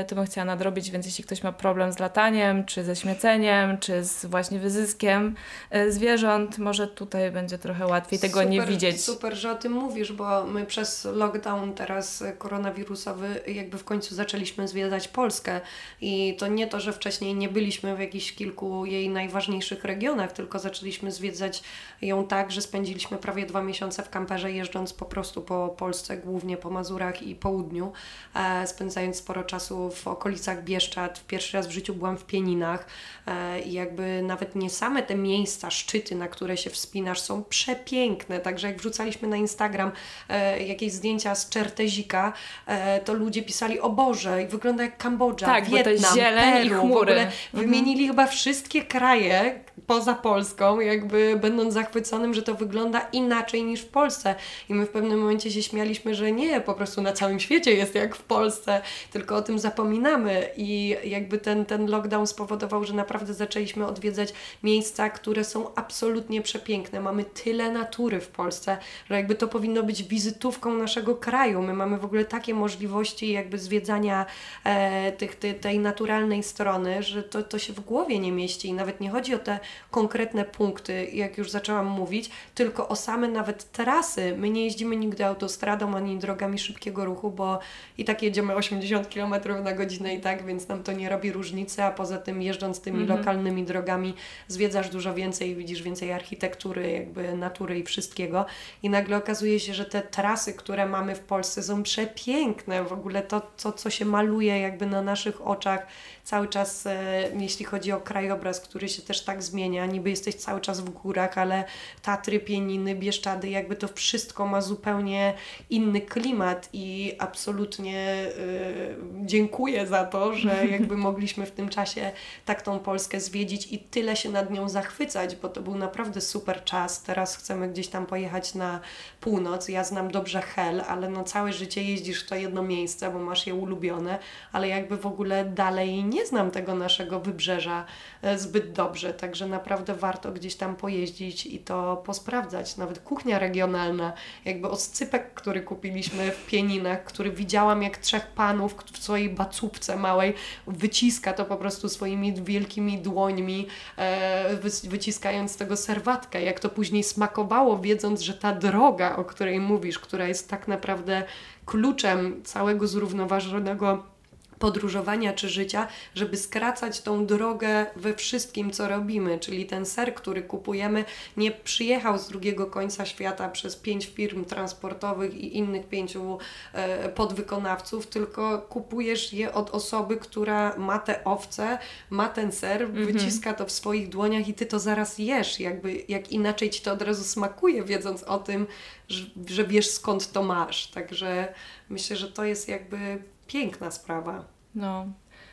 to 0.08 0.14
bym 0.14 0.26
chciała 0.26 0.44
nadrobić, 0.44 0.90
więc 0.90 1.06
jeśli 1.06 1.24
ktoś 1.24 1.42
ma 1.42 1.52
problem 1.52 1.92
z 1.92 1.98
lataniem, 1.98 2.64
czy 2.64 2.84
ze 2.84 2.96
śmieceniem, 2.96 3.78
czy 3.78 4.04
z 4.04 4.26
właśnie 4.26 4.58
wyzyskiem 4.58 5.34
e, 5.70 5.92
zwierząt, 5.92 6.58
może 6.58 6.86
tutaj 6.86 7.30
będzie 7.30 7.58
trochę 7.58 7.86
łatwiej 7.86 8.18
tego 8.18 8.40
super, 8.40 8.50
nie 8.50 8.62
widzieć. 8.62 9.04
Super, 9.04 9.34
że 9.34 9.52
o 9.52 9.54
tym 9.54 9.72
mówisz, 9.72 10.12
bo 10.12 10.46
my 10.46 10.66
przez 10.66 11.04
lockdown 11.04 11.74
teraz 11.74 12.24
koronawirusowy 12.38 13.40
jakby 13.46 13.78
w 13.78 13.84
końcu 13.84 14.14
zaczęliśmy 14.14 14.68
zwiedzać 14.68 15.08
Polskę 15.08 15.60
i 16.00 16.36
to 16.38 16.46
nie 16.46 16.66
to, 16.66 16.80
że 16.80 16.92
wcześniej 16.92 17.34
nie 17.34 17.48
byliśmy 17.48 17.96
w 17.96 18.00
jakichś 18.00 18.32
kilku 18.32 18.86
jej 18.86 19.08
najważniejszych 19.10 19.84
regionach, 19.84 20.32
tylko 20.32 20.58
zaczęliśmy 20.58 21.12
zwiedzać 21.12 21.62
ją 22.02 22.26
tak, 22.26 22.52
że 22.52 22.62
spędziliśmy 22.62 23.18
prawie 23.18 23.46
dwa 23.46 23.62
miesiące 23.62 24.02
w 24.02 24.10
kamperze 24.10 24.52
jeżdżąc 24.52 24.92
po 24.92 25.04
prostu 25.04 25.42
po 25.42 25.68
Polsce, 25.68 26.16
głównie 26.16 26.56
po 26.56 26.70
Mazurach 26.70 27.22
i 27.22 27.34
południu, 27.34 27.92
e, 28.34 28.66
spędzając 28.66 29.16
sporo 29.16 29.44
czasu 29.44 29.67
w 29.90 30.08
okolicach 30.08 30.64
Bieszczad. 30.64 31.24
Pierwszy 31.26 31.56
raz 31.56 31.66
w 31.66 31.70
życiu 31.70 31.94
byłam 31.94 32.18
w 32.18 32.24
Pieninach 32.24 32.86
e, 33.26 33.60
i 33.60 33.72
jakby 33.72 34.22
nawet 34.22 34.54
nie 34.54 34.70
same 34.70 35.02
te 35.02 35.14
miejsca, 35.14 35.70
szczyty, 35.70 36.14
na 36.14 36.28
które 36.28 36.56
się 36.56 36.70
wspinasz 36.70 37.20
są 37.20 37.44
przepiękne. 37.44 38.40
Także 38.40 38.66
jak 38.66 38.76
wrzucaliśmy 38.76 39.28
na 39.28 39.36
Instagram 39.36 39.92
e, 40.28 40.62
jakieś 40.62 40.92
zdjęcia 40.92 41.34
z 41.34 41.48
Czertezika, 41.48 42.32
e, 42.66 43.00
to 43.00 43.14
ludzie 43.14 43.42
pisali, 43.42 43.80
o 43.80 43.90
Boże, 43.90 44.46
wygląda 44.46 44.82
jak 44.82 44.96
Kambodża, 44.96 45.46
tak, 45.46 45.70
Wietnam, 45.70 46.14
Peru. 46.16 46.76
W 46.76 46.84
ogóle 46.84 47.12
mhm. 47.12 47.32
wymienili 47.52 48.08
chyba 48.08 48.26
wszystkie 48.26 48.82
kraje 48.82 49.60
poza 49.86 50.14
Polską, 50.14 50.80
jakby 50.80 51.38
będąc 51.40 51.74
zachwyconym, 51.74 52.34
że 52.34 52.42
to 52.42 52.54
wygląda 52.54 53.00
inaczej 53.12 53.64
niż 53.64 53.80
w 53.80 53.88
Polsce. 53.88 54.34
I 54.68 54.74
my 54.74 54.86
w 54.86 54.90
pewnym 54.90 55.20
momencie 55.20 55.50
się 55.50 55.62
śmialiśmy, 55.62 56.14
że 56.14 56.32
nie, 56.32 56.60
po 56.60 56.74
prostu 56.74 57.02
na 57.02 57.12
całym 57.12 57.40
świecie 57.40 57.72
jest 57.74 57.94
jak 57.94 58.16
w 58.16 58.22
Polsce, 58.22 58.82
tylko 59.12 59.36
o 59.36 59.42
tym 59.42 59.58
zapominamy 59.58 60.50
i 60.56 60.96
jakby 61.04 61.38
ten, 61.38 61.64
ten 61.64 61.86
lockdown 61.90 62.26
spowodował, 62.26 62.84
że 62.84 62.94
naprawdę 62.94 63.34
zaczęliśmy 63.34 63.86
odwiedzać 63.86 64.32
miejsca, 64.62 65.10
które 65.10 65.44
są 65.44 65.74
absolutnie 65.74 66.42
przepiękne. 66.42 67.00
Mamy 67.00 67.24
tyle 67.24 67.72
natury 67.72 68.20
w 68.20 68.28
Polsce, 68.28 68.78
że 69.10 69.14
jakby 69.14 69.34
to 69.34 69.48
powinno 69.48 69.82
być 69.82 70.02
wizytówką 70.02 70.74
naszego 70.74 71.14
kraju. 71.14 71.62
My 71.62 71.74
mamy 71.74 71.98
w 71.98 72.04
ogóle 72.04 72.24
takie 72.24 72.54
możliwości 72.54 73.32
jakby 73.32 73.58
zwiedzania 73.58 74.26
e, 74.64 75.12
tych, 75.12 75.36
tej, 75.36 75.54
tej 75.54 75.78
naturalnej 75.78 76.42
strony, 76.42 77.02
że 77.02 77.22
to, 77.22 77.42
to 77.42 77.58
się 77.58 77.72
w 77.72 77.80
głowie 77.80 78.18
nie 78.18 78.32
mieści 78.32 78.68
i 78.68 78.72
nawet 78.72 79.00
nie 79.00 79.10
chodzi 79.10 79.34
o 79.34 79.38
te 79.38 79.58
konkretne 79.90 80.44
punkty, 80.44 81.06
jak 81.12 81.38
już 81.38 81.50
zaczęłam 81.50 81.86
mówić, 81.86 82.30
tylko 82.54 82.88
o 82.88 82.96
same 82.96 83.28
nawet 83.28 83.72
trasy. 83.72 84.34
My 84.36 84.50
nie 84.50 84.64
jeździmy 84.64 84.96
nigdy 84.96 85.26
autostradą 85.26 85.96
ani 85.96 86.18
drogami 86.18 86.58
szybkiego 86.58 87.04
ruchu, 87.04 87.30
bo 87.30 87.58
i 87.98 88.04
tak 88.04 88.22
jedziemy 88.22 88.54
80 88.54 89.14
km 89.14 89.34
na 89.64 89.72
godzinę 89.72 90.14
i 90.14 90.20
tak, 90.20 90.46
więc 90.46 90.68
nam 90.68 90.82
to 90.82 90.92
nie 90.92 91.08
robi 91.08 91.32
różnicy, 91.32 91.82
a 91.82 91.90
poza 91.90 92.18
tym 92.18 92.42
jeżdżąc 92.42 92.80
tymi 92.80 93.00
mhm. 93.00 93.18
lokalnymi 93.18 93.64
drogami 93.64 94.14
zwiedzasz 94.48 94.90
dużo 94.90 95.14
więcej, 95.14 95.54
widzisz 95.54 95.82
więcej 95.82 96.12
architektury, 96.12 96.90
jakby 96.90 97.36
natury 97.36 97.78
i 97.78 97.84
wszystkiego 97.84 98.46
i 98.82 98.90
nagle 98.90 99.16
okazuje 99.16 99.60
się, 99.60 99.74
że 99.74 99.84
te 99.84 100.02
trasy, 100.02 100.52
które 100.52 100.86
mamy 100.86 101.14
w 101.14 101.20
Polsce 101.20 101.62
są 101.62 101.82
przepiękne, 101.82 102.84
w 102.84 102.92
ogóle 102.92 103.22
to, 103.22 103.40
to 103.40 103.72
co 103.72 103.90
się 103.90 104.04
maluje 104.04 104.60
jakby 104.60 104.86
na 104.86 105.02
naszych 105.02 105.46
oczach 105.46 105.86
cały 106.28 106.48
czas, 106.48 106.86
e, 106.86 107.30
jeśli 107.38 107.64
chodzi 107.64 107.92
o 107.92 108.00
krajobraz, 108.00 108.60
który 108.60 108.88
się 108.88 109.02
też 109.02 109.24
tak 109.24 109.42
zmienia, 109.42 109.86
niby 109.86 110.10
jesteś 110.10 110.34
cały 110.34 110.60
czas 110.60 110.80
w 110.80 110.90
górach, 110.90 111.38
ale 111.38 111.64
Tatry, 112.02 112.40
Pieniny, 112.40 112.94
Bieszczady, 112.94 113.48
jakby 113.48 113.76
to 113.76 113.88
wszystko 113.88 114.46
ma 114.46 114.60
zupełnie 114.60 115.34
inny 115.70 116.00
klimat 116.00 116.68
i 116.72 117.14
absolutnie 117.18 118.26
y, 118.38 118.96
dziękuję 119.26 119.86
za 119.86 120.04
to, 120.04 120.34
że 120.34 120.66
jakby 120.76 120.96
mogliśmy 120.96 121.46
w 121.46 121.50
tym 121.50 121.68
czasie 121.68 122.12
tak 122.44 122.62
tą 122.62 122.78
Polskę 122.78 123.20
zwiedzić 123.20 123.72
i 123.72 123.78
tyle 123.78 124.16
się 124.16 124.28
nad 124.28 124.50
nią 124.50 124.68
zachwycać, 124.68 125.36
bo 125.36 125.48
to 125.48 125.62
był 125.62 125.74
naprawdę 125.74 126.20
super 126.20 126.64
czas. 126.64 127.02
Teraz 127.02 127.36
chcemy 127.36 127.68
gdzieś 127.68 127.88
tam 127.88 128.06
pojechać 128.06 128.54
na 128.54 128.80
północ. 129.20 129.68
Ja 129.68 129.84
znam 129.84 130.10
dobrze 130.10 130.42
Hel, 130.42 130.80
ale 130.88 131.08
no 131.08 131.24
całe 131.24 131.52
życie 131.52 131.82
jeździsz 131.82 132.24
w 132.24 132.28
to 132.28 132.34
jedno 132.34 132.62
miejsce, 132.62 133.10
bo 133.10 133.18
masz 133.18 133.46
je 133.46 133.54
ulubione, 133.54 134.18
ale 134.52 134.68
jakby 134.68 134.96
w 134.96 135.06
ogóle 135.06 135.44
dalej 135.44 136.04
nie 136.04 136.17
znam 136.26 136.50
tego 136.50 136.74
naszego 136.74 137.20
wybrzeża 137.20 137.84
e, 138.22 138.38
zbyt 138.38 138.72
dobrze, 138.72 139.14
także 139.14 139.46
naprawdę 139.46 139.94
warto 139.94 140.32
gdzieś 140.32 140.54
tam 140.54 140.76
pojeździć 140.76 141.46
i 141.46 141.58
to 141.58 141.96
posprawdzać. 141.96 142.76
Nawet 142.76 142.98
kuchnia 142.98 143.38
regionalna, 143.38 144.12
jakby 144.44 144.68
oscypek, 144.68 145.34
który 145.34 145.60
kupiliśmy 145.60 146.30
w 146.30 146.46
Pieninach, 146.46 147.04
który 147.04 147.30
widziałam 147.30 147.82
jak 147.82 147.98
trzech 147.98 148.26
panów 148.26 148.74
w 148.92 148.98
swojej 149.02 149.30
bacówce 149.30 149.96
małej 149.96 150.34
wyciska 150.66 151.32
to 151.32 151.44
po 151.44 151.56
prostu 151.56 151.88
swoimi 151.88 152.34
wielkimi 152.42 152.98
dłońmi, 152.98 153.66
e, 153.96 154.56
wyciskając 154.88 155.56
tego 155.56 155.76
serwatkę, 155.76 156.42
jak 156.42 156.60
to 156.60 156.68
później 156.68 157.04
smakowało, 157.04 157.78
wiedząc, 157.78 158.20
że 158.20 158.34
ta 158.34 158.52
droga, 158.52 159.16
o 159.16 159.24
której 159.24 159.60
mówisz, 159.60 159.98
która 159.98 160.28
jest 160.28 160.50
tak 160.50 160.68
naprawdę 160.68 161.22
kluczem 161.66 162.42
całego 162.44 162.86
zrównoważonego 162.86 164.17
podróżowania 164.58 165.32
czy 165.32 165.48
życia, 165.48 165.88
żeby 166.14 166.36
skracać 166.36 167.00
tą 167.00 167.26
drogę 167.26 167.86
we 167.96 168.14
wszystkim, 168.14 168.70
co 168.70 168.88
robimy. 168.88 169.38
Czyli 169.38 169.66
ten 169.66 169.86
ser, 169.86 170.14
który 170.14 170.42
kupujemy, 170.42 171.04
nie 171.36 171.50
przyjechał 171.50 172.18
z 172.18 172.28
drugiego 172.28 172.66
końca 172.66 173.06
świata 173.06 173.48
przez 173.48 173.76
pięć 173.76 174.06
firm 174.06 174.44
transportowych 174.44 175.34
i 175.34 175.56
innych 175.56 175.88
pięciu 175.88 176.38
e, 176.72 177.08
podwykonawców, 177.08 178.06
tylko 178.06 178.58
kupujesz 178.58 179.32
je 179.32 179.54
od 179.54 179.70
osoby, 179.70 180.16
która 180.16 180.76
ma 180.76 180.98
te 180.98 181.24
owce, 181.24 181.78
ma 182.10 182.28
ten 182.28 182.52
ser, 182.52 182.82
mhm. 182.82 183.06
wyciska 183.06 183.54
to 183.54 183.66
w 183.66 183.72
swoich 183.72 184.08
dłoniach 184.08 184.48
i 184.48 184.54
ty 184.54 184.66
to 184.66 184.78
zaraz 184.78 185.18
jesz. 185.18 185.60
Jakby, 185.60 186.04
jak 186.08 186.32
inaczej 186.32 186.70
ci 186.70 186.82
to 186.82 186.92
od 186.92 187.02
razu 187.02 187.24
smakuje, 187.24 187.84
wiedząc 187.84 188.22
o 188.22 188.38
tym, 188.38 188.66
że, 189.08 189.24
że 189.46 189.64
wiesz 189.64 189.90
skąd 189.90 190.32
to 190.32 190.42
masz. 190.42 190.86
Także 190.86 191.54
myślę, 191.88 192.16
że 192.16 192.32
to 192.32 192.44
jest 192.44 192.68
jakby 192.68 193.22
piękna 193.48 193.90
sprawa. 193.90 194.44
No, 194.74 195.06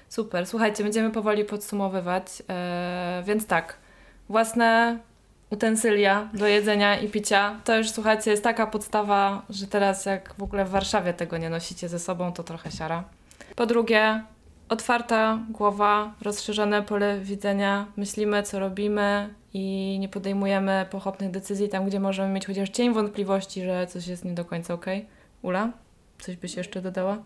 super. 0.10 0.48
Słuchajcie, 0.48 0.84
będziemy 0.84 1.12
powoli 1.12 1.46
podsumowywać. 1.46 2.40
Yy, 2.40 3.24
więc 3.24 3.48
tak, 3.48 3.78
własne 4.30 5.00
utensylia 5.50 6.30
do 6.34 6.48
jedzenia 6.48 7.00
i 7.00 7.10
picia, 7.10 7.60
to 7.64 7.78
już 7.78 7.90
słuchajcie, 7.90 8.32
jest 8.32 8.44
taka 8.44 8.68
podstawa, 8.68 9.42
że 9.50 9.68
teraz 9.68 10.06
jak 10.06 10.36
w 10.38 10.44
ogóle 10.44 10.66
w 10.66 10.70
Warszawie 10.70 11.14
tego 11.14 11.38
nie 11.38 11.50
nosicie 11.50 11.90
ze 11.90 12.00
sobą, 12.00 12.34
to 12.34 12.44
trochę 12.44 12.72
siara. 12.72 13.04
Po 13.56 13.66
drugie, 13.66 14.24
otwarta 14.70 15.40
głowa, 15.50 16.14
rozszerzone 16.22 16.84
pole 16.84 17.20
widzenia, 17.20 17.86
myślimy, 17.98 18.44
co 18.44 18.60
robimy 18.60 19.34
i 19.54 19.98
nie 20.00 20.10
podejmujemy 20.10 20.86
pochopnych 20.92 21.32
decyzji 21.32 21.70
tam, 21.70 21.86
gdzie 21.86 22.00
możemy 22.00 22.34
mieć 22.34 22.46
chociaż 22.46 22.70
cień 22.70 22.94
wątpliwości, 22.94 23.64
że 23.64 23.88
coś 23.88 24.08
jest 24.08 24.26
nie 24.26 24.34
do 24.34 24.46
końca 24.46 24.74
ok. 24.74 24.86
Ula, 25.42 25.70
coś 26.20 26.36
byś 26.36 26.56
jeszcze 26.56 26.82
dodała? 26.82 27.18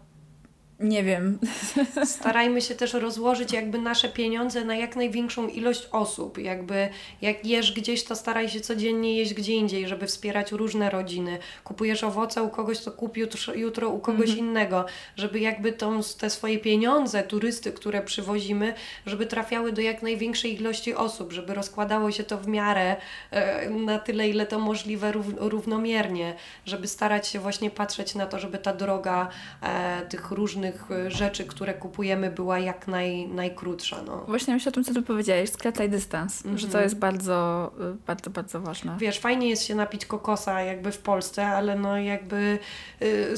Nie 0.80 1.04
wiem. 1.04 1.40
Starajmy 2.06 2.62
się 2.62 2.76
też 2.76 2.94
rozłożyć 2.94 3.54
jakby 3.54 3.78
nasze 3.78 4.10
pieniądze 4.10 4.66
na 4.66 4.76
jak 4.76 4.96
największą 4.96 5.48
ilość 5.48 5.88
osób. 5.92 6.38
Jakby 6.38 6.90
jak 7.22 7.46
jesz 7.46 7.74
gdzieś, 7.74 8.04
to 8.04 8.16
staraj 8.16 8.50
się 8.50 8.62
codziennie 8.62 9.18
jeść 9.18 9.34
gdzie 9.34 9.54
indziej, 9.54 9.88
żeby 9.88 10.08
wspierać 10.08 10.52
różne 10.52 10.90
rodziny. 10.90 11.38
Kupujesz 11.64 12.04
owoce 12.04 12.44
u 12.44 12.50
kogoś, 12.50 12.80
to 12.80 12.92
kup 12.92 13.18
jutro, 13.18 13.54
jutro 13.54 13.90
u 13.90 14.00
kogoś 14.00 14.30
mhm. 14.30 14.40
innego. 14.40 14.86
Żeby 15.16 15.40
jakby 15.40 15.74
tą, 15.74 16.02
te 16.20 16.30
swoje 16.30 16.60
pieniądze, 16.60 17.24
turysty, 17.24 17.72
które 17.72 18.02
przywozimy, 18.02 18.74
żeby 19.06 19.26
trafiały 19.26 19.72
do 19.72 19.82
jak 19.82 20.02
największej 20.02 20.56
ilości 20.56 20.96
osób, 20.96 21.32
żeby 21.32 21.54
rozkładało 21.54 22.12
się 22.12 22.24
to 22.24 22.38
w 22.38 22.48
miarę 22.48 22.96
e, 23.32 23.70
na 23.70 24.00
tyle, 24.00 24.30
ile 24.30 24.46
to 24.46 24.60
możliwe 24.60 25.12
rów, 25.12 25.26
równomiernie. 25.38 26.36
Żeby 26.66 26.88
starać 26.88 27.28
się 27.28 27.40
właśnie 27.40 27.72
patrzeć 27.72 28.16
na 28.16 28.26
to, 28.26 28.40
żeby 28.40 28.58
ta 28.58 28.74
droga 28.74 29.30
e, 29.62 30.02
tych 30.02 30.32
różnych 30.32 30.69
różnych 30.72 30.92
e, 30.92 31.12
rzeczy, 31.12 31.46
które 31.46 31.74
kupujemy, 31.74 32.32
była 32.32 32.60
jak 32.60 32.88
naj, 32.88 33.28
najkrótsza. 33.28 34.02
No. 34.06 34.24
Właśnie 34.28 34.54
myślę 34.54 34.70
o 34.70 34.74
tym, 34.74 34.84
co 34.84 34.94
ty 34.94 35.02
powiedziałeś, 35.02 35.50
skracaj 35.50 35.90
dystans, 35.90 36.46
mm 36.46 36.58
-hmm. 36.58 36.60
że 36.60 36.68
to 36.68 36.72
mhm. 36.72 36.84
jest 36.84 36.96
bardzo, 36.96 37.72
e, 37.80 37.96
bardzo, 38.08 38.30
bardzo 38.30 38.62
ważne. 38.62 38.98
Wiesz, 39.00 39.20
fajnie 39.20 39.50
jest 39.50 39.66
się 39.66 39.76
napić 39.76 40.06
kokosa 40.06 40.62
jakby 40.62 40.92
w 40.92 40.98
Polsce, 40.98 41.48
ale 41.48 41.76
no 41.76 41.98
jakby 41.98 42.60
y, 43.02 43.38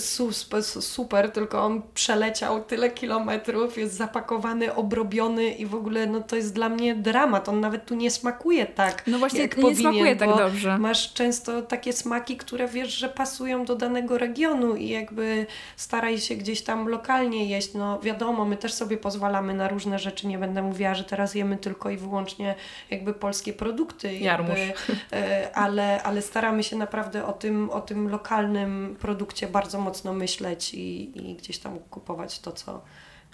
super, 0.82 1.32
tylko 1.32 1.66
on 1.66 1.82
przeleciał 1.94 2.64
tyle 2.64 2.90
kilometrów, 2.90 3.78
jest 3.78 3.94
zapakowany, 3.94 4.76
obrobiony 4.76 5.50
i 5.50 5.66
w 5.66 5.76
ogóle 5.76 6.08
no 6.08 6.22
to 6.22 6.36
jest 6.36 6.54
dla 6.54 6.70
mnie 6.70 6.96
dramat. 6.96 7.50
On 7.50 7.60
nawet 7.60 7.86
tu 7.86 7.96
nie 7.96 8.12
smakuje 8.12 8.66
tak, 8.66 9.04
No 9.08 9.20
właśnie, 9.20 9.42
jak 9.42 9.58
nie 9.58 9.64
powinien, 9.64 9.82
smakuje 9.82 10.16
tak 10.16 10.38
dobrze. 10.38 10.78
Masz 10.78 11.14
często 11.14 11.62
takie 11.62 11.94
smaki, 11.94 12.38
które 12.38 12.68
wiesz, 12.68 12.94
że 12.94 13.10
pasują 13.10 13.66
do 13.66 13.76
danego 13.76 14.18
regionu 14.18 14.76
i 14.76 14.90
jakby 14.90 15.46
staraj 15.76 16.20
się 16.20 16.36
gdzieś 16.36 16.62
tam 16.62 16.88
lokalnie 16.88 17.21
lokalnie 17.22 17.46
jeść. 17.46 17.74
No 17.74 18.00
wiadomo, 18.00 18.46
my 18.46 18.58
też 18.58 18.74
sobie 18.74 18.98
pozwalamy 18.98 19.54
na 19.54 19.68
różne 19.68 20.00
rzeczy. 20.00 20.28
Nie 20.28 20.38
będę 20.38 20.62
mówiła, 20.62 20.96
że 20.96 21.04
teraz 21.04 21.36
jemy 21.36 21.58
tylko 21.58 21.90
i 21.90 21.98
wyłącznie 21.98 22.56
jakby 22.90 23.14
polskie 23.14 23.54
produkty. 23.54 24.18
Jakby, 24.18 24.54
e, 25.14 25.56
ale, 25.56 26.04
ale 26.04 26.22
staramy 26.22 26.64
się 26.64 26.76
naprawdę 26.76 27.26
o 27.26 27.34
tym, 27.34 27.70
o 27.70 27.82
tym 27.82 28.10
lokalnym 28.10 28.96
produkcie 29.00 29.48
bardzo 29.48 29.80
mocno 29.80 30.14
myśleć 30.14 30.74
i, 30.74 31.12
i 31.32 31.36
gdzieś 31.36 31.60
tam 31.60 31.80
kupować 31.80 32.40
to, 32.40 32.52
co 32.52 32.82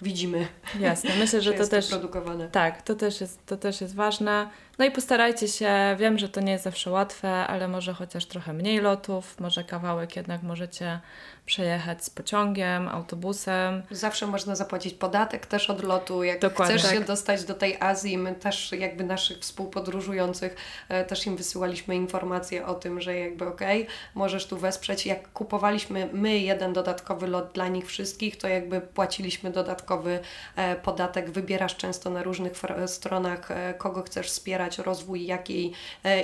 widzimy. 0.02 0.46
Jasne, 0.80 1.10
myślę, 1.18 1.40
że, 1.42 1.52
że 1.52 1.58
to 1.58 1.68
też 1.68 1.88
produkowane. 1.88 2.48
Tak, 2.48 2.82
to 2.82 2.94
też, 2.94 3.20
jest, 3.20 3.46
to 3.46 3.56
też 3.56 3.80
jest 3.80 3.94
ważne. 3.94 4.50
No 4.78 4.84
i 4.84 4.90
postarajcie 4.90 5.48
się, 5.48 5.96
wiem, 5.98 6.18
że 6.18 6.28
to 6.28 6.40
nie 6.40 6.52
jest 6.52 6.64
zawsze 6.64 6.90
łatwe, 6.90 7.28
ale 7.46 7.68
może 7.68 7.94
chociaż 7.94 8.26
trochę 8.26 8.52
mniej 8.52 8.80
lotów, 8.80 9.40
może 9.40 9.64
kawałek 9.64 10.16
jednak 10.16 10.42
możecie 10.42 11.00
przejechać 11.48 12.04
z 12.04 12.10
pociągiem, 12.10 12.88
autobusem. 12.88 13.82
Zawsze 13.90 14.26
można 14.26 14.56
zapłacić 14.56 14.94
podatek 14.94 15.46
też 15.46 15.70
od 15.70 15.82
lotu. 15.84 16.22
Jak 16.22 16.40
Dokładnie. 16.40 16.74
chcesz 16.74 16.90
tak. 16.90 16.98
się 16.98 17.04
dostać 17.04 17.44
do 17.44 17.54
tej 17.54 17.76
Azji, 17.80 18.18
my 18.18 18.34
też 18.34 18.72
jakby 18.72 19.04
naszych 19.04 19.38
współpodróżujących 19.38 20.56
e, 20.88 21.04
też 21.04 21.26
im 21.26 21.36
wysyłaliśmy 21.36 21.96
informacje 21.96 22.66
o 22.66 22.74
tym, 22.74 23.00
że 23.00 23.14
jakby 23.14 23.46
okej, 23.46 23.82
okay, 23.82 23.94
możesz 24.14 24.46
tu 24.46 24.58
wesprzeć. 24.58 25.06
Jak 25.06 25.32
kupowaliśmy 25.32 26.08
my 26.12 26.38
jeden 26.38 26.72
dodatkowy 26.72 27.26
lot 27.26 27.52
dla 27.52 27.68
nich 27.68 27.86
wszystkich, 27.86 28.36
to 28.36 28.48
jakby 28.48 28.80
płaciliśmy 28.80 29.50
dodatkowy 29.50 30.20
e, 30.56 30.76
podatek. 30.76 31.30
Wybierasz 31.30 31.76
często 31.76 32.10
na 32.10 32.22
różnych 32.22 32.52
stronach, 32.86 33.50
e, 33.50 33.74
kogo 33.74 34.02
chcesz 34.02 34.26
wspierać, 34.26 34.67
rozwój 34.78 35.26
jakiej 35.26 35.72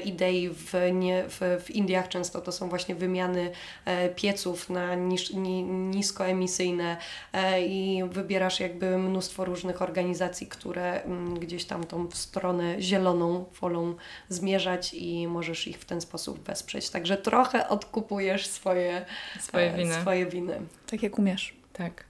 idei 0.05 0.49
w, 0.49 0.73
nie, 0.93 1.25
w, 1.29 1.63
w 1.65 1.71
Indiach 1.71 2.09
często 2.09 2.41
to 2.41 2.53
są 2.53 2.69
właśnie 2.69 2.95
wymiany 2.95 3.51
pieców 4.17 4.71
na 4.71 4.95
niż, 4.95 5.31
ni, 5.31 5.63
niskoemisyjne 5.63 6.97
e, 7.33 7.67
i 7.67 8.05
wybierasz 8.11 8.61
jakby 8.61 8.99
mnóstwo 8.99 9.45
różnych 9.45 9.83
organizacji, 9.83 10.47
które 10.47 11.03
mm, 11.03 11.39
gdzieś 11.39 11.65
tam 11.65 11.85
tą 11.85 12.11
stronę 12.11 12.83
zieloną 12.83 13.45
wolą 13.61 13.95
zmierzać 14.29 14.95
i 14.95 15.29
możesz 15.29 15.69
ich 15.69 15.79
w 15.79 15.85
ten 15.85 16.01
sposób 16.01 16.47
wesprzeć. 16.47 16.91
Także 16.91 17.17
trochę 17.17 17.69
odkupujesz 17.69 18.47
swoje, 18.47 19.07
swoje, 19.41 19.75
e, 19.75 19.77
winy. 19.77 19.95
swoje 19.95 20.27
winy. 20.27 20.61
Tak 20.87 21.03
jak 21.03 21.19
umiesz. 21.19 21.55
Tak. 21.73 22.05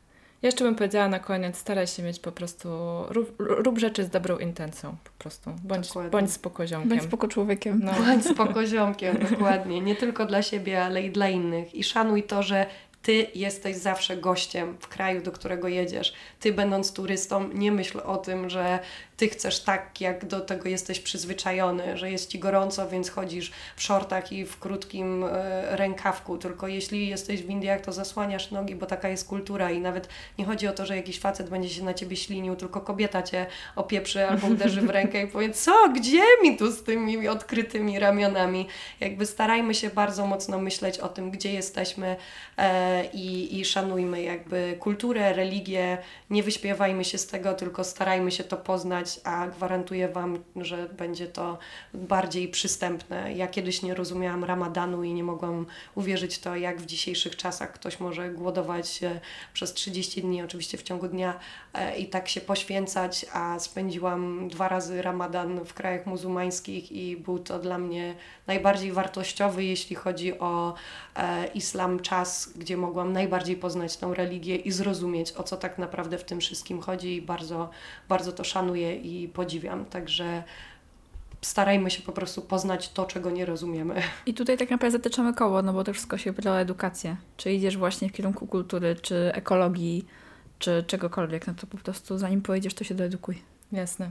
Jeszcze 0.45 0.65
bym 0.65 0.75
powiedziała 0.75 1.09
na 1.09 1.19
koniec, 1.19 1.57
staraj 1.57 1.87
się 1.87 2.03
mieć 2.03 2.21
po 2.21 2.33
prostu, 2.33 2.69
rób, 3.09 3.35
rób 3.39 3.79
rzeczy 3.79 4.05
z 4.05 4.11
dobrą 4.11 4.39
intencją 4.39 4.97
po 5.05 5.11
prostu. 5.19 5.51
Bądź, 5.63 5.89
bądź 6.11 6.33
spokoziomkiem. 6.33 6.89
Bądź 6.89 7.03
spoko 7.03 7.29
człowiekiem. 7.29 7.81
No. 7.85 7.93
Bądź 7.93 8.27
spokoziomkiem, 8.27 9.17
dokładnie. 9.31 9.81
Nie 9.81 9.97
tylko 9.97 10.27
dla 10.27 10.43
siebie, 10.43 10.85
ale 10.85 11.03
i 11.03 11.11
dla 11.11 11.29
innych. 11.29 11.75
I 11.75 11.85
szanuj 11.85 12.23
to, 12.23 12.43
że 12.43 12.67
ty 13.05 13.27
jesteś 13.35 13.77
zawsze 13.77 14.17
gościem 14.17 14.77
w 14.81 14.89
kraju, 14.89 15.23
do 15.23 15.33
którego 15.33 15.69
jedziesz. 15.69 16.13
Ty, 16.41 16.53
będąc 16.53 16.93
turystą, 16.93 17.49
nie 17.49 17.73
myśl 17.73 18.01
o 18.05 18.17
tym, 18.17 18.51
że 18.51 18.79
ty 19.17 19.29
chcesz 19.29 19.61
tak, 19.61 20.01
jak 20.01 20.25
do 20.25 20.41
tego 20.41 20.69
jesteś 20.69 21.01
przyzwyczajony, 21.01 21.99
że 21.99 22.11
jest 22.11 22.31
ci 22.31 22.39
gorąco, 22.39 22.89
więc 22.89 23.11
chodzisz 23.11 23.53
w 23.77 23.83
shortach 23.83 24.33
i 24.33 24.45
w 24.45 24.59
krótkim 24.59 25.25
e, 25.25 25.77
rękawku. 25.77 26.39
Tylko 26.39 26.69
jeśli 26.69 27.09
jesteś 27.09 27.43
w 27.43 27.51
Indiach, 27.51 27.81
to 27.81 27.93
zasłaniasz 27.93 28.51
nogi, 28.51 28.75
bo 28.75 28.87
taka 28.87 29.09
jest 29.09 29.29
kultura 29.29 29.71
i 29.71 29.81
nawet 29.81 30.09
nie 30.39 30.45
chodzi 30.45 30.69
o 30.69 30.73
to, 30.73 30.87
że 30.87 30.97
jakiś 30.97 31.21
facet 31.21 31.51
będzie 31.51 31.69
się 31.69 31.85
na 31.85 31.95
ciebie 31.95 32.17
ślinił, 32.17 32.57
tylko 32.57 32.81
kobieta 32.81 33.23
cię 33.23 33.47
opieprzy 33.77 34.27
albo 34.27 34.47
uderzy 34.47 34.81
w 34.81 34.91
rękę 34.91 35.23
i 35.23 35.27
powie, 35.27 35.51
co, 35.51 35.89
gdzie 35.95 36.23
mi 36.43 36.57
tu 36.57 36.71
z 36.71 36.83
tymi 36.83 37.29
odkrytymi 37.29 37.99
ramionami? 37.99 38.67
Jakby 39.01 39.27
starajmy 39.27 39.75
się 39.75 39.91
bardzo 39.91 40.27
mocno 40.27 40.59
myśleć 40.59 40.99
o 40.99 41.09
tym, 41.09 41.31
gdzie 41.31 41.53
jesteśmy 41.53 42.17
e, 42.59 42.94
i, 43.03 43.61
i 43.61 43.65
szanujmy 43.65 44.23
jakby 44.23 44.77
kulturę, 44.81 45.33
religię, 45.33 45.99
nie 46.31 46.43
wyśpiewajmy 46.43 47.05
się 47.05 47.19
z 47.19 47.27
tego, 47.27 47.55
tylko 47.55 47.85
starajmy 47.85 48.31
się 48.31 48.45
to 48.45 48.57
poznać 48.57 49.21
a 49.25 49.47
gwarantuję 49.47 50.09
Wam, 50.09 50.39
że 50.57 50.89
będzie 50.89 51.27
to 51.27 51.59
bardziej 51.95 52.49
przystępne. 52.49 53.35
Ja 53.35 53.49
kiedyś 53.49 53.83
nie 53.83 53.95
rozumiałam 53.95 54.45
ramadanu 54.45 55.05
i 55.05 55.15
nie 55.15 55.25
mogłam 55.25 55.67
uwierzyć 55.95 56.39
to, 56.39 56.57
jak 56.57 56.81
w 56.81 56.87
dzisiejszych 56.87 57.37
czasach 57.37 57.73
ktoś 57.73 58.01
może 58.01 58.31
głodować 58.31 59.03
e, 59.03 59.21
przez 59.53 59.73
30 59.73 60.23
dni, 60.23 60.43
oczywiście 60.43 60.79
w 60.79 60.83
ciągu 60.83 61.09
dnia 61.09 61.39
e, 61.75 61.99
i 61.99 62.07
tak 62.07 62.29
się 62.29 62.41
poświęcać, 62.41 63.27
a 63.33 63.59
spędziłam 63.59 64.49
dwa 64.49 64.69
razy 64.69 65.03
ramadan 65.03 65.65
w 65.65 65.75
krajach 65.75 66.07
muzułmańskich 66.07 66.93
i 66.93 67.17
był 67.17 67.39
to 67.39 67.59
dla 67.59 67.79
mnie 67.79 68.15
najbardziej 68.47 68.93
wartościowy, 68.93 69.65
jeśli 69.65 69.97
chodzi 69.97 70.39
o 70.39 70.75
e, 71.17 71.47
islam, 71.47 72.01
czas, 72.01 72.53
gdzie 72.57 72.77
mogłam 72.87 73.13
najbardziej 73.13 73.57
poznać 73.57 73.97
tą 73.97 74.15
religię 74.15 74.57
i 74.57 74.73
zrozumieć, 74.73 75.33
o 75.33 75.43
co 75.43 75.57
tak 75.57 75.79
naprawdę 75.79 76.19
w 76.19 76.25
tym 76.25 76.41
wszystkim 76.41 76.81
chodzi 76.81 77.17
i 77.17 77.23
bardzo, 77.23 77.71
bardzo 78.09 78.33
to 78.33 78.45
szanuję 78.45 78.97
i 78.97 79.29
podziwiam. 79.29 79.85
Także 79.85 80.43
starajmy 81.41 81.91
się 81.91 82.03
po 82.03 82.13
prostu 82.13 82.43
poznać 82.43 82.89
to, 82.89 83.07
czego 83.07 83.31
nie 83.31 83.47
rozumiemy. 83.47 84.03
I 84.27 84.35
tutaj 84.35 84.59
tak 84.59 84.71
naprawdę 84.71 84.99
zatyczamy 84.99 85.35
koło, 85.35 85.63
no 85.63 85.73
bo 85.73 85.85
to 85.85 85.93
wszystko 85.93 86.19
się 86.19 86.33
pyta 86.33 86.51
o 86.53 86.61
edukację. 86.61 87.17
Czy 87.37 87.53
idziesz 87.53 87.77
właśnie 87.77 88.09
w 88.09 88.13
kierunku 88.13 88.47
kultury, 88.47 88.97
czy 89.03 89.31
ekologii, 89.35 90.07
czy 90.59 90.85
czegokolwiek, 90.87 91.47
no 91.47 91.55
to 91.55 91.67
po 91.67 91.79
prostu 91.79 92.19
zanim 92.19 92.43
pojedziesz, 92.43 92.75
to 92.75 92.85
się 92.85 92.95
doedukuj. 92.95 93.54
Jasne. 93.75 94.11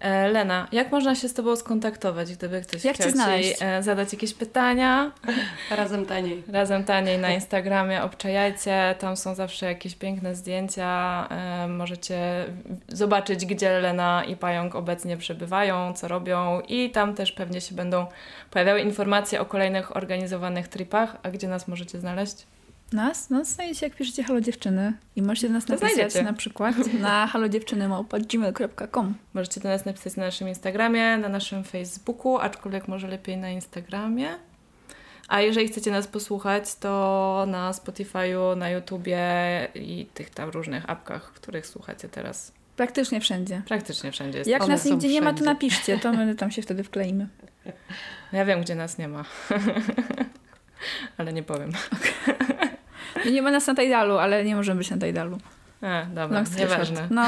E, 0.00 0.28
Lena, 0.28 0.68
jak 0.72 0.92
można 0.92 1.14
się 1.14 1.28
z 1.28 1.34
Tobą 1.34 1.56
skontaktować, 1.56 2.32
gdyby 2.36 2.60
ktoś 2.60 2.84
jak 2.84 2.94
chciał 2.94 3.12
Ci 3.12 3.54
e, 3.60 3.82
zadać 3.82 4.12
jakieś 4.12 4.34
pytania? 4.34 5.12
Razem 5.70 6.06
taniej. 6.06 6.42
Razem 6.48 6.84
taniej 6.84 7.18
na 7.18 7.30
Instagramie, 7.38 8.02
obczajajcie, 8.02 8.94
tam 8.98 9.16
są 9.16 9.34
zawsze 9.34 9.66
jakieś 9.66 9.94
piękne 9.94 10.34
zdjęcia, 10.34 11.28
e, 11.30 11.68
możecie 11.68 12.44
zobaczyć, 12.88 13.46
gdzie 13.46 13.80
Lena 13.80 14.24
i 14.24 14.36
Pająk 14.36 14.74
obecnie 14.74 15.16
przebywają, 15.16 15.92
co 15.94 16.08
robią 16.08 16.60
i 16.60 16.90
tam 16.90 17.14
też 17.14 17.32
pewnie 17.32 17.60
się 17.60 17.74
będą 17.74 18.06
pojawiały 18.50 18.80
informacje 18.80 19.40
o 19.40 19.44
kolejnych 19.44 19.96
organizowanych 19.96 20.68
tripach, 20.68 21.16
a 21.22 21.30
gdzie 21.30 21.48
nas 21.48 21.68
możecie 21.68 22.00
znaleźć? 22.00 22.46
Nas? 22.92 23.30
No 23.30 23.44
znajdziecie 23.44 23.86
jak 23.86 23.96
piszecie 23.96 24.22
Halo 24.22 24.40
Dziewczyny 24.40 24.92
i 25.16 25.22
możecie 25.22 25.48
do 25.48 25.54
nas 25.54 25.64
to 25.64 25.72
napisać 25.72 25.94
znajdziecie. 25.94 26.22
na 26.22 26.32
przykład 26.32 26.74
na 27.00 27.26
halodziewczyny.gmail.com 27.26 29.14
Możecie 29.34 29.60
do 29.60 29.68
nas 29.68 29.84
napisać 29.84 30.16
na 30.16 30.24
naszym 30.24 30.48
Instagramie, 30.48 31.18
na 31.18 31.28
naszym 31.28 31.64
Facebooku, 31.64 32.38
aczkolwiek 32.38 32.88
może 32.88 33.08
lepiej 33.08 33.36
na 33.36 33.50
Instagramie. 33.50 34.28
A 35.28 35.40
jeżeli 35.40 35.68
chcecie 35.68 35.90
nas 35.90 36.06
posłuchać, 36.06 36.74
to 36.74 37.44
na 37.48 37.72
Spotify'u, 37.72 38.56
na 38.56 38.70
YouTubie 38.70 39.28
i 39.74 40.06
tych 40.14 40.30
tam 40.30 40.50
różnych 40.50 40.90
apkach, 40.90 41.32
których 41.32 41.66
słuchacie 41.66 42.08
teraz. 42.08 42.52
Praktycznie 42.76 43.20
wszędzie. 43.20 43.62
Praktycznie 43.66 44.12
wszędzie. 44.12 44.38
Jest. 44.38 44.50
Jak 44.50 44.62
One 44.62 44.72
nas 44.72 44.84
nigdzie 44.84 45.08
nie 45.08 45.22
ma, 45.22 45.32
to 45.32 45.44
napiszcie, 45.44 45.98
to 45.98 46.12
my 46.12 46.34
tam 46.40 46.50
się 46.50 46.62
wtedy 46.62 46.84
wkleimy. 46.84 47.28
Ja 48.32 48.44
wiem, 48.44 48.60
gdzie 48.60 48.74
nas 48.74 48.98
nie 48.98 49.08
ma. 49.08 49.24
Ale 51.18 51.32
nie 51.32 51.42
powiem. 51.42 51.70
Okay. 51.70 52.59
No 53.24 53.30
nie 53.30 53.42
ma 53.42 53.50
nas 53.50 53.66
na 53.66 53.74
Tajdalu, 53.74 54.18
ale 54.18 54.44
nie 54.44 54.56
możemy 54.56 54.78
być 54.78 54.90
na 54.90 54.98
Tajdalu. 54.98 55.38
A, 55.82 56.04
dobra, 56.04 56.42
no, 56.42 56.58
nieważne. 56.58 57.08
No. 57.10 57.22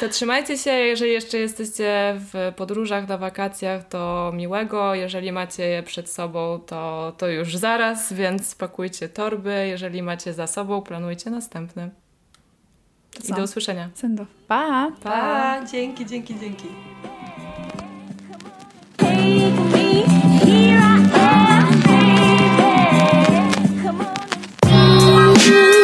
To 0.00 0.08
trzymajcie 0.08 0.58
się, 0.58 0.70
jeżeli 0.70 1.12
jeszcze 1.12 1.38
jesteście 1.38 2.14
w 2.18 2.52
podróżach, 2.56 3.08
na 3.08 3.18
wakacjach, 3.18 3.88
to 3.88 4.32
miłego. 4.34 4.94
Jeżeli 4.94 5.32
macie 5.32 5.62
je 5.62 5.82
przed 5.82 6.10
sobą, 6.10 6.60
to, 6.66 7.12
to 7.18 7.28
już 7.28 7.56
zaraz, 7.56 8.12
więc 8.12 8.48
spakujcie 8.48 9.08
torby. 9.08 9.66
Jeżeli 9.68 10.02
macie 10.02 10.32
za 10.32 10.46
sobą, 10.46 10.82
planujcie 10.82 11.30
następny. 11.30 11.90
I 13.28 13.32
do 13.32 13.42
usłyszenia. 13.42 13.90
Sendo. 13.94 14.26
Pa. 14.48 14.92
pa! 15.02 15.10
Pa! 15.10 15.66
Dzięki, 15.66 16.06
dzięki, 16.06 16.34
dzięki. 16.40 16.68
you. 25.46 25.83